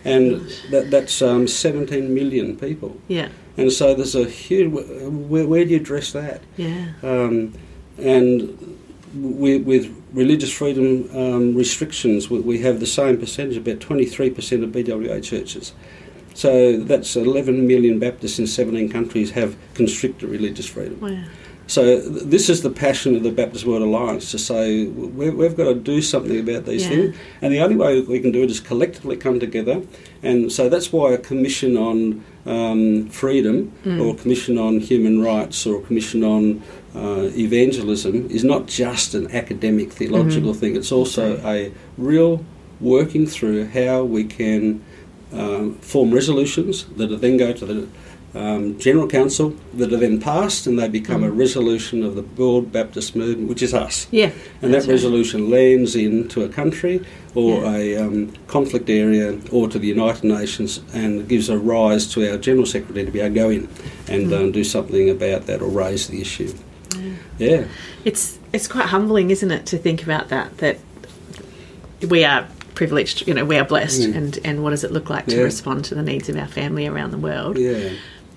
And 0.03 0.49
that, 0.71 0.89
that's 0.89 1.21
um, 1.21 1.47
17 1.47 2.13
million 2.13 2.57
people. 2.57 2.99
Yeah. 3.07 3.29
And 3.57 3.71
so 3.71 3.93
there's 3.93 4.15
a 4.15 4.25
huge. 4.25 4.71
Where, 4.71 5.47
where 5.47 5.63
do 5.63 5.71
you 5.71 5.77
address 5.77 6.11
that? 6.11 6.41
Yeah. 6.57 6.93
Um, 7.03 7.53
and 7.97 8.77
with, 9.13 9.63
with 9.63 9.95
religious 10.11 10.51
freedom 10.51 11.09
um, 11.15 11.55
restrictions, 11.55 12.29
we, 12.29 12.39
we 12.39 12.59
have 12.61 12.79
the 12.79 12.87
same 12.87 13.17
percentage, 13.17 13.57
about 13.57 13.79
23% 13.79 14.63
of 14.63 14.71
BWA 14.71 15.23
churches. 15.23 15.73
So 16.33 16.77
that's 16.79 17.15
11 17.15 17.65
million 17.65 17.99
Baptists 17.99 18.39
in 18.39 18.47
17 18.47 18.89
countries 18.89 19.31
have 19.31 19.55
constricted 19.73 20.29
religious 20.29 20.67
freedom. 20.67 20.99
Wow. 20.99 21.23
So 21.67 21.99
this 21.99 22.47
is 22.49 22.61
the 22.61 22.69
passion 22.69 23.15
of 23.15 23.23
the 23.23 23.31
Baptist 23.31 23.65
World 23.65 23.81
Alliance 23.81 24.29
to 24.31 24.37
say 24.37 24.85
we, 24.85 25.29
we've 25.31 25.57
got 25.57 25.65
to 25.65 25.73
do 25.75 26.01
something 26.01 26.39
about 26.39 26.65
these 26.65 26.83
Yeah. 26.83 26.89
things, 26.89 27.15
and 27.41 27.51
the 27.51 27.59
only 27.59 27.75
way 27.75 28.01
we 28.01 28.19
can 28.19 28.31
do 28.31 28.43
it 28.43 28.51
is 28.51 28.59
collectively 28.59 29.15
come 29.17 29.39
together. 29.39 29.81
And 30.21 30.51
so 30.51 30.69
that's 30.69 30.93
why 30.93 31.13
a 31.13 31.17
commission 31.17 31.75
on 31.75 32.23
um, 32.45 33.07
freedom, 33.09 33.71
or 33.85 34.13
a 34.13 34.13
commission 34.13 34.57
on 34.59 34.79
human 34.79 35.21
rights, 35.23 35.65
or 35.65 35.79
a 35.79 35.81
commission 35.81 36.23
on 36.23 36.61
uh, 36.95 37.29
evangelism 37.35 38.29
is 38.29 38.43
not 38.43 38.67
just 38.67 39.15
an 39.15 39.31
academic 39.31 39.91
theological 39.91 40.53
thing. 40.53 40.75
It's 40.75 40.91
also 40.91 41.41
a 41.43 41.71
real 41.97 42.45
working 42.79 43.25
through 43.25 43.65
how 43.69 44.03
we 44.03 44.23
can 44.25 44.83
um, 45.33 45.75
form 45.81 46.13
resolutions 46.13 46.85
that 46.97 47.11
are 47.11 47.15
then 47.17 47.37
go 47.37 47.51
to 47.53 47.65
the 47.65 47.87
um, 48.35 48.77
General 48.77 49.07
Council 49.07 49.55
that 49.75 49.93
are 49.93 49.97
then 49.97 50.19
passed 50.19 50.67
and 50.67 50.77
they 50.77 50.89
become 50.89 51.23
a 51.23 51.31
resolution 51.31 52.03
of 52.03 52.15
the 52.15 52.21
World 52.21 52.71
Baptist 52.71 53.15
Movement, 53.15 53.47
which 53.49 53.61
is 53.61 53.73
us. 53.73 54.07
Yeah. 54.11 54.31
And 54.61 54.73
that 54.73 54.81
right. 54.81 54.89
resolution 54.89 55.49
lands 55.49 55.95
into 55.95 56.43
a 56.43 56.49
country 56.49 57.01
or 57.33 57.61
Yeah. 57.63 57.75
a 57.77 57.97
um, 58.05 58.33
conflict 58.47 58.89
area 58.89 59.39
or 59.51 59.69
to 59.69 59.79
the 59.79 59.87
United 59.87 60.23
Nations 60.25 60.81
and 60.93 61.27
gives 61.27 61.49
a 61.49 61.57
rise 61.57 62.05
to 62.13 62.29
our 62.29 62.37
General 62.37 62.65
Secretary 62.65 63.05
to 63.05 63.11
be 63.11 63.19
able 63.21 63.29
to 63.35 63.39
go 63.41 63.49
in 63.49 63.67
and 64.07 64.27
Mm. 64.27 64.37
um, 64.39 64.51
do 64.51 64.63
something 64.63 65.09
about 65.09 65.45
that 65.47 65.61
or 65.61 65.69
raise 65.69 66.07
the 66.07 66.19
issue. 66.21 66.53
Yeah. 67.39 67.65
It's 68.05 68.37
it's 68.53 68.67
quite 68.67 68.85
humbling, 68.85 69.29
isn't 69.31 69.51
it, 69.51 69.65
to 69.67 69.77
think 69.77 70.03
about 70.03 70.29
that 70.29 70.57
that 70.59 70.77
we 72.07 72.23
are 72.23 72.47
privileged, 72.73 73.27
you 73.27 73.33
know, 73.33 73.45
we 73.45 73.57
are 73.57 73.63
blessed, 73.65 74.01
Mm. 74.01 74.15
and 74.17 74.39
and 74.43 74.63
what 74.63 74.69
does 74.71 74.83
it 74.83 74.91
look 74.91 75.09
like 75.09 75.25
to 75.27 75.35
Yeah. 75.37 75.43
respond 75.43 75.85
to 75.85 75.95
the 75.95 76.03
needs 76.03 76.29
of 76.29 76.35
our 76.37 76.47
family 76.47 76.87
around 76.87 77.11
the 77.11 77.17
world? 77.17 77.57
Yeah. 77.57 77.89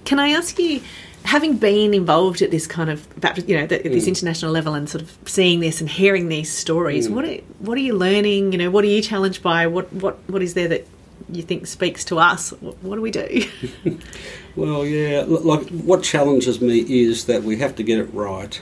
Can 0.09 0.19
I 0.19 0.31
ask 0.31 0.59
you, 0.59 0.81
having 1.25 1.59
been 1.59 1.93
involved 1.93 2.41
at 2.41 2.51
this 2.51 2.67
kind 2.67 2.89
of 2.89 3.07
you 3.47 3.55
know, 3.57 3.65
at 3.65 3.69
this 3.69 4.05
Mm. 4.05 4.09
international 4.09 4.51
level, 4.53 4.73
and 4.73 4.89
sort 4.89 5.03
of 5.03 5.11
seeing 5.27 5.61
this 5.61 5.83
and 5.83 5.91
hearing 5.91 6.29
these 6.31 6.51
stories, 6.51 7.09
Mm. 7.09 7.11
what 7.15 7.25
are, 7.27 7.37
what 7.59 7.77
are 7.77 7.83
you 7.83 7.95
learning? 7.95 8.53
You 8.53 8.59
know, 8.59 8.71
what 8.71 8.85
are 8.85 8.89
you 8.97 9.03
challenged 9.03 9.43
by? 9.43 9.67
What 9.67 9.93
what 9.93 10.19
what 10.27 10.43
is 10.43 10.55
there 10.55 10.69
that 10.69 10.87
you 11.31 11.43
think 11.43 11.67
speaks 11.67 12.05
to 12.07 12.19
us? 12.19 12.51
What, 12.61 12.97
do 12.97 13.01
we 13.03 13.11
do? 13.11 13.43
Well, 14.57 14.85
yeah. 14.85 15.25
Like 15.29 15.69
what 15.69 16.03
challenges 16.03 16.61
me 16.61 16.79
is 16.81 17.27
that 17.27 17.45
we 17.45 17.59
have 17.59 17.77
to 17.77 17.85
get 17.85 18.01
it 18.01 18.13
right. 18.13 18.61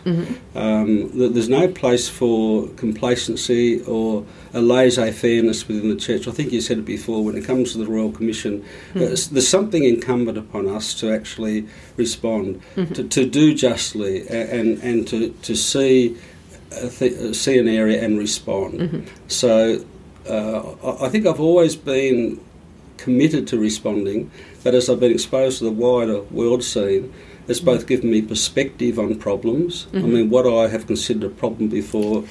Um, 0.55 1.11
there's 1.33 1.49
no 1.49 1.69
place 1.69 2.07
for 2.07 2.69
complacency 2.77 3.81
or 3.85 4.27
a 4.53 4.61
laissez-fairness 4.61 5.67
within 5.69 5.89
the 5.89 5.97
church. 5.97 6.29
I 6.29 6.33
think 6.33 6.53
you 6.53 6.61
said 6.61 6.79
it 6.79 6.85
before. 6.85 7.25
When 7.25 7.35
it 7.35 7.47
comes 7.47 7.73
to 7.73 7.79
the 7.79 7.87
Royal 7.87 8.13
Commission, 8.13 8.63
uh, 8.95 9.05
s- 9.05 9.29
there's 9.29 9.49
something 9.49 9.85
incumbent 9.85 10.37
upon 10.37 10.69
us 10.69 10.93
to 11.01 11.11
actually 11.15 11.67
respond, 11.97 12.61
to, 12.75 13.05
to 13.09 13.25
do 13.25 13.55
justly, 13.55 14.29
and 14.29 14.79
and 14.83 15.09
to 15.09 15.31
to 15.31 15.57
see 15.57 16.15
th- 16.99 17.13
uh, 17.15 17.33
see 17.33 17.59
an 17.59 17.69
area 17.69 18.05
and 18.05 18.19
respond. 18.19 19.09
So. 19.29 19.83
Uh, 20.29 20.75
I 21.01 21.09
think 21.09 21.25
I've 21.25 21.39
always 21.39 21.77
been 21.77 22.41
committed 22.97 23.47
to 23.49 23.59
responding, 23.59 24.31
but 24.63 24.75
as 24.75 24.89
I've 24.89 25.01
been 25.01 25.13
exposed 25.13 25.59
to 25.59 25.65
the 25.65 25.71
wider 25.71 26.23
world 26.23 26.65
scene, 26.65 27.13
it's 27.49 27.61
both 27.61 27.85
mm. 27.85 27.89
given 27.89 28.11
me 28.11 28.23
perspective 28.23 28.99
on 28.99 29.17
problems. 29.17 29.87
I 29.93 29.97
mm-hmm. 29.97 30.13
mean, 30.13 30.31
what 30.31 30.47
I 30.47 30.69
have 30.69 30.87
considered 30.87 31.25
a 31.25 31.35
problem 31.35 31.69
before 31.69 32.25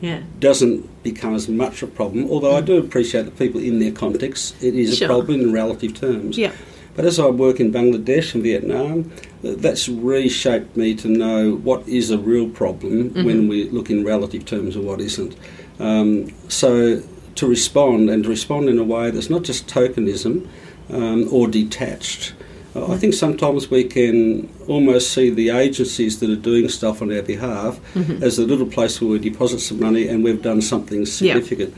yeah, 0.00 0.22
doesn't 0.40 1.02
become 1.02 1.34
as 1.34 1.48
much 1.48 1.82
a 1.82 1.86
problem, 1.86 2.30
although 2.30 2.56
I 2.56 2.62
mm. 2.62 2.66
do 2.66 2.78
appreciate 2.78 3.24
that 3.24 3.38
people 3.38 3.60
in 3.60 3.78
their 3.78 3.92
context, 3.92 4.62
it 4.62 4.74
is 4.74 4.98
Sure. 4.98 5.06
a 5.06 5.08
problem 5.08 5.40
in 5.40 5.52
relative 5.52 5.94
terms. 5.94 6.38
yeah, 6.38 6.52
But 6.94 7.04
as 7.04 7.18
I 7.18 7.26
work 7.26 7.60
in 7.60 7.72
Bangladesh 7.72 8.34
and 8.34 8.42
Vietnam, 8.42 9.12
th- 9.42 9.58
that's 9.58 9.88
reshaped 9.88 10.76
me 10.76 10.94
to 10.96 11.08
know 11.08 11.54
what 11.62 11.86
is 11.88 12.10
a 12.10 12.18
real 12.18 12.48
problem 12.48 13.10
mm-hmm. 13.10 13.24
when 13.24 13.48
we 13.48 13.68
look 13.70 13.90
in 13.90 14.04
relative 14.04 14.44
terms 14.44 14.76
and 14.76 14.86
what 14.86 15.00
isn't. 15.00 15.36
Um, 15.78 16.28
so 16.48 17.02
to 17.36 17.46
respond 17.46 18.10
and 18.10 18.24
to 18.24 18.28
respond 18.30 18.68
in 18.68 18.78
a 18.78 18.84
way 18.84 19.10
that's 19.10 19.30
not 19.30 19.42
just 19.42 19.66
tokenism 19.66 20.46
um, 20.90 21.28
or 21.32 21.48
detached. 21.48 22.34
Uh, 22.74 22.90
I 22.90 22.96
think 22.96 23.12
sometimes 23.12 23.70
we 23.70 23.84
can 23.84 24.48
almost 24.66 25.12
see 25.12 25.28
the 25.28 25.50
agencies 25.50 26.20
that 26.20 26.30
are 26.30 26.36
doing 26.36 26.70
stuff 26.70 27.02
on 27.02 27.12
our 27.14 27.20
behalf 27.20 27.78
as 28.22 28.38
a 28.38 28.46
little 28.46 28.64
place 28.66 28.98
where 28.98 29.10
we 29.10 29.18
deposit 29.18 29.58
some 29.60 29.78
money 29.78 30.08
and 30.08 30.24
we've 30.24 30.40
done 30.40 30.62
something 30.62 31.04
significant. 31.04 31.74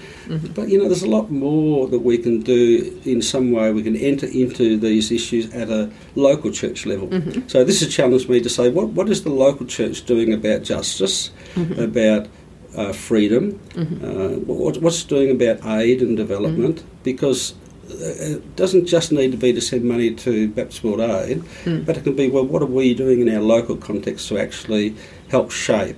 But 0.54 0.68
you 0.68 0.78
know, 0.78 0.84
there's 0.86 1.02
a 1.02 1.08
lot 1.08 1.32
more 1.32 1.88
that 1.88 1.98
we 1.98 2.16
can 2.18 2.42
do 2.42 3.00
in 3.04 3.22
some 3.22 3.50
way. 3.50 3.72
We 3.72 3.82
can 3.82 3.96
enter 3.96 4.26
into 4.26 4.76
these 4.78 5.10
issues 5.10 5.52
at 5.52 5.68
a 5.68 5.90
local 6.14 6.52
church 6.52 6.86
level. 6.86 7.08
So 7.48 7.64
this 7.64 7.80
has 7.80 7.92
challenged 7.92 8.28
me 8.28 8.40
to 8.40 8.48
say, 8.48 8.70
what, 8.70 8.88
what 8.90 9.08
is 9.08 9.24
the 9.24 9.30
local 9.30 9.66
church 9.66 10.04
doing 10.04 10.32
about 10.32 10.62
justice, 10.62 11.32
about 11.76 12.28
uh, 12.76 12.92
freedom, 12.92 13.60
uh, 13.76 14.38
what, 14.40 14.78
what's 14.78 15.02
doing 15.04 15.30
about 15.30 15.64
aid 15.66 16.02
and 16.02 16.16
development? 16.16 16.82
Because 17.02 17.54
uh, 17.90 17.94
it 17.98 18.56
doesn't 18.56 18.87
just 18.87 19.12
need 19.12 19.30
to 19.32 19.37
be 19.37 19.52
to 19.52 19.60
send 19.60 19.84
money 19.84 20.14
to 20.14 20.48
Baptist 20.48 20.82
World 20.84 21.00
Aid, 21.00 21.42
but 21.87 21.96
it 21.96 22.04
can 22.04 22.16
be, 22.16 22.28
well, 22.28 22.44
what 22.44 22.62
are 22.62 22.66
we 22.66 22.94
doing 22.94 23.20
in 23.20 23.34
our 23.34 23.42
local 23.42 23.76
context 23.76 24.28
to 24.28 24.38
actually 24.38 24.94
help 25.28 25.50
shape? 25.50 25.96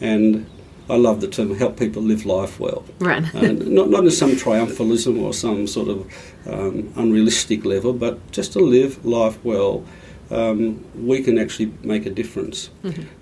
And 0.00 0.46
I 0.90 0.96
love 0.96 1.20
the 1.20 1.28
term 1.28 1.54
help 1.56 1.78
people 1.78 2.02
live 2.02 2.26
life 2.26 2.60
well. 2.60 2.84
right. 2.98 3.22
Uh, 3.34 3.52
not, 3.52 3.88
not 3.88 4.04
in 4.04 4.10
some 4.10 4.32
triumphalism 4.32 5.20
or 5.22 5.32
some 5.32 5.66
sort 5.66 5.88
of 5.88 6.12
um, 6.46 6.92
unrealistic 6.96 7.64
level, 7.64 7.92
but 7.92 8.30
just 8.30 8.52
to 8.52 8.58
live 8.58 9.02
life 9.04 9.42
well, 9.44 9.84
um, 10.32 10.82
we 11.06 11.22
can 11.22 11.38
actually 11.38 11.70
make 11.82 12.06
a 12.06 12.10
difference. 12.10 12.70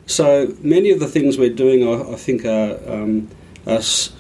So 0.07 0.55
many 0.63 0.91
of 0.91 1.01
the 1.01 1.07
things 1.09 1.37
we're 1.39 1.55
doing, 1.55 1.87
I, 1.87 2.13
I 2.13 2.17
think, 2.17 2.45
are, 2.45 2.79
um, 2.87 3.29
are 3.67 3.79
s- 3.79 4.13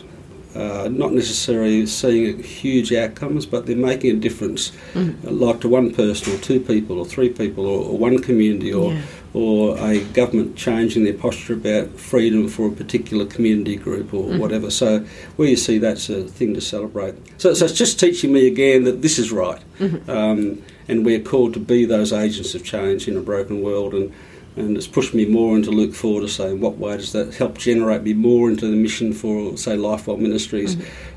uh, 0.54 0.88
not 0.90 1.12
necessarily 1.12 1.86
seeing 1.86 2.42
huge 2.42 2.92
outcomes, 2.92 3.46
but 3.46 3.66
they're 3.66 3.76
making 3.76 4.16
a 4.16 4.20
difference, 4.20 4.72
uh, 4.96 5.10
like 5.22 5.60
to 5.60 5.68
one 5.68 5.94
person 5.94 6.34
or 6.34 6.38
two 6.38 6.60
people 6.60 6.98
or 6.98 7.04
three 7.06 7.28
people 7.28 7.66
or, 7.66 7.84
or 7.84 7.98
one 7.98 8.18
community 8.20 8.72
or, 8.72 8.92
Yeah. 8.92 9.02
or 9.32 9.78
a 9.78 10.00
government 10.12 10.56
changing 10.56 11.04
their 11.04 11.14
posture 11.14 11.54
about 11.54 11.90
freedom 11.98 12.48
for 12.48 12.66
a 12.68 12.72
particular 12.72 13.24
community 13.26 13.76
group 13.76 14.12
or 14.12 14.24
whatever. 14.38 14.70
So 14.70 15.04
where 15.36 15.48
you 15.48 15.56
see 15.56 15.78
that's 15.78 16.08
a 16.10 16.24
thing 16.24 16.54
to 16.54 16.60
celebrate. 16.60 17.14
So, 17.40 17.54
so 17.54 17.64
it's 17.66 17.74
just 17.78 18.00
teaching 18.00 18.32
me 18.32 18.46
again 18.48 18.84
that 18.84 19.02
this 19.02 19.18
is 19.18 19.30
right, 19.30 19.60
um, 20.08 20.62
and 20.88 21.04
we're 21.06 21.20
called 21.20 21.54
to 21.54 21.60
be 21.60 21.84
those 21.84 22.12
agents 22.12 22.54
of 22.56 22.64
change 22.64 23.06
in 23.06 23.16
a 23.16 23.20
broken 23.20 23.62
world 23.62 23.94
and. 23.94 24.12
And 24.56 24.76
it's 24.76 24.86
pushed 24.88 25.14
me 25.14 25.24
more 25.26 25.56
into 25.56 25.70
look 25.70 25.94
forward 25.94 26.22
to 26.22 26.28
say, 26.28 26.50
in 26.50 26.60
what 26.60 26.76
way 26.76 26.96
does 26.96 27.12
that 27.12 27.34
help 27.34 27.56
generate 27.58 28.02
me 28.02 28.14
more 28.14 28.50
into 28.50 28.66
the 28.66 28.76
mission 28.76 29.12
for, 29.12 29.56
say, 29.56 29.76
Lifewell 29.76 30.18
Ministries? 30.18 30.76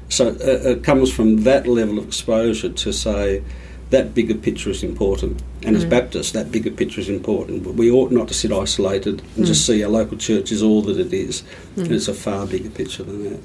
So 0.10 0.30
uh, 0.30 0.70
it 0.70 0.84
comes 0.84 1.12
from 1.12 1.44
that 1.44 1.66
level 1.68 1.98
of 1.98 2.06
exposure 2.06 2.70
to 2.70 2.94
say, 2.94 3.44
that 3.90 4.16
bigger 4.16 4.34
picture 4.34 4.72
is 4.72 4.82
important. 4.82 5.42
And 5.64 5.76
as 5.76 5.86
Baptists, 5.86 6.32
that 6.32 6.52
bigger 6.52 6.72
picture 6.72 7.00
is 7.00 7.10
important. 7.10 7.64
But 7.64 7.76
we 7.76 7.92
ought 7.92 8.12
not 8.12 8.28
to 8.30 8.34
sit 8.34 8.52
isolated 8.52 9.22
and 9.36 9.46
just 9.46 9.68
see 9.68 9.84
our 9.84 9.90
local 9.90 10.18
church 10.18 10.52
is 10.52 10.64
all 10.64 10.82
that 10.84 11.00
it 11.00 11.14
is. 11.14 11.44
And 11.76 11.92
it's 11.92 12.08
a 12.08 12.14
far 12.14 12.48
bigger 12.48 12.72
picture 12.72 13.04
than 13.04 13.24
that. 13.32 13.40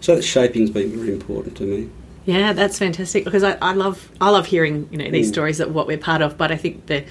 So 0.00 0.16
that 0.16 0.22
shaping's 0.22 0.70
been 0.70 0.90
very 0.90 1.12
important 1.12 1.56
to 1.58 1.62
me. 1.64 1.90
Yeah, 2.26 2.52
that's 2.54 2.78
fantastic 2.78 3.24
because 3.24 3.42
I, 3.44 3.56
I 3.60 3.74
love 3.74 4.10
I 4.20 4.30
love 4.30 4.46
hearing 4.46 4.88
you 4.90 4.96
know 4.98 5.10
these 5.10 5.28
Mm. 5.28 5.32
stories 5.32 5.60
of 5.60 5.74
what 5.74 5.86
we're 5.86 5.98
part 5.98 6.22
of. 6.22 6.38
But 6.38 6.50
I 6.50 6.56
think 6.56 6.86
the 6.86 7.04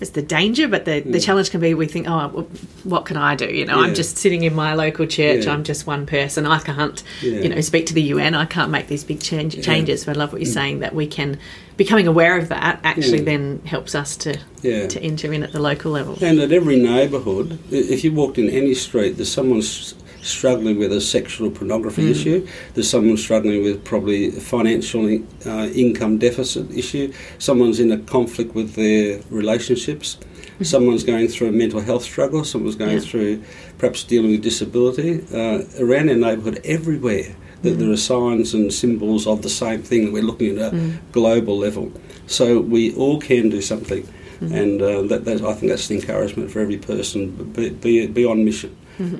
it's 0.00 0.10
the 0.10 0.22
danger, 0.22 0.68
but 0.68 0.84
the, 0.84 1.00
the 1.00 1.18
Mm. 1.18 1.24
challenge 1.24 1.50
can 1.50 1.60
be 1.60 1.74
we 1.74 1.86
think, 1.86 2.06
oh, 2.08 2.28
well, 2.28 2.46
what 2.84 3.04
can 3.04 3.16
I 3.16 3.34
do? 3.34 3.46
You 3.46 3.66
know, 3.66 3.80
I'm 3.80 3.94
just 3.94 4.16
sitting 4.16 4.44
in 4.44 4.54
my 4.54 4.74
local 4.74 5.06
church. 5.06 5.44
Yeah. 5.46 5.52
I'm 5.52 5.64
just 5.64 5.86
one 5.86 6.06
person. 6.06 6.46
I 6.46 6.58
can't, 6.60 7.02
Yeah. 7.20 7.40
you 7.40 7.48
know, 7.48 7.60
speak 7.60 7.86
to 7.86 7.94
the 7.94 8.02
UN. 8.02 8.34
I 8.34 8.44
can't 8.44 8.70
make 8.70 8.86
these 8.88 9.02
big 9.04 9.20
change, 9.20 9.56
Yeah. 9.56 9.62
changes. 9.62 10.04
But 10.04 10.16
I 10.16 10.20
love 10.20 10.32
what 10.32 10.40
you're 10.40 10.52
saying 10.52 10.80
that 10.80 10.94
we 10.94 11.06
can 11.06 11.38
becoming 11.76 12.06
aware 12.06 12.36
of 12.38 12.48
that 12.48 12.80
actually 12.84 13.20
Mm. 13.20 13.24
then 13.24 13.60
helps 13.64 13.94
us 13.94 14.16
to 14.18 14.36
Yeah. 14.62 14.86
to 14.88 15.00
enter 15.02 15.32
in 15.32 15.42
at 15.42 15.52
the 15.52 15.60
local 15.60 15.90
level. 15.92 16.16
And 16.20 16.38
at 16.40 16.52
every 16.52 16.76
neighbourhood, 16.76 17.58
if 17.70 18.04
you 18.04 18.12
walked 18.12 18.38
in 18.38 18.48
any 18.50 18.74
street, 18.74 19.16
there's 19.16 19.30
someone 19.30 19.58
s- 19.58 19.94
struggling 20.28 20.78
with 20.78 20.92
a 20.92 21.00
sexual 21.00 21.50
pornography 21.50 22.10
issue. 22.10 22.46
There's 22.74 22.88
someone 22.90 23.16
struggling 23.16 23.62
with 23.62 23.84
probably 23.84 24.28
a 24.28 24.32
financial 24.32 25.06
uh, 25.46 25.68
income 25.74 26.18
deficit 26.18 26.70
issue. 26.70 27.12
Someone's 27.38 27.80
in 27.80 27.90
a 27.92 27.98
conflict 27.98 28.54
with 28.54 28.74
their 28.74 29.20
relationships. 29.30 30.18
Someone's 30.62 31.04
going 31.04 31.28
through 31.28 31.48
a 31.48 31.52
mental 31.52 31.80
health 31.80 32.02
struggle. 32.02 32.44
Someone's 32.44 32.74
going 32.76 32.92
Yeah. 32.98 33.00
through 33.00 33.42
perhaps 33.78 34.02
dealing 34.04 34.32
with 34.32 34.42
disability. 34.42 35.22
Uh, 35.32 35.62
around 35.78 36.08
our 36.10 36.16
neighbourhood, 36.16 36.60
everywhere, 36.64 37.36
that 37.62 37.78
there 37.78 37.90
are 37.90 37.96
signs 37.96 38.54
and 38.54 38.72
symbols 38.72 39.26
of 39.26 39.42
the 39.42 39.48
same 39.48 39.82
thing. 39.82 40.12
We're 40.12 40.22
looking 40.22 40.58
at 40.58 40.72
a 40.74 40.98
global 41.12 41.56
level. 41.58 41.92
So 42.26 42.60
we 42.60 42.94
all 42.94 43.18
can 43.20 43.48
do 43.48 43.60
something. 43.60 44.06
And 44.40 44.80
uh, 44.80 45.02
that, 45.02 45.24
that, 45.24 45.42
I 45.42 45.52
think 45.54 45.70
that's 45.70 45.88
the 45.88 45.96
encouragement 45.96 46.50
for 46.52 46.60
every 46.60 46.76
person. 46.76 47.30
Be, 47.56 47.70
be, 47.70 48.06
be 48.06 48.24
on 48.24 48.44
mission. 48.44 48.76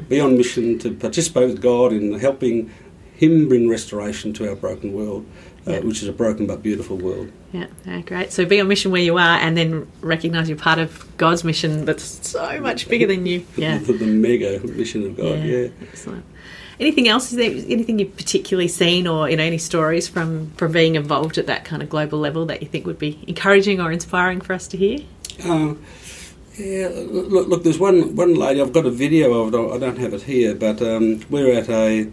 Be 0.08 0.20
on 0.20 0.36
mission 0.36 0.78
to 0.80 0.92
participate 0.92 1.48
with 1.48 1.60
God 1.62 1.92
in 1.92 2.18
helping 2.18 2.70
Him 3.14 3.48
bring 3.48 3.68
restoration 3.68 4.32
to 4.34 4.48
our 4.48 4.56
broken 4.56 4.92
world, 4.92 5.24
uh, 5.66 5.72
Yeah. 5.72 5.80
which 5.80 6.02
is 6.02 6.08
a 6.08 6.12
broken 6.12 6.46
but 6.46 6.62
beautiful 6.62 6.96
world. 6.96 7.30
Yeah, 7.52 7.66
yeah, 7.86 8.00
great. 8.02 8.32
So 8.32 8.44
be 8.44 8.60
on 8.60 8.68
mission 8.68 8.90
where 8.90 9.02
you 9.02 9.16
are, 9.16 9.38
and 9.38 9.56
then 9.56 9.86
recognise 10.00 10.48
you're 10.48 10.58
part 10.58 10.78
of 10.78 11.04
God's 11.16 11.44
mission 11.44 11.84
that's 11.84 12.28
so 12.30 12.60
much 12.60 12.88
bigger 12.88 13.06
than 13.06 13.24
you. 13.26 13.44
Yeah, 13.56 13.78
The, 13.78 13.92
the 13.94 14.06
mega 14.06 14.60
mission 14.66 15.04
of 15.06 15.16
God. 15.16 15.42
Yeah. 15.44 15.68
excellent. 15.82 16.24
Anything 16.80 17.08
else? 17.08 17.32
Is 17.32 17.36
there 17.38 17.50
anything 17.72 17.98
you've 17.98 18.16
particularly 18.16 18.68
seen, 18.68 19.08
or 19.08 19.28
you 19.28 19.36
know, 19.36 19.42
any 19.42 19.58
stories 19.58 20.06
from 20.06 20.52
from 20.56 20.70
being 20.70 20.94
involved 20.94 21.36
at 21.38 21.46
that 21.46 21.64
kind 21.64 21.82
of 21.82 21.88
global 21.88 22.20
level 22.20 22.46
that 22.46 22.62
you 22.62 22.68
think 22.68 22.86
would 22.86 23.00
be 23.00 23.18
encouraging 23.26 23.80
or 23.80 23.90
inspiring 23.90 24.40
for 24.40 24.52
us 24.52 24.68
to 24.68 24.76
hear? 24.76 25.00
Uh, 25.44 25.74
yeah, 26.58 26.88
look, 26.92 27.48
look, 27.48 27.62
there's 27.64 27.78
one, 27.78 28.14
one 28.16 28.34
lady, 28.34 28.60
I've 28.60 28.72
got 28.72 28.86
a 28.86 28.90
video 28.90 29.32
of 29.32 29.54
it, 29.54 29.74
I 29.74 29.78
don't 29.78 29.98
have 29.98 30.12
it 30.12 30.22
here, 30.22 30.54
but 30.54 30.82
um, 30.82 31.20
we're 31.30 31.52
at 31.52 31.68
a, 31.68 32.10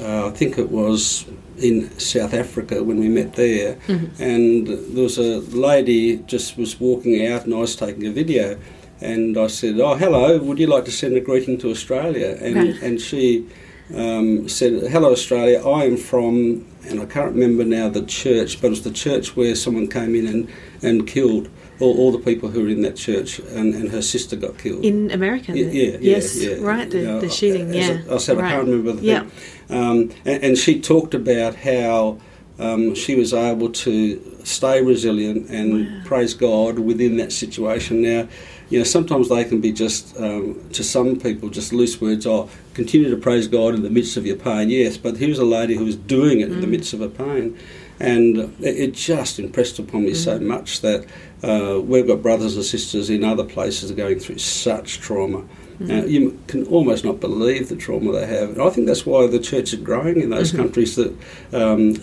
uh, 0.00 0.28
I 0.28 0.30
think 0.30 0.58
it 0.58 0.70
was 0.70 1.26
in 1.58 1.90
South 1.98 2.34
Africa 2.34 2.82
when 2.82 2.98
we 2.98 3.08
met 3.08 3.34
there, 3.34 3.78
and 4.18 4.66
there 4.66 5.02
was 5.02 5.18
a 5.18 5.38
lady 5.56 6.18
just 6.18 6.56
was 6.58 6.78
walking 6.78 7.26
out 7.26 7.44
and 7.44 7.54
I 7.54 7.58
was 7.58 7.76
taking 7.76 8.06
a 8.06 8.10
video, 8.10 8.58
and 9.00 9.36
I 9.38 9.46
said, 9.46 9.78
oh, 9.80 9.94
hello, 9.94 10.38
would 10.38 10.58
you 10.58 10.66
like 10.66 10.84
to 10.86 10.92
send 10.92 11.16
a 11.16 11.20
greeting 11.20 11.58
to 11.58 11.70
Australia? 11.70 12.36
And, 12.40 12.56
Right. 12.56 12.82
and 12.82 13.00
she 13.00 13.46
um, 13.94 14.48
said, 14.48 14.90
hello, 14.90 15.12
Australia, 15.12 15.66
I 15.66 15.84
am 15.84 15.96
from, 15.96 16.66
and 16.88 17.00
I 17.00 17.06
can't 17.06 17.32
remember 17.32 17.64
now 17.64 17.88
the 17.88 18.04
church, 18.04 18.60
but 18.60 18.68
it 18.68 18.70
was 18.70 18.82
the 18.82 18.90
church 18.90 19.36
where 19.36 19.54
someone 19.54 19.88
came 19.88 20.14
in 20.14 20.26
and, 20.26 20.48
and 20.82 21.06
killed 21.06 21.48
all, 21.80 21.96
all 21.98 22.12
the 22.12 22.18
people 22.18 22.48
who 22.48 22.62
were 22.62 22.68
in 22.68 22.82
that 22.82 22.96
church, 22.96 23.38
and, 23.38 23.74
and 23.74 23.90
her 23.90 24.02
sister 24.02 24.36
got 24.36 24.58
killed. 24.58 24.84
In 24.84 25.10
America, 25.10 25.52
Yeah, 25.56 25.66
yeah, 25.66 25.98
yes, 26.00 26.36
yeah. 26.36 26.56
right, 26.60 26.88
the, 26.90 27.18
the 27.20 27.28
shooting, 27.28 27.72
yeah. 27.74 28.02
I, 28.10 28.14
I 28.14 28.18
said, 28.18 28.38
I 28.38 28.42
right. 28.42 28.50
can't 28.52 28.68
remember 28.68 28.92
the 28.92 29.02
Yeah. 29.02 29.24
thing. 29.68 29.78
Um, 29.78 30.10
and, 30.24 30.42
and 30.44 30.58
she 30.58 30.80
talked 30.80 31.14
about 31.14 31.54
how 31.56 32.18
um, 32.58 32.94
she 32.94 33.14
was 33.14 33.34
able 33.34 33.68
to 33.70 34.20
stay 34.44 34.80
resilient 34.82 35.50
and 35.50 35.86
Wow. 35.86 36.00
praise 36.04 36.32
God 36.34 36.78
within 36.78 37.18
that 37.18 37.30
situation. 37.32 38.00
Now, 38.00 38.28
you 38.70 38.78
know, 38.78 38.84
sometimes 38.84 39.28
they 39.28 39.44
can 39.44 39.60
be 39.60 39.72
just, 39.72 40.16
um, 40.18 40.58
to 40.72 40.82
some 40.82 41.16
people, 41.20 41.50
just 41.50 41.72
loose 41.74 42.00
words. 42.00 42.26
Oh, 42.26 42.48
continue 42.74 43.10
to 43.10 43.16
praise 43.16 43.46
God 43.46 43.74
in 43.74 43.82
the 43.82 43.90
midst 43.90 44.16
of 44.16 44.26
your 44.26 44.36
pain. 44.36 44.70
Yes, 44.70 44.96
but 44.96 45.18
here's 45.18 45.38
a 45.38 45.44
lady 45.44 45.74
who 45.76 45.84
was 45.84 45.96
doing 45.96 46.40
it 46.40 46.48
in 46.48 46.56
Mm. 46.56 46.60
the 46.62 46.66
midst 46.66 46.94
of 46.94 47.00
her 47.00 47.08
pain. 47.08 47.56
And 48.00 48.36
it, 48.60 48.76
it 48.76 48.94
just 48.94 49.38
impressed 49.38 49.78
upon 49.78 50.04
me 50.04 50.14
so 50.14 50.38
Mm. 50.38 50.42
much 50.46 50.80
that 50.80 51.04
uh, 51.42 51.80
we've 51.80 52.06
got 52.06 52.22
brothers 52.22 52.56
and 52.56 52.64
sisters 52.64 53.10
in 53.10 53.24
other 53.24 53.44
places 53.44 53.90
going 53.92 54.18
through 54.18 54.38
such 54.38 54.98
trauma. 55.00 55.44
Mm. 55.80 55.90
Uh, 56.02 56.06
you 56.06 56.38
can 56.46 56.64
almost 56.68 57.04
not 57.04 57.20
believe 57.20 57.68
the 57.68 57.76
trauma 57.76 58.10
they 58.12 58.26
have. 58.26 58.50
And 58.50 58.62
I 58.62 58.70
think 58.70 58.86
that's 58.86 59.04
why 59.04 59.26
the 59.26 59.38
church 59.38 59.74
is 59.74 59.80
growing 59.80 60.20
in 60.20 60.30
those 60.30 60.50
Mhm. 60.52 60.56
countries 60.56 60.96
that, 60.96 61.12
um, 61.52 61.94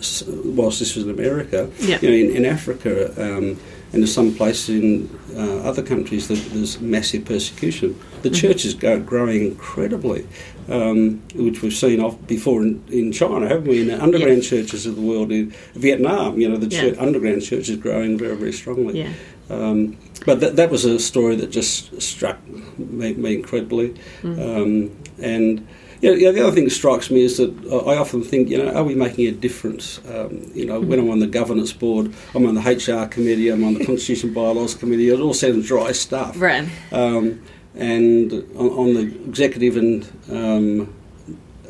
whilst 0.54 0.78
this 0.78 0.94
was 0.94 1.04
in 1.04 1.10
America, 1.10 1.68
you 1.80 1.98
know, 2.02 2.14
in, 2.14 2.30
in 2.36 2.44
Africa 2.44 3.12
um, 3.20 3.56
and 3.94 4.02
in 4.02 4.06
some 4.08 4.34
places 4.34 4.68
in 4.70 5.08
uh, 5.36 5.58
other 5.68 5.82
countries 5.82 6.26
that 6.28 6.38
there's 6.52 6.80
massive 6.80 7.24
persecution. 7.24 7.94
The 8.22 8.30
Mhm. 8.30 8.34
church 8.34 8.64
is 8.64 8.74
go, 8.74 8.98
growing 8.98 9.42
incredibly, 9.46 10.26
um, 10.68 11.20
which 11.34 11.62
we've 11.62 11.72
seen 11.72 12.00
off 12.00 12.16
before 12.26 12.62
in, 12.62 12.82
in 12.90 13.12
China, 13.12 13.46
haven't 13.48 13.68
we? 13.68 13.82
In 13.82 13.86
the 13.88 14.02
underground 14.02 14.42
churches 14.42 14.84
of 14.86 14.96
the 14.96 15.02
world, 15.02 15.30
in 15.30 15.52
Vietnam, 15.76 16.40
you 16.40 16.48
know, 16.48 16.56
the 16.56 16.66
Yeah. 16.66 16.80
church, 16.80 16.96
underground 16.98 17.42
church 17.42 17.68
is 17.68 17.76
growing 17.76 18.18
very, 18.18 18.34
very 18.36 18.52
strongly. 18.52 18.98
Yeah. 18.98 19.10
Um, 19.48 19.96
but 20.26 20.40
that, 20.40 20.56
that 20.56 20.70
was 20.70 20.84
a 20.84 20.98
story 20.98 21.36
that 21.36 21.50
just 21.50 22.00
struck 22.02 22.38
me, 22.78 23.12
me 23.14 23.34
incredibly. 23.36 23.94
Mm. 24.22 24.38
Um, 24.48 24.90
and 25.22 25.66
yeah, 26.00 26.12
yeah, 26.12 26.30
the 26.30 26.42
other 26.42 26.52
thing 26.52 26.64
that 26.64 26.70
strikes 26.70 27.10
me 27.10 27.22
is 27.22 27.36
that 27.38 27.50
I 27.86 27.96
often 27.96 28.22
think, 28.22 28.48
you 28.48 28.58
know, 28.58 28.72
are 28.72 28.84
we 28.84 28.94
making 28.94 29.26
a 29.26 29.32
difference? 29.32 30.00
Um, 30.08 30.50
you 30.54 30.66
know, 30.66 30.80
when 30.80 30.98
I'm 30.98 31.10
on 31.10 31.20
the 31.20 31.26
governance 31.26 31.72
board, 31.72 32.12
I'm 32.34 32.46
on 32.46 32.54
the 32.54 32.60
HR 32.60 33.06
committee, 33.06 33.48
I'm 33.48 33.64
on 33.64 33.74
the 33.74 33.84
Constitution 33.84 34.32
Bylaws 34.32 34.74
committee, 34.74 35.08
it 35.08 35.20
all 35.20 35.34
sounds 35.34 35.66
dry 35.66 35.92
stuff. 35.92 36.40
Right. 36.40 36.68
Um, 36.92 37.42
and 37.74 38.32
on, 38.56 38.68
on 38.68 38.94
the 38.94 39.12
executive 39.26 39.76
and 39.76 40.04
um, 40.30 40.94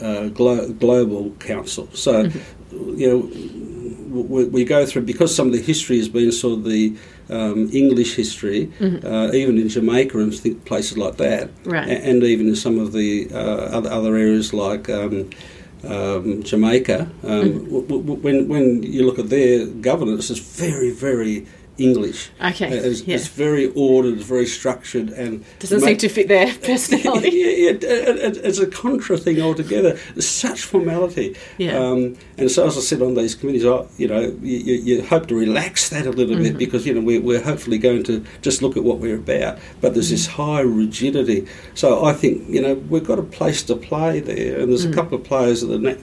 uh, 0.01 0.29
glo- 0.29 0.73
global 0.73 1.31
council. 1.33 1.89
So, 1.93 2.31
you 2.73 3.09
know, 3.09 4.23
we, 4.23 4.45
we 4.45 4.65
go 4.65 4.87
through 4.87 5.03
because 5.03 5.35
some 5.35 5.47
of 5.47 5.53
the 5.53 5.63
history 5.63 5.99
has 5.99 6.09
been 6.09 6.31
sort 6.33 6.59
of 6.59 6.65
the 6.65 6.97
um, 7.31 7.69
English 7.73 8.15
history, 8.17 8.71
uh, 8.81 9.31
even 9.33 9.59
in 9.59 9.69
Jamaica 9.69 10.19
and 10.19 10.65
places 10.65 10.97
like 10.99 11.17
that, 11.17 11.49
Right. 11.65 11.89
a- 11.89 12.05
and 12.09 12.23
even 12.23 12.49
in 12.49 12.57
some 12.57 12.79
of 12.79 12.93
the 12.93 13.29
uh, 13.33 13.77
other 13.79 13.91
other 13.91 14.17
areas 14.17 14.53
like. 14.53 14.89
Um, 14.91 15.31
um, 15.87 16.43
Jamaica, 16.43 17.11
um, 17.25 17.65
w- 17.67 17.85
w- 17.87 18.21
when 18.25 18.49
when 18.49 18.83
you 18.83 19.05
look 19.05 19.19
at 19.19 19.29
their 19.29 19.67
governance, 19.67 20.31
it's 20.31 20.41
very 20.41 20.91
very 20.91 21.45
English. 21.79 22.31
Okay. 22.43 22.69
It's, 22.69 23.03
yeah. 23.03 23.17
it's 23.17 23.27
very 23.29 23.73
ordered, 23.75 24.19
very 24.21 24.47
structured, 24.47 25.11
and 25.11 25.45
Doesn't 25.59 25.81
ma- 25.81 25.87
seem 25.89 25.97
to 25.99 26.09
fit 26.09 26.29
their 26.29 26.47
personality. 26.63 27.31
yeah, 27.31 27.47
yeah, 27.49 27.71
it, 27.71 27.85
it, 27.85 28.37
it's 28.45 28.59
a 28.61 28.67
contra 28.67 29.19
thing 29.19 29.41
altogether. 29.43 29.99
There's 30.15 30.29
such 30.29 30.63
formality. 30.65 31.37
Yeah. 31.59 31.77
Um, 31.79 32.17
and 32.39 32.51
so, 32.51 32.67
as 32.67 32.77
I 32.77 32.81
said 32.81 33.03
on 33.03 33.15
these 33.15 33.35
committees, 33.35 33.65
I, 33.67 33.87
you 33.99 34.07
know, 34.09 34.21
you, 34.43 34.75
you, 34.75 35.03
hope 35.05 35.27
to 35.29 35.35
relax 35.35 35.89
that 35.91 36.07
a 36.07 36.11
little 36.11 36.35
Mm-hmm. 36.37 36.43
bit 36.45 36.59
because 36.59 36.87
you 36.87 36.95
know 36.95 37.01
we're, 37.01 37.21
we're 37.21 37.43
hopefully 37.43 37.79
going 37.79 38.03
to 38.05 38.25
just 38.43 38.63
look 38.63 38.77
at 38.77 38.85
what 38.85 38.99
we're 38.99 39.17
about. 39.17 39.59
But 39.81 39.95
there's 39.95 40.11
this 40.11 40.27
Mm-hmm. 40.29 40.43
high 40.43 40.61
rigidity. 40.61 41.47
So 41.75 42.05
I 42.05 42.13
think 42.13 42.49
you 42.49 42.63
know 42.63 42.75
we've 42.75 43.05
got 43.05 43.19
a 43.19 43.23
place 43.23 43.63
to 43.65 43.77
play 43.77 44.21
there, 44.21 44.61
and 44.61 44.69
there's 44.71 44.87
Mm. 44.87 44.93
a 44.93 44.95
couple 44.95 45.19
of 45.19 45.25
players 45.25 45.63
at 45.63 45.71
the 45.71 45.79
na- 45.79 45.95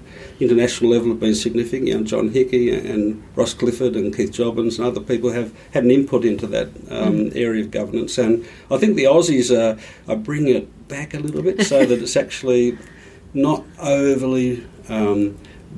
international 0.41 0.91
level 0.91 1.09
have 1.09 1.19
been 1.19 1.35
significant. 1.35 1.87
You 1.87 1.97
know, 1.99 2.03
John 2.03 2.29
Hickey 2.29 2.69
and 2.75 3.21
Ross 3.35 3.53
Clifford 3.53 3.95
and 3.95 4.15
Keith 4.15 4.31
Jobberns 4.31 4.77
and 4.77 4.87
other 4.87 5.01
people 5.01 5.31
have 5.31 5.53
had 5.71 5.83
an 5.83 5.91
input 5.91 6.25
into 6.25 6.47
that 6.47 6.67
um, 6.89 7.11
Mm. 7.11 7.35
area 7.35 7.63
of 7.63 7.71
governance. 7.71 8.17
And 8.17 8.45
I 8.69 8.77
think 8.77 8.95
the 8.95 9.03
Aussies 9.05 9.49
are, 9.55 9.77
are 10.11 10.15
bringing 10.17 10.55
it 10.55 10.87
back 10.87 11.13
a 11.13 11.19
little 11.19 11.41
bit 11.41 11.61
so 11.63 11.85
that 11.85 12.01
it's 12.01 12.15
actually 12.25 12.77
not 13.33 13.63
overly 13.79 14.63
um, 14.89 15.37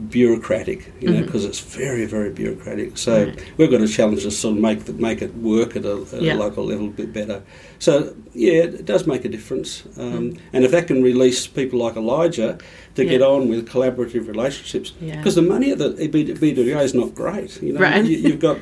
bureaucratic, 0.10 0.92
you 1.00 1.10
know, 1.12 1.22
because 1.22 1.46
it's 1.46 1.60
very, 1.60 2.06
very 2.06 2.30
bureaucratic. 2.32 2.98
So 2.98 3.26
Right. 3.26 3.44
we've 3.58 3.70
got 3.72 3.82
a 3.82 3.88
challenge 3.88 4.24
to 4.24 4.32
sort 4.32 4.56
of 4.56 4.62
make 4.62 4.86
the, 4.86 4.94
make 4.94 5.22
it 5.22 5.36
work 5.38 5.76
at, 5.76 5.86
a, 5.86 6.06
at 6.14 6.22
Yeah. 6.22 6.34
a 6.34 6.38
local 6.38 6.66
level 6.66 6.88
a 6.88 6.90
bit 6.90 7.14
better. 7.14 7.44
So 7.80 8.16
yeah, 8.34 8.64
it 8.64 8.86
does 8.86 9.06
make 9.06 9.24
a 9.26 9.30
difference. 9.30 9.84
Um, 9.98 10.14
Mm. 10.14 10.38
And 10.54 10.66
if 10.66 10.72
that 10.72 10.88
can 10.88 11.02
release 11.04 11.48
people 11.48 11.80
like 11.80 11.96
Elijah 11.96 12.58
to 12.96 13.06
get 13.06 13.22
on 13.22 13.50
with 13.50 13.68
collaborative 13.68 14.28
relationships, 14.28 14.94
Yeah. 15.02 15.18
because 15.18 15.36
the 15.36 15.42
money 15.42 15.72
at 15.72 15.80
the 15.80 15.90
BWA 16.08 16.82
is 16.84 16.94
not 16.94 17.16
great. 17.16 17.62
You 17.62 17.74
know, 17.74 17.80
Right. 17.80 18.06
you, 18.06 18.18
you've 18.18 18.40
got 18.40 18.58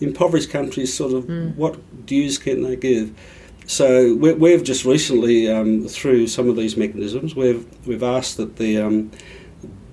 impoverished 0.00 0.50
countries. 0.50 0.92
Sort 0.92 1.12
of, 1.12 1.24
Mm. 1.26 1.54
what 1.56 1.76
dues 2.06 2.36
can 2.38 2.62
they 2.62 2.76
give? 2.76 3.12
So 3.66 4.14
we, 4.14 4.32
we've 4.32 4.62
just 4.64 4.84
recently, 4.84 5.48
um, 5.48 5.86
through 5.88 6.26
some 6.28 6.48
of 6.48 6.56
these 6.56 6.76
mechanisms, 6.76 7.34
we've 7.36 7.64
we've 7.86 8.02
asked 8.02 8.36
that 8.38 8.56
the 8.56 8.78
um, 8.78 9.10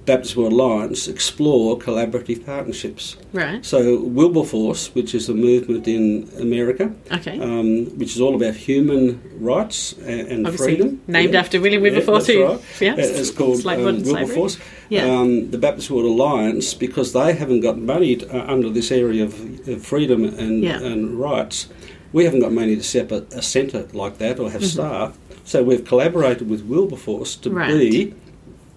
Baptist 0.05 0.35
World 0.35 0.51
Alliance 0.53 1.07
explore 1.07 1.77
collaborative 1.79 2.45
partnerships. 2.45 3.15
Right. 3.31 3.63
So 3.65 4.01
Wilberforce, 4.01 4.93
which 4.93 5.15
is 5.15 5.29
a 5.29 5.33
movement 5.33 5.87
in 5.87 6.29
America, 6.39 6.91
Okay. 7.11 7.39
um, 7.39 7.85
which 7.97 8.13
is 8.15 8.19
all 8.21 8.35
about 8.35 8.55
human 8.55 9.21
rights 9.39 9.93
and, 10.05 10.27
and 10.27 10.45
Obviously 10.47 10.75
freedom. 10.75 11.01
named 11.07 11.33
Yeah. 11.33 11.39
after 11.39 11.61
William 11.61 11.83
Yeah, 11.83 11.91
Wilberforce, 11.91 12.27
that's 12.27 12.37
who 12.37 12.43
right. 12.45 12.59
yeah, 12.81 12.95
It's 12.97 13.31
called 13.31 13.59
slave 13.59 13.85
um. 13.87 14.03
Wilberforce. 14.03 14.57
Yeah. 14.89 15.05
Um, 15.05 15.51
the 15.51 15.57
Baptist 15.57 15.89
World 15.89 16.05
Alliance, 16.05 16.73
because 16.73 17.13
they 17.13 17.33
haven't 17.33 17.61
got 17.61 17.79
money 17.79 18.17
to, 18.17 18.25
uh, 18.37 18.51
under 18.51 18.69
this 18.69 18.91
area 18.91 19.23
of, 19.23 19.67
of 19.67 19.83
freedom 19.85 20.25
and, 20.25 20.63
Yeah. 20.63 20.81
and 20.83 21.17
rights, 21.19 21.67
we 22.11 22.25
haven't 22.25 22.41
got 22.41 22.51
money 22.51 22.75
to 22.75 22.83
set 22.83 23.11
up 23.11 23.31
a, 23.33 23.37
a 23.37 23.41
centre 23.41 23.87
like 23.93 24.17
that 24.17 24.37
or 24.39 24.51
have 24.51 24.61
Mhm. 24.61 24.65
staff. 24.65 25.17
So 25.45 25.63
we've 25.63 25.83
collaborated 25.85 26.49
with 26.49 26.61
Wilberforce 26.65 27.35
to 27.37 27.49
Right. 27.49 27.73
be 27.73 28.13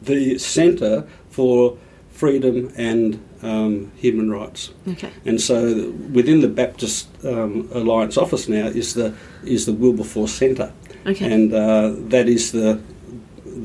the 0.03 0.39
centre 0.39 1.07
for 1.31 1.77
freedom 2.11 2.73
and 2.77 3.23
um, 3.43 3.93
human 3.97 4.31
rights. 4.31 4.71
Okay. 4.89 5.11
And 5.27 5.41
so 5.41 5.91
within 6.13 6.41
the 6.41 6.49
Baptist 6.49 7.09
um, 7.25 7.69
Alliance 7.73 8.17
office 8.17 8.49
now 8.49 8.67
is 8.67 8.95
the 8.95 9.15
is 9.45 9.67
the 9.67 9.73
Wilberforce 9.73 10.33
Centre 10.33 10.73
Okay. 11.07 11.33
and 11.33 11.53
uh, 11.53 11.93
that 12.09 12.29
is 12.29 12.51
the 12.53 12.81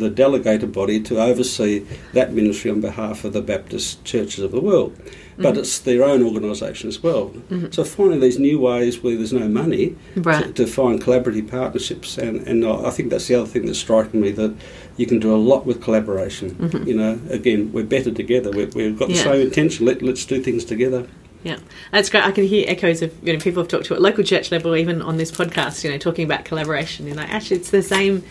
the 0.02 0.10
delegated 0.10 0.72
body 0.74 1.00
to 1.00 1.22
oversee 1.22 1.86
that 2.14 2.34
ministry 2.34 2.70
on 2.72 2.82
behalf 2.82 3.24
of 3.24 3.32
the 3.34 3.42
Baptist 3.42 4.04
churches 4.04 4.40
of 4.44 4.52
the 4.52 4.60
world. 4.60 4.96
But 5.38 5.56
Mhm. 5.56 5.60
it's 5.60 5.80
their 5.80 6.04
own 6.04 6.22
organisation 6.24 6.90
as 6.90 7.02
well. 7.02 7.32
Mhm. 7.50 7.74
So 7.74 7.84
finding 7.84 8.20
these 8.20 8.38
new 8.38 8.60
ways 8.60 9.02
where 9.02 9.16
there's 9.16 9.32
no 9.34 9.48
money 9.48 9.96
Right. 10.16 10.46
to, 10.48 10.66
to 10.66 10.68
find 10.68 11.02
collaborative 11.02 11.50
partnerships, 11.50 12.18
and, 12.18 12.46
and 12.48 12.66
I 12.66 12.90
think 12.90 13.10
that's 13.10 13.28
the 13.28 13.36
other 13.36 13.48
thing 13.48 13.66
that's 13.66 13.80
striking 13.80 14.20
me 14.22 14.32
that 14.32 14.54
you 14.98 15.06
can 15.06 15.20
do 15.20 15.34
a 15.34 15.38
lot 15.38 15.66
with 15.66 15.82
collaboration. 15.82 16.56
Mhm. 16.60 16.86
You 16.88 16.96
know, 16.96 17.20
again, 17.30 17.70
we're 17.72 17.84
better 17.86 18.12
together. 18.12 18.52
We're, 18.52 18.68
we've 18.76 19.00
got 19.00 19.08
the 19.08 19.16
Yeah. 19.16 19.24
same 19.24 19.42
intention. 19.42 19.86
Let, 19.86 20.02
let's 20.02 20.26
do 20.26 20.40
things 20.42 20.66
together. 20.66 21.06
Yeah, 21.44 21.56
that's 21.92 22.08
great. 22.12 22.24
I 22.24 22.30
can 22.30 22.44
hear 22.46 22.66
echoes 22.68 23.02
of 23.02 23.10
you 23.24 23.34
know 23.34 23.40
people 23.40 23.64
I've 23.64 23.68
talked 23.68 23.86
to 23.86 23.96
at 23.96 24.02
local 24.02 24.24
church 24.24 24.52
level, 24.52 24.76
even 24.76 25.02
on 25.02 25.18
this 25.18 25.32
podcast. 25.32 25.84
You 25.84 25.90
know, 25.90 25.98
talking 25.98 26.24
about 26.24 26.46
collaboration. 26.46 27.08
You 27.08 27.16
know, 27.16 27.24
actually, 27.24 27.58
it's 27.58 27.72
the 27.72 27.82
same 27.82 28.22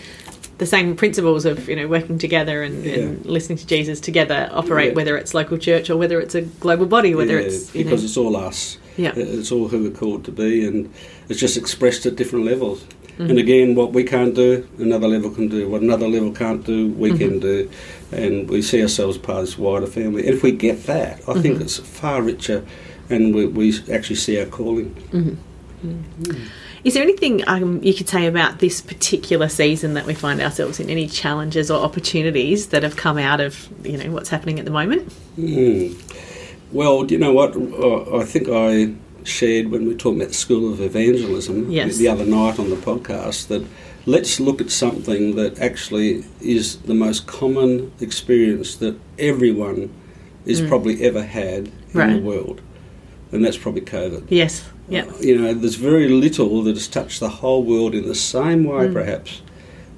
the 0.61 0.67
same 0.67 0.95
principles 0.95 1.45
of 1.47 1.69
you 1.71 1.75
know 1.75 1.89
working 1.89 2.19
together 2.19 2.63
and, 2.63 2.85
Yeah. 2.85 2.95
and 2.95 3.27
listening 3.27 3.59
to 3.59 3.67
Jesus 3.67 3.99
together 3.99 4.49
operate, 4.53 4.91
Yeah. 4.91 4.97
whether 4.99 5.17
it's 5.17 5.33
local 5.35 5.59
church 5.59 5.89
or 5.91 5.97
whether 5.97 6.21
it's 6.21 6.35
a 6.35 6.43
global 6.65 6.87
body, 6.87 7.15
whether 7.15 7.39
Yeah, 7.41 7.47
it's 7.47 7.75
you 7.75 7.83
know, 7.85 7.91
because 7.91 8.05
it's 8.05 8.17
all 8.23 8.37
us. 8.37 8.77
Yeah. 8.97 9.13
It's 9.17 9.51
all 9.51 9.69
who 9.69 9.79
we're 9.85 9.99
called 10.03 10.23
to 10.27 10.33
be, 10.33 10.65
and 10.69 10.91
it's 11.29 11.41
just 11.41 11.57
expressed 11.57 12.05
at 12.07 12.15
different 12.17 12.45
levels. 12.45 12.79
Mm-hmm. 12.83 13.31
And 13.31 13.39
again, 13.39 13.75
what 13.75 13.93
we 13.95 14.05
can't 14.05 14.35
do, 14.35 14.67
another 14.79 15.09
level 15.09 15.31
can 15.31 15.49
do. 15.49 15.69
What 15.73 15.81
another 15.83 16.09
level 16.09 16.31
can't 16.33 16.63
do, 16.65 16.89
we 17.05 17.11
can 17.23 17.41
Mm-hmm. 17.41 17.41
do. 17.41 17.71
And 18.13 18.51
we 18.51 18.61
see 18.63 18.83
ourselves 18.83 19.17
part 19.19 19.39
of 19.41 19.45
this 19.47 19.59
wider 19.59 19.87
family. 19.87 20.27
And 20.27 20.35
if 20.37 20.43
we 20.43 20.53
get 20.53 20.79
that, 20.87 21.15
I 21.27 21.35
think 21.41 21.55
Mm-hmm. 21.55 21.63
it's 21.63 21.79
far 21.79 22.21
richer, 22.23 22.61
and 23.09 23.35
we, 23.35 23.47
we 23.47 23.67
actually 23.97 24.17
see 24.17 24.39
our 24.41 24.47
calling. 24.59 24.89
Is 26.83 26.95
there 26.95 27.03
anything 27.03 27.47
um, 27.47 27.83
you 27.83 27.93
could 27.93 28.09
say 28.09 28.27
about 28.27 28.59
this 28.61 28.81
particular 28.81 29.49
season 29.49 29.95
that 29.95 30.07
we 30.07 30.15
find 30.15 30.41
ourselves 30.41 30.81
in? 30.81 30.89
Any 30.89 31.07
challenges 31.07 31.71
or 31.71 31.83
opportunities 31.85 32.69
that 32.69 32.83
have 32.83 32.97
come 32.97 33.19
out 33.19 33.41
of 33.41 33.69
you 33.85 33.99
know 33.99 34.11
what's 34.13 34.31
happening 34.31 34.59
at 34.59 34.65
the 34.65 34.71
moment? 34.71 35.13
Mm. 35.39 35.95
Well, 36.73 37.03
do 37.05 37.15
you 37.15 37.21
know 37.21 37.33
what? 37.33 37.55
Uh, 37.57 38.19
I 38.19 38.25
think 38.25 38.49
I 38.49 38.95
shared 39.25 39.71
when 39.71 39.83
we 39.83 39.89
were 39.89 39.99
talking 39.99 40.21
about 40.21 40.29
the 40.29 40.35
School 40.35 40.73
of 40.73 40.81
Evangelism 40.81 41.71
Yes. 41.71 41.99
the 41.99 42.09
other 42.09 42.25
night 42.25 42.59
on 42.59 42.71
the 42.71 42.77
podcast 42.77 43.49
that 43.49 43.67
let's 44.07 44.41
look 44.41 44.63
at 44.63 44.71
something 44.71 45.37
that 45.37 45.59
actually 45.59 46.25
is 46.41 46.77
the 46.79 46.95
most 46.95 47.27
common 47.27 47.93
experience 48.01 48.77
that 48.77 48.99
everyone 49.19 49.91
is 50.47 50.63
probably 50.63 51.03
ever 51.05 51.23
had 51.23 51.67
in 51.67 51.73
Mm. 51.93 51.95
Right. 51.95 52.13
the 52.15 52.23
world, 52.23 52.61
and 53.33 53.45
that's 53.45 53.59
probably 53.59 53.83
COVID. 53.83 54.25
Yes. 54.31 54.65
Yeah. 54.91 55.05
You 55.21 55.39
know, 55.41 55.55
there's 55.55 55.77
very 55.77 56.09
little 56.09 56.63
that 56.65 56.75
has 56.77 56.89
touched 56.89 57.21
the 57.21 57.29
whole 57.29 57.63
world 57.63 57.95
in 57.95 58.07
the 58.07 58.15
same 58.15 58.65
way, 58.65 58.87
Mm. 58.89 58.93
perhaps. 58.93 59.43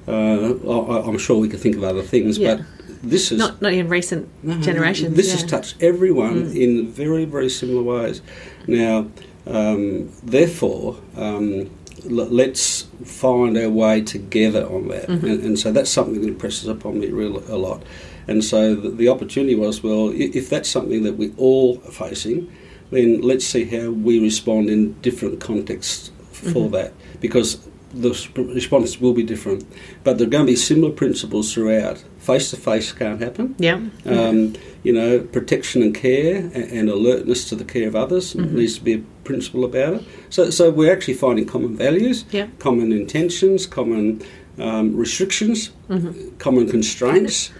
Uh, 0.06 0.54
I, 0.68 1.08
I'm 1.08 1.18
sure 1.18 1.38
we 1.38 1.48
could 1.48 1.60
think 1.60 1.76
of 1.76 1.84
other 1.84 2.02
things, 2.02 2.36
Yeah. 2.38 2.56
but 2.56 2.66
this 3.02 3.32
is 3.32 3.38
Not 3.38 3.62
not 3.62 3.72
in 3.72 3.88
recent 3.88 4.28
no, 4.42 4.54
generations. 4.60 5.16
This 5.16 5.28
yeah. 5.28 5.34
Mm. 5.36 5.40
has 5.40 5.50
touched 5.50 5.74
everyone 5.82 6.52
in 6.54 6.88
very, 6.88 7.24
very 7.24 7.48
similar 7.48 7.82
ways. 7.82 8.20
Now, 8.66 9.06
um, 9.46 10.10
therefore, 10.22 10.96
um, 11.16 11.70
l- 12.04 12.28
let's 12.30 12.86
find 13.04 13.56
our 13.56 13.70
way 13.70 14.02
together 14.02 14.66
on 14.66 14.88
that. 14.88 15.08
Mm-hmm. 15.08 15.26
And, 15.26 15.42
and 15.44 15.58
so 15.58 15.72
that's 15.72 15.90
something 15.90 16.20
that 16.20 16.28
impresses 16.28 16.68
upon 16.68 17.00
me 17.00 17.08
real, 17.08 17.42
a 17.48 17.56
lot. 17.56 17.82
And 18.28 18.44
so 18.44 18.74
the, 18.76 18.90
the 18.90 19.08
opportunity 19.08 19.54
was 19.56 19.82
well, 19.82 20.12
if 20.14 20.48
that's 20.48 20.68
something 20.68 21.02
that 21.04 21.16
we 21.16 21.32
all 21.36 21.80
are 21.86 21.90
facing, 21.90 22.50
then 22.92 23.20
let's 23.22 23.44
see 23.46 23.64
how 23.64 23.90
we 23.90 24.20
respond 24.20 24.68
in 24.70 24.92
different 25.02 25.40
contexts 25.40 26.10
for 26.32 26.48
Mm-hmm. 26.50 26.70
that. 26.72 26.92
Because 27.20 27.58
the 27.94 28.14
sp- 28.16 28.48
response 28.54 29.00
will 29.00 29.12
be 29.14 29.22
different. 29.22 29.64
But 30.04 30.18
there 30.18 30.26
are 30.26 30.30
going 30.30 30.46
to 30.46 30.52
be 30.52 30.56
similar 30.56 30.90
principles 30.92 31.52
throughout. 31.52 32.02
Face 32.18 32.50
to 32.50 32.56
face 32.56 32.90
can't 32.92 33.20
happen. 33.20 33.54
Yeah. 33.58 33.80
Um, 34.06 34.54
you 34.82 34.92
know, 34.92 35.20
protection 35.20 35.82
and 35.82 35.94
care 35.94 36.50
and 36.54 36.88
alertness 36.88 37.48
to 37.50 37.54
the 37.56 37.64
care 37.64 37.88
of 37.88 37.94
others 37.96 38.34
Mm-hmm. 38.34 38.56
needs 38.56 38.78
to 38.78 38.84
be 38.84 38.94
a 38.94 39.02
principle 39.24 39.64
about 39.64 39.94
it. 39.94 40.04
So, 40.30 40.50
so 40.50 40.70
we're 40.70 40.92
actually 40.92 41.14
finding 41.14 41.46
common 41.46 41.76
values, 41.76 42.24
Yeah. 42.32 42.48
common 42.58 42.92
intentions, 42.92 43.66
common 43.66 44.22
um, 44.58 44.96
restrictions, 44.96 45.70
Mm-hmm. 45.88 46.36
common 46.38 46.68
constraints. 46.68 47.50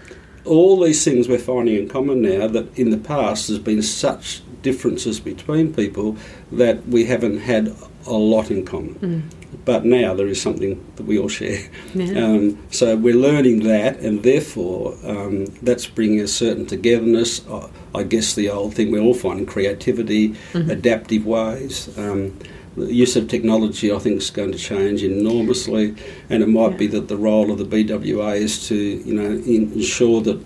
All 0.44 0.80
these 0.82 1.04
things 1.04 1.28
we're 1.28 1.38
finding 1.38 1.76
in 1.76 1.88
common 1.88 2.20
now 2.22 2.48
that 2.48 2.76
in 2.76 2.90
the 2.90 2.98
past 2.98 3.46
there's 3.46 3.60
been 3.60 3.82
such 3.82 4.42
differences 4.62 5.20
between 5.20 5.74
people 5.74 6.16
that 6.52 6.86
we 6.88 7.04
haven't 7.04 7.38
had 7.40 7.74
a 8.06 8.12
lot 8.12 8.50
in 8.50 8.64
common. 8.64 9.28
But 9.64 9.84
now 9.84 10.14
there 10.14 10.26
is 10.26 10.40
something 10.40 10.82
that 10.96 11.04
we 11.04 11.18
all 11.18 11.28
share. 11.28 11.68
Mm. 11.92 12.14
Yeah. 12.14 12.24
Um, 12.24 12.58
so 12.70 12.96
we're 12.96 13.14
learning 13.14 13.60
that, 13.64 13.98
and 14.00 14.22
therefore 14.22 14.96
um, 15.04 15.44
that's 15.62 15.86
bringing 15.86 16.20
a 16.20 16.26
certain 16.28 16.66
togetherness. 16.66 17.46
Uh, 17.46 17.68
I 17.94 18.02
guess 18.02 18.34
the 18.34 18.48
old 18.50 18.74
thing 18.74 18.90
we're 18.90 19.02
all 19.02 19.14
finding 19.14 19.46
creativity, 19.46 20.30
Mm-hmm. 20.52 20.70
adaptive 20.70 21.26
ways. 21.26 21.96
Um, 21.98 22.36
the 22.76 22.92
use 22.92 23.16
of 23.16 23.28
technology, 23.28 23.92
I 23.92 23.98
think, 23.98 24.16
is 24.22 24.30
going 24.30 24.52
to 24.52 24.58
change 24.58 25.02
enormously, 25.02 25.94
and 26.30 26.42
it 26.42 26.48
might 26.48 26.72
Yeah. 26.72 26.76
be 26.78 26.86
that 26.88 27.08
the 27.08 27.18
role 27.18 27.50
of 27.52 27.58
the 27.58 27.66
BWA 27.66 28.34
is 28.36 28.66
to, 28.68 28.74
you 28.74 29.12
know, 29.14 29.30
ensure 29.44 30.22
that 30.22 30.40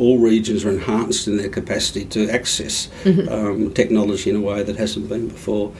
all 0.00 0.18
regions 0.18 0.64
are 0.64 0.70
enhanced 0.70 1.28
in 1.28 1.36
their 1.36 1.48
capacity 1.60 2.04
to 2.06 2.20
access 2.30 2.88
Mm-hmm. 3.04 3.28
um, 3.36 3.72
technology 3.74 4.30
in 4.30 4.36
a 4.36 4.40
way 4.50 4.62
that 4.62 4.76
hasn't 4.76 5.08
been 5.08 5.28
before. 5.28 5.72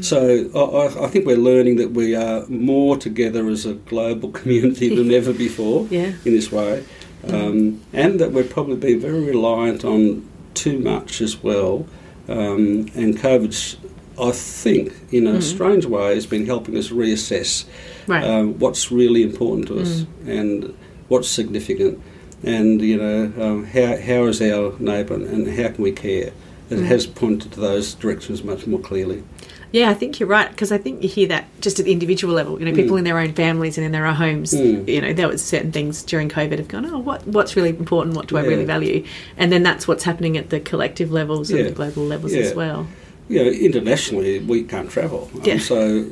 So 0.00 0.20
I, 0.54 1.04
I- 1.04 1.08
think 1.08 1.26
we're 1.26 1.44
learning 1.52 1.76
that 1.76 1.90
we 1.92 2.14
are 2.14 2.46
more 2.48 2.96
together 2.96 3.48
as 3.48 3.64
a 3.66 3.74
global 3.74 4.30
community 4.40 4.94
than 4.94 5.10
ever 5.20 5.32
before 5.32 5.86
Yeah. 5.90 6.12
in 6.26 6.32
this 6.38 6.52
way, 6.52 6.84
um, 7.28 7.80
and 7.92 8.20
that 8.20 8.30
we're 8.32 8.44
probably 8.56 8.76
being 8.76 9.00
very 9.00 9.20
reliant 9.34 9.84
on 9.84 10.28
too 10.54 10.78
much 10.78 11.20
as 11.20 11.42
well. 11.42 11.86
Um, 12.28 12.88
and 12.94 13.16
COVID's, 13.16 13.76
I 14.20 14.32
think, 14.32 14.92
in 15.12 15.26
a 15.26 15.40
strange 15.40 15.86
way, 15.86 16.14
has 16.14 16.26
been 16.26 16.46
helping 16.46 16.76
us 16.76 16.88
reassess 16.90 17.64
Right. 18.06 18.22
um, 18.24 18.58
what's 18.58 18.92
really 18.92 19.22
important 19.22 19.66
to 19.68 19.80
us 19.80 20.04
and 20.26 20.74
what's 21.08 21.28
significant, 21.28 22.00
and 22.46 22.80
you 22.80 22.96
know 22.96 23.32
um, 23.42 23.64
how 23.64 23.96
how 23.98 24.24
is 24.26 24.40
our 24.40 24.74
neighbour 24.78 25.14
and 25.14 25.48
how 25.58 25.68
can 25.68 25.82
we 25.82 25.92
care. 25.92 26.32
It 26.68 26.78
has 26.80 27.06
pointed 27.06 27.52
to 27.52 27.60
those 27.60 27.94
directions 27.94 28.42
much 28.42 28.66
more 28.66 28.80
clearly. 28.80 29.22
Yeah, 29.70 29.88
I 29.90 29.94
think 29.94 30.18
you're 30.18 30.28
right 30.28 30.50
because 30.50 30.72
I 30.72 30.78
think 30.78 31.02
you 31.02 31.08
hear 31.08 31.28
that 31.28 31.44
just 31.60 31.78
at 31.78 31.84
the 31.84 31.92
individual 31.92 32.34
level. 32.34 32.58
You 32.58 32.66
know, 32.66 32.72
people 32.72 32.96
in 32.96 33.04
their 33.04 33.18
own 33.18 33.34
families 33.34 33.76
and 33.78 33.84
in 33.84 33.92
their 33.92 34.04
own 34.06 34.14
homes. 34.14 34.52
Mm. 34.52 34.88
You 34.88 35.00
know, 35.00 35.12
there 35.12 35.28
was 35.28 35.44
certain 35.44 35.70
things 35.70 36.02
during 36.02 36.28
COVID 36.28 36.58
have 36.58 36.66
gone. 36.68 36.86
Oh, 36.86 36.98
what 36.98 37.24
what's 37.26 37.54
really 37.54 37.68
important? 37.70 38.16
What 38.16 38.26
do 38.26 38.36
I 38.36 38.42
really 38.42 38.64
value? 38.64 39.04
And 39.36 39.52
then 39.52 39.62
that's 39.62 39.86
what's 39.86 40.02
happening 40.04 40.36
at 40.36 40.50
the 40.50 40.58
collective 40.58 41.12
levels 41.12 41.50
Yeah. 41.50 41.58
and 41.58 41.66
the 41.68 41.72
global 41.72 42.04
levels 42.04 42.32
Yeah. 42.32 42.42
as 42.42 42.54
well. 42.54 42.86
you 43.28 43.42
know, 43.44 43.50
internationally 43.50 44.38
we 44.38 44.62
can't 44.62 44.88
travel. 44.88 45.28
Um, 45.34 45.40
Yeah. 45.44 45.58
so 45.58 46.04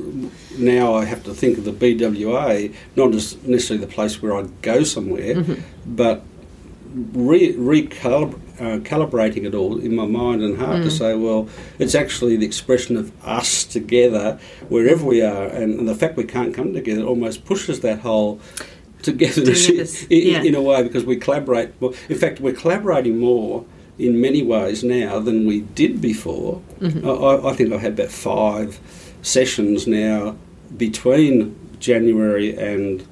now 0.59 0.93
I 0.93 1.05
have 1.05 1.23
to 1.23 1.33
think 1.33 1.57
of 1.57 1.65
the 1.65 1.71
BWA 1.71 2.73
not 2.95 3.13
as 3.13 3.35
necessarily 3.43 3.85
the 3.85 3.91
place 3.91 4.21
where 4.21 4.35
I 4.35 4.43
go 4.61 4.83
somewhere, 4.83 5.35
Mm-hmm. 5.35 5.95
but 5.95 6.23
re- 7.13 7.53
recalib- 7.53 8.39
uh, 8.59 8.79
calibrating 8.79 9.43
it 9.45 9.53
all 9.53 9.77
in 9.79 9.95
my 9.95 10.05
mind 10.05 10.41
and 10.41 10.57
heart 10.57 10.79
Mm. 10.79 10.83
to 10.83 10.91
say, 10.91 11.13
well, 11.15 11.49
it's 11.77 11.93
actually 11.95 12.37
the 12.37 12.45
expression 12.45 12.95
of 12.95 13.11
us 13.25 13.65
together 13.65 14.39
wherever 14.69 15.05
we 15.05 15.21
are, 15.21 15.45
and, 15.47 15.77
and 15.79 15.87
the 15.89 15.95
fact 15.95 16.15
we 16.15 16.23
can't 16.23 16.53
come 16.53 16.73
together 16.73 17.03
almost 17.03 17.43
pushes 17.45 17.81
that 17.81 17.99
whole 17.99 18.39
togetherness 19.01 19.67
in, 19.69 20.07
yeah. 20.09 20.41
in 20.41 20.55
a 20.55 20.61
way 20.61 20.81
because 20.83 21.03
we 21.05 21.15
collaborate. 21.17 21.69
Well, 21.79 21.93
in 22.09 22.17
fact, 22.17 22.39
we're 22.39 22.53
collaborating 22.53 23.19
more 23.19 23.65
in 23.99 24.19
many 24.19 24.41
ways 24.43 24.83
now 24.83 25.19
than 25.19 25.45
we 25.45 25.61
did 25.61 26.01
before. 26.01 26.61
Mm-hmm. 26.79 27.07
I- 27.07 27.49
I 27.49 27.53
think 27.53 27.71
I've 27.73 27.81
had 27.81 27.93
about 27.99 28.09
five 28.11 28.79
sessions 29.21 29.85
now 29.87 30.37
between 30.77 31.55
January 31.79 32.55
and 32.55 33.03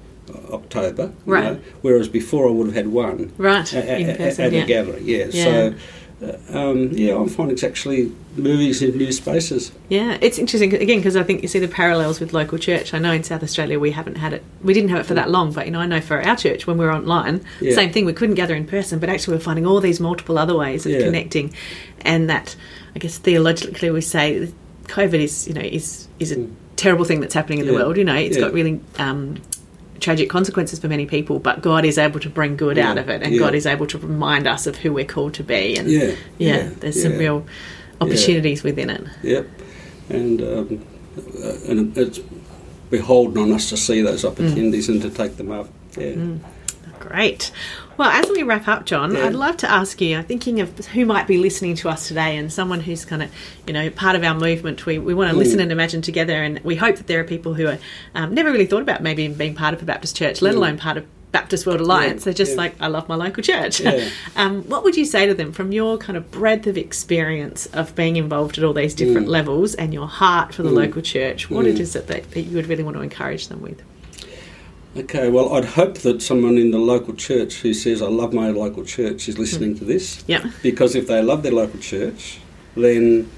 October. 0.51 1.11
you 1.25 1.33
Right. 1.33 1.43
know, 1.43 1.59
whereas 1.81 2.07
before 2.07 2.47
I 2.47 2.51
would 2.51 2.67
have 2.67 2.75
had 2.75 2.87
one 2.87 3.31
Right, 3.37 3.71
a- 3.73 3.77
a- 3.93 3.97
in 3.99 4.15
person, 4.17 4.45
at 4.45 4.53
yeah. 4.53 4.63
a 4.63 4.65
gathering. 4.65 5.03
Yeah. 5.05 5.25
Yeah. 5.31 5.43
So. 5.43 5.73
Uh, 6.23 6.57
um, 6.57 6.89
yeah, 6.93 7.15
I'm 7.17 7.27
finding 7.27 7.53
it's 7.53 7.65
actually 7.65 8.09
movies 8.37 8.81
into 8.81 8.97
new 8.97 9.11
spaces. 9.11 9.73
Yeah, 9.89 10.17
it's 10.21 10.39
interesting 10.39 10.73
again 10.73 10.99
because 10.99 11.17
I 11.17 11.23
think 11.23 11.41
you 11.41 11.49
see 11.49 11.59
the 11.59 11.67
parallels 11.67 12.21
with 12.21 12.31
local 12.33 12.57
church. 12.57 12.93
I 12.93 12.99
know 12.99 13.11
in 13.11 13.23
South 13.23 13.43
Australia 13.43 13.77
we 13.77 13.91
haven't 13.91 14.15
had 14.17 14.31
it, 14.31 14.41
we 14.63 14.73
didn't 14.73 14.89
have 14.91 14.99
it 15.01 15.05
for 15.05 15.15
that 15.15 15.29
long, 15.29 15.51
but 15.51 15.65
you 15.65 15.71
know 15.73 15.79
I 15.79 15.85
know 15.85 15.99
for 15.99 16.21
our 16.25 16.37
church 16.37 16.65
when 16.65 16.77
we 16.77 16.85
were 16.85 16.93
online, 16.93 17.41
Yeah. 17.59 17.75
same 17.75 17.91
thing. 17.91 18.05
We 18.05 18.13
couldn't 18.13 18.35
gather 18.35 18.55
in 18.55 18.63
person, 18.65 18.99
but 18.99 19.09
actually 19.09 19.35
we're 19.35 19.41
finding 19.43 19.65
all 19.67 19.81
these 19.81 19.99
multiple 19.99 20.37
other 20.37 20.55
ways 20.55 20.85
of 20.85 20.93
Yeah. 20.93 21.01
connecting, 21.03 21.51
and 22.03 22.29
that 22.29 22.55
I 22.95 22.99
guess 22.99 23.17
theologically 23.17 23.89
we 23.91 23.99
say 23.99 24.47
COVID 24.87 25.15
is 25.21 25.45
you 25.49 25.53
know 25.55 25.61
is 25.61 26.07
is 26.19 26.31
a 26.31 26.37
terrible 26.75 27.05
thing 27.05 27.19
that's 27.21 27.33
happening 27.33 27.59
in 27.59 27.65
the 27.67 27.71
Mm. 27.73 27.75
World. 27.79 27.97
You 27.97 28.03
know 28.03 28.15
it's 28.15 28.37
got 28.37 28.53
really. 28.53 28.79
Um, 28.97 29.41
tragic 29.99 30.29
consequences 30.29 30.79
for 30.79 30.89
many 30.89 31.05
people 31.05 31.39
but 31.39 31.61
god 31.61 31.85
is 31.85 31.97
able 31.97 32.19
to 32.19 32.27
bring 32.27 32.57
good 32.57 32.75
Yeah. 32.75 32.89
out 32.91 32.97
of 32.97 33.07
it 33.07 33.21
and 33.23 33.31
Yeah. 33.33 33.39
god 33.39 33.55
is 33.55 33.65
able 33.65 33.87
to 33.87 33.97
remind 33.97 34.47
us 34.47 34.67
of 34.67 34.75
who 34.79 34.91
we're 34.91 35.05
called 35.05 35.33
to 35.35 35.43
be 35.45 35.77
and 35.77 35.89
Yeah, 35.89 36.11
yeah, 36.37 36.69
there's 36.81 37.01
some 37.01 37.17
real 37.17 37.45
opportunities 38.01 38.63
within 38.63 38.89
it 38.89 39.01
Yep, 39.21 39.47
and 40.09 40.41
um, 40.41 40.81
uh, 41.41 41.53
and 41.69 41.97
it's 41.97 42.19
beholden 42.89 43.43
on 43.43 43.53
us 43.53 43.69
to 43.69 43.77
see 43.77 44.01
those 44.01 44.25
opportunities 44.25 44.89
and 44.89 45.01
to 45.03 45.09
take 45.09 45.37
them 45.37 45.51
up. 45.51 45.69
Yeah. 45.97 46.15
Great. 46.99 47.51
Well, 47.97 48.09
as 48.09 48.29
we 48.29 48.43
wrap 48.43 48.67
up, 48.67 48.85
John, 48.85 49.13
Yeah. 49.13 49.25
I'd 49.25 49.35
love 49.35 49.57
to 49.57 49.69
ask 49.69 50.01
you, 50.01 50.17
I'm 50.17 50.23
thinking 50.23 50.59
of 50.59 50.87
who 50.87 51.05
might 51.05 51.27
be 51.27 51.37
listening 51.37 51.75
to 51.75 51.89
us 51.89 52.07
today 52.07 52.37
and 52.37 52.51
someone 52.51 52.79
who's 52.79 53.05
kind 53.05 53.21
of, 53.21 53.29
you 53.67 53.73
know, 53.73 53.89
part 53.89 54.15
of 54.15 54.23
our 54.23 54.33
movement. 54.33 54.85
We, 54.85 54.97
we 54.97 55.13
want 55.13 55.31
to 55.31 55.37
listen 55.37 55.59
and 55.59 55.71
imagine 55.71 56.01
together, 56.01 56.41
and 56.41 56.59
we 56.61 56.75
hope 56.75 56.95
that 56.97 57.07
there 57.07 57.19
are 57.19 57.23
people 57.23 57.53
who 57.53 57.67
are 57.67 57.77
um, 58.15 58.33
never 58.33 58.51
really 58.51 58.65
thought 58.65 58.81
about 58.81 59.03
maybe 59.03 59.27
being 59.27 59.55
part 59.55 59.73
of 59.73 59.81
a 59.81 59.85
Baptist 59.85 60.15
church, 60.15 60.41
let 60.41 60.55
alone 60.55 60.77
part 60.77 60.97
of 60.97 61.05
Baptist 61.33 61.65
World 61.65 61.81
Alliance. 61.81 62.23
They're 62.23 62.33
just 62.33 62.51
yeah. 62.51 62.57
like, 62.57 62.75
I 62.79 62.87
love 62.87 63.09
my 63.09 63.15
local 63.15 63.43
church. 63.43 63.79
Yeah. 63.79 64.07
um, 64.35 64.63
what 64.63 64.83
would 64.83 64.95
you 64.95 65.03
say 65.03 65.25
to 65.25 65.33
them 65.33 65.51
from 65.51 65.71
your 65.71 65.97
kind 65.97 66.15
of 66.15 66.31
breadth 66.31 66.67
of 66.67 66.77
experience 66.77 67.65
of 67.67 67.93
being 67.95 68.15
involved 68.15 68.57
at 68.57 68.63
all 68.63 68.73
these 68.73 68.93
different 68.93 69.27
levels 69.27 69.75
and 69.75 69.93
your 69.93 70.07
heart 70.07 70.53
for 70.53 70.63
the 70.63 70.71
local 70.71 71.01
church? 71.01 71.49
What 71.49 71.65
it 71.65 71.79
is 71.79 71.93
that, 71.93 72.07
that, 72.07 72.31
that 72.31 72.41
you 72.41 72.55
would 72.55 72.67
really 72.67 72.83
want 72.83 72.97
to 72.97 73.01
encourage 73.01 73.47
them 73.49 73.61
with? 73.61 73.81
Okay, 74.95 75.29
well, 75.29 75.53
I'd 75.55 75.65
hope 75.65 75.99
that 75.99 76.21
someone 76.21 76.57
in 76.57 76.69
the 76.69 76.77
local 76.77 77.15
church 77.15 77.55
who 77.55 77.73
says, 77.73 78.01
I 78.01 78.07
love 78.07 78.31
my 78.31 78.51
local 78.51 78.85
church, 78.85 79.27
is 79.27 79.39
listening 79.39 79.75
to 79.79 79.85
this. 79.85 80.23
Yeah. 80.27 80.51
Because 80.61 80.93
if 80.93 81.07
they 81.07 81.21
love 81.23 81.41
their 81.41 81.51
local 81.51 81.79
church, 81.79 82.39
then 82.75 83.29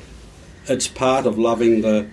it's 0.65 0.87
part 0.87 1.25
of 1.25 1.37
loving 1.37 1.81
the 1.81 2.07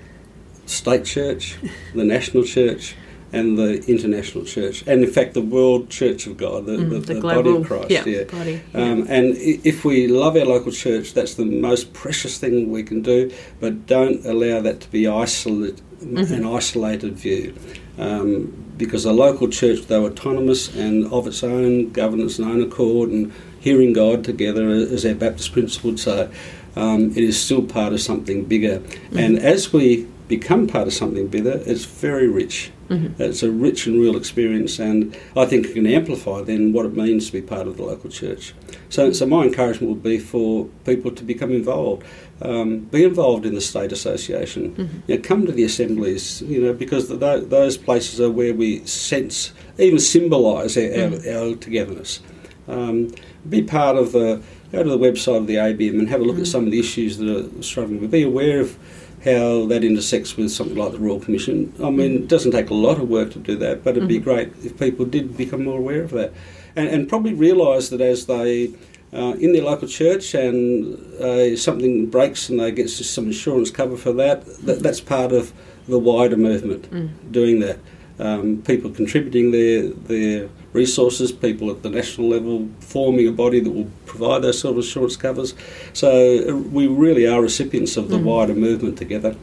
state 0.67 1.05
church, 1.05 1.57
the 1.95 2.05
national 2.05 2.45
church, 2.45 2.95
and 3.33 3.57
the 3.59 3.83
international 3.87 4.45
church, 4.45 4.85
and 4.87 5.03
in 5.03 5.11
fact, 5.11 5.33
the 5.35 5.41
world 5.41 5.89
church 5.89 6.27
of 6.27 6.37
God, 6.37 6.67
the, 6.67 6.73
Mm, 6.73 6.91
the, 6.91 6.99
the 6.99 7.15
the 7.15 7.21
global- 7.21 7.43
body 7.43 7.57
of 7.63 7.67
Christ. 7.67 7.91
yeah, 7.91 8.05
yeah. 8.07 8.25
body, 8.25 8.61
Um, 8.75 9.07
and 9.09 9.37
if 9.65 9.85
we 9.85 10.07
love 10.07 10.37
our 10.37 10.45
local 10.45 10.73
church, 10.73 11.15
that's 11.15 11.35
the 11.35 11.45
most 11.47 11.93
precious 11.95 12.39
thing 12.39 12.71
we 12.71 12.83
can 12.83 13.01
do, 13.03 13.31
but 13.61 13.87
don't 13.87 14.25
allow 14.27 14.61
that 14.61 14.81
to 14.81 14.91
be 14.91 15.07
isolate, 15.07 15.81
Mm-hmm. 16.03 16.35
an 16.35 16.45
isolated 16.45 17.13
view. 17.17 17.55
Um, 17.97 18.53
because 18.77 19.05
a 19.05 19.13
local 19.13 19.49
church, 19.49 19.87
though 19.87 20.05
autonomous 20.07 20.75
and 20.75 21.07
of 21.13 21.29
its 21.29 21.45
own 21.45 21.91
governance 21.93 22.41
and 22.41 22.49
own 22.49 22.61
accord 22.61 23.11
and 23.11 23.33
hearing 23.61 23.93
God 23.93 24.25
together, 24.25 24.69
as 24.71 25.07
our 25.07 25.15
Baptist 25.15 25.53
principle 25.53 25.91
would 25.91 26.01
say, 26.01 26.29
um, 26.75 27.11
it 27.13 27.19
is 27.23 27.39
still 27.41 27.63
part 27.63 27.93
of 27.93 28.01
something 28.01 28.45
bigger. 28.47 28.79
Mm-hmm. 28.81 29.19
And 29.19 29.39
as 29.39 29.73
we 29.73 30.09
become 30.27 30.67
part 30.67 30.89
of 30.89 30.93
something 30.95 31.29
bigger, 31.29 31.63
it's 31.67 31.85
very 31.85 32.27
rich. 32.27 32.73
Mm-hmm. 32.93 33.23
It's 33.23 33.43
a 33.43 33.51
rich 33.51 33.87
and 33.87 34.01
real 34.01 34.17
experience, 34.17 34.79
and 34.79 35.17
I 35.37 35.45
think 35.47 35.67
it 35.67 35.75
can 35.75 35.87
amplify 35.87 36.43
then 36.43 36.73
what 36.73 36.87
it 36.87 36.95
means 36.97 37.27
to 37.27 37.33
be 37.33 37.43
part 37.43 37.67
of 37.67 37.77
the 37.77 37.83
local 37.83 38.11
church. 38.11 38.55
So, 38.89 39.13
so 39.13 39.27
my 39.27 39.45
encouragement 39.45 39.93
would 39.93 40.03
be 40.03 40.19
for 40.19 40.67
people 40.85 41.11
to 41.13 41.25
become 41.25 41.53
involved. 41.53 42.05
Um, 42.41 42.81
be 42.81 43.05
involved 43.05 43.47
in 43.47 43.55
the 43.55 43.61
state 43.61 43.93
association. 43.93 44.75
Mm-hmm. 44.75 44.99
You 45.07 45.17
know, 45.17 45.23
come 45.23 45.47
to 45.47 45.53
the 45.53 45.65
assemblies. 45.65 46.43
You 46.43 46.61
know, 46.63 46.73
because 46.73 47.09
th 47.09 47.49
those 47.49 47.77
places 47.77 48.21
are 48.21 48.31
where 48.31 48.55
we 48.55 48.85
sense, 48.85 49.53
even 49.79 49.99
symbolise 49.99 50.77
our, 50.77 50.83
Mm. 50.83 51.27
our, 51.27 51.49
our 51.51 51.55
togetherness. 51.57 52.21
Um, 52.69 53.13
be 53.49 53.63
part 53.63 53.97
of 53.97 54.13
the. 54.13 54.43
Go 54.73 54.83
to 54.83 54.89
the 54.89 54.99
website 54.99 55.37
of 55.37 55.47
the 55.47 55.57
ABM 55.57 55.99
and 55.99 56.09
have 56.09 56.23
a 56.23 56.25
look 56.25 56.39
at 56.39 56.47
some 56.47 56.65
of 56.65 56.71
the 56.71 56.81
issues 56.81 57.19
that 57.19 57.29
are 57.29 57.63
struggling. 57.63 58.01
But 58.01 58.11
be 58.11 58.23
aware 58.23 58.61
of 58.61 58.79
how 59.25 59.67
that 59.67 59.85
intersects 59.85 60.37
with 60.37 60.51
something 60.51 60.77
like 60.77 60.93
the 60.93 60.99
Royal 60.99 61.21
Commission. 61.21 61.73
I 61.83 61.91
mean, 61.91 62.15
it 62.25 62.29
doesn't 62.29 62.51
take 62.53 62.71
a 62.71 62.75
lot 62.75 62.99
of 62.99 63.09
work 63.09 63.31
to 63.33 63.39
do 63.39 63.57
that, 63.57 63.85
but 63.85 63.97
it'd 63.97 64.09
be 64.09 64.19
great 64.19 64.53
if 64.65 64.79
people 64.79 65.05
did 65.07 65.37
become 65.37 65.65
more 65.65 65.79
aware 65.79 66.03
of 66.03 66.11
that. 66.11 66.33
And, 66.75 66.89
and 66.89 67.09
probably 67.09 67.33
realise 67.33 67.91
that 67.91 68.01
as 68.01 68.27
they, 68.27 68.73
uh, 69.13 69.35
in 69.39 69.53
their 69.53 69.63
local 69.63 69.87
church, 69.87 70.35
and 70.35 70.97
uh, 71.21 71.57
something 71.57 72.07
breaks 72.07 72.49
and 72.49 72.59
they 72.59 72.73
get 72.73 72.91
some 72.91 73.27
insurance 73.27 73.71
cover 73.71 73.97
for 73.97 74.13
that, 74.15 74.45
that 74.67 74.83
that's 74.83 75.01
part 75.01 75.31
of 75.33 75.53
the 75.87 75.99
wider 75.99 76.37
movement 76.37 76.89
doing 77.31 77.61
that. 77.61 77.79
Um, 78.19 78.63
people 78.63 78.91
contributing 78.91 79.51
their 79.51 79.89
their 79.89 80.49
resources, 80.73 81.33
people 81.33 81.71
at 81.71 81.83
the 81.83 81.91
national 81.91 82.29
level 82.29 82.69
forming 82.81 83.27
a 83.27 83.33
body 83.33 83.61
that 83.61 83.71
will 83.71 83.91
provide 84.07 84.43
those 84.43 84.61
sort 84.61 84.73
of 84.73 84.85
insurance 84.85 85.17
covers. 85.17 85.55
So 85.93 86.49
uh, 86.49 86.57
we 86.57 86.87
really 86.87 87.27
are 87.27 87.41
recipients 87.43 87.97
of 87.97 88.09
the 88.09 88.19
wider 88.19 88.55
movement 88.55 88.99
together. 88.99 89.37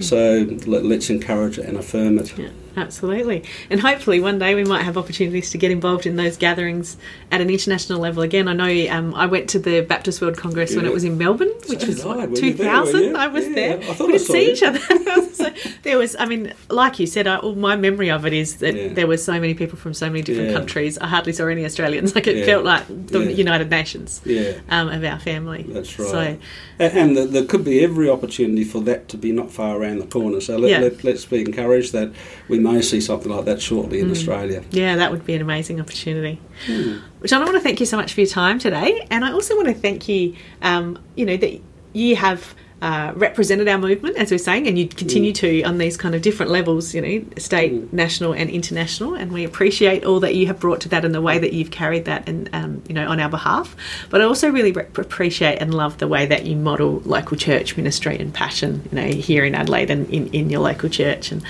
So 0.00 0.46
let, 0.66 0.84
let's 0.84 1.08
encourage 1.08 1.58
and 1.58 1.76
affirm 1.76 2.18
it. 2.18 2.36
Yeah, 2.36 2.50
absolutely. 2.76 3.44
And 3.70 3.80
hopefully 3.80 4.20
one 4.20 4.38
day 4.38 4.54
we 4.54 4.64
might 4.64 4.82
have 4.82 4.96
opportunities 4.96 5.50
to 5.50 5.58
get 5.58 5.70
involved 5.70 6.06
in 6.06 6.16
those 6.16 6.36
gatherings 6.36 6.96
at 7.30 7.40
an 7.40 7.50
international 7.50 8.00
level 8.00 8.22
again. 8.22 8.48
I 8.48 8.52
know 8.52 8.90
um, 8.92 9.14
I 9.14 9.26
went 9.26 9.48
to 9.50 9.58
the 9.58 9.80
Baptist 9.80 10.20
World 10.20 10.36
Congress 10.36 10.74
when 10.76 10.84
it 10.84 10.92
was 10.92 11.04
in 11.04 11.18
Melbourne, 11.18 11.52
which 11.68 11.80
So 11.80 11.86
was 11.86 11.96
did 11.96 12.04
I. 12.04 12.08
what, 12.08 12.30
Were 12.30 12.36
you 12.38 12.52
there, 12.54 12.80
were 12.80 12.86
2000. 12.92 13.16
I 13.16 13.26
was 13.28 13.46
Yeah, 13.48 13.54
there. 13.54 13.72
I 13.82 13.90
we 14.04 14.12
didn't 14.12 14.18
see 14.20 14.52
each 14.52 14.62
other. 14.62 14.78
so 15.32 15.50
there 15.82 15.98
was, 15.98 16.16
I 16.18 16.26
mean, 16.26 16.52
like 16.70 16.98
you 16.98 17.06
said, 17.06 17.26
I, 17.26 17.36
all 17.36 17.54
my 17.54 17.76
memory 17.76 18.10
of 18.10 18.26
it 18.26 18.32
is 18.32 18.56
that 18.56 18.74
Yeah. 18.74 18.88
there 18.92 19.06
were 19.06 19.16
so 19.16 19.32
many 19.32 19.54
people 19.54 19.78
from 19.78 19.94
so 19.94 20.06
many 20.06 20.22
different 20.22 20.50
Yeah. 20.50 20.56
countries. 20.56 20.98
I 20.98 21.06
hardly 21.06 21.32
saw 21.32 21.46
any 21.46 21.64
Australians. 21.64 22.14
Like 22.16 22.26
it 22.26 22.36
Yeah. 22.38 22.44
felt 22.46 22.64
like 22.64 22.84
the 22.88 23.20
Yeah. 23.24 23.30
United 23.30 23.70
Nations 23.70 24.20
Yeah. 24.24 24.52
um, 24.70 24.88
of 24.88 25.04
our 25.04 25.18
family. 25.18 25.66
That's 25.68 25.98
right. 25.98 26.08
So, 26.08 26.36
and 26.78 27.14
th 27.16 27.30
there 27.30 27.44
could 27.44 27.64
be 27.64 27.82
every 27.84 28.08
opportunity 28.08 28.64
for 28.64 28.80
that 28.82 29.08
to 29.08 29.16
be 29.16 29.32
not 29.32 29.50
far 29.50 29.76
around 29.78 29.98
the 29.98 30.06
corner. 30.06 30.40
So 30.40 30.56
let, 30.56 30.70
Yeah. 30.70 30.80
let, 30.80 31.04
let's 31.04 31.24
be 31.24 31.40
encouraged 31.40 31.92
that 31.92 32.10
we 32.48 32.58
may 32.72 32.82
see 32.82 33.00
something 33.00 33.30
like 33.30 33.44
that 33.46 33.60
shortly 33.62 33.98
Mm. 33.98 34.02
in 34.02 34.10
Australia. 34.10 34.62
Yeah, 34.70 34.96
that 34.96 35.10
would 35.10 35.24
be 35.24 35.34
an 35.34 35.42
amazing 35.42 35.80
opportunity. 35.80 36.40
Hmm. 36.66 36.96
John, 37.24 37.42
I 37.42 37.44
want 37.44 37.56
to 37.56 37.60
thank 37.62 37.80
you 37.80 37.86
so 37.86 37.96
much 37.96 38.12
for 38.14 38.20
your 38.20 38.28
time 38.30 38.58
today, 38.58 39.06
and 39.10 39.24
I 39.24 39.32
also 39.32 39.56
want 39.56 39.68
to 39.68 39.74
thank 39.74 40.08
you. 40.08 40.34
Um, 40.62 40.98
you 41.16 41.24
know 41.26 41.36
that 41.36 41.60
you 41.92 42.16
have. 42.16 42.54
Uh, 42.82 43.10
represented 43.16 43.66
our 43.68 43.78
movement, 43.78 44.18
as 44.18 44.30
we're 44.30 44.36
saying, 44.36 44.66
and 44.66 44.78
you 44.78 44.86
continue 44.86 45.32
to 45.32 45.62
on 45.62 45.78
these 45.78 45.96
kind 45.96 46.14
of 46.14 46.20
different 46.20 46.52
levels, 46.52 46.94
you 46.94 47.00
know, 47.00 47.24
state, 47.38 47.90
national, 47.90 48.34
and 48.34 48.50
international. 48.50 49.14
And 49.14 49.32
we 49.32 49.44
appreciate 49.44 50.04
all 50.04 50.20
that 50.20 50.34
you 50.34 50.46
have 50.48 50.60
brought 50.60 50.82
to 50.82 50.88
that 50.90 51.02
and 51.02 51.14
the 51.14 51.22
way 51.22 51.38
that 51.38 51.54
you've 51.54 51.70
carried 51.70 52.04
that, 52.04 52.28
and 52.28 52.50
um, 52.52 52.82
you 52.86 52.94
know, 52.94 53.08
on 53.08 53.18
our 53.18 53.30
behalf. 53.30 53.74
But 54.10 54.20
I 54.20 54.24
also 54.24 54.50
really 54.50 54.72
re- 54.72 54.86
appreciate 54.96 55.56
and 55.62 55.72
love 55.72 55.96
the 55.96 56.06
way 56.06 56.26
that 56.26 56.44
you 56.44 56.54
model 56.54 57.00
local 57.06 57.38
church 57.38 57.78
ministry 57.78 58.18
and 58.18 58.32
passion, 58.32 58.86
you 58.92 59.00
know, 59.00 59.06
here 59.06 59.46
in 59.46 59.54
Adelaide 59.54 59.90
and 59.90 60.06
in, 60.10 60.28
in 60.34 60.50
your 60.50 60.60
local 60.60 60.90
church. 60.90 61.32
And 61.32 61.42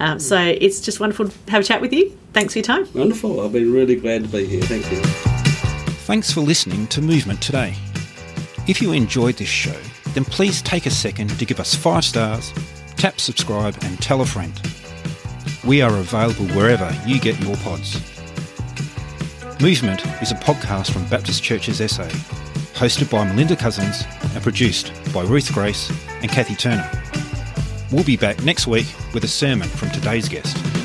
um, 0.00 0.20
so 0.20 0.36
it's 0.38 0.82
just 0.82 1.00
wonderful 1.00 1.30
to 1.30 1.50
have 1.50 1.62
a 1.62 1.64
chat 1.64 1.80
with 1.80 1.94
you. 1.94 2.10
Thanks 2.34 2.52
for 2.52 2.58
your 2.58 2.64
time. 2.64 2.86
Wonderful. 2.92 3.40
I've 3.40 3.52
been 3.54 3.72
really 3.72 3.96
glad 3.96 4.24
to 4.24 4.28
be 4.28 4.44
here. 4.44 4.60
Thank 4.60 4.92
you. 4.92 5.00
Thanks 6.04 6.30
for 6.30 6.40
listening 6.40 6.86
to 6.88 7.00
Movement 7.00 7.40
today. 7.40 7.74
If 8.68 8.82
you 8.82 8.92
enjoyed 8.92 9.36
this 9.36 9.48
show, 9.48 9.76
then 10.14 10.24
please 10.24 10.62
take 10.62 10.86
a 10.86 10.90
second 10.90 11.38
to 11.38 11.44
give 11.44 11.60
us 11.60 11.74
five 11.74 12.04
stars, 12.04 12.52
tap 12.96 13.20
subscribe, 13.20 13.76
and 13.82 14.00
tell 14.00 14.20
a 14.20 14.26
friend. 14.26 14.52
We 15.64 15.82
are 15.82 15.96
available 15.96 16.46
wherever 16.48 16.90
you 17.06 17.20
get 17.20 17.38
your 17.40 17.56
pods. 17.56 18.00
Movement 19.60 20.04
is 20.22 20.30
a 20.30 20.36
podcast 20.36 20.90
from 20.90 21.06
Baptist 21.08 21.42
Churches 21.42 21.78
SA, 21.78 22.04
hosted 22.74 23.10
by 23.10 23.24
Melinda 23.24 23.56
Cousins 23.56 24.04
and 24.34 24.42
produced 24.42 24.92
by 25.12 25.22
Ruth 25.22 25.52
Grace 25.52 25.90
and 26.22 26.30
Kathy 26.30 26.54
Turner. 26.54 26.88
We'll 27.90 28.04
be 28.04 28.16
back 28.16 28.42
next 28.42 28.66
week 28.66 28.86
with 29.12 29.24
a 29.24 29.28
sermon 29.28 29.68
from 29.68 29.90
today's 29.90 30.28
guest. 30.28 30.83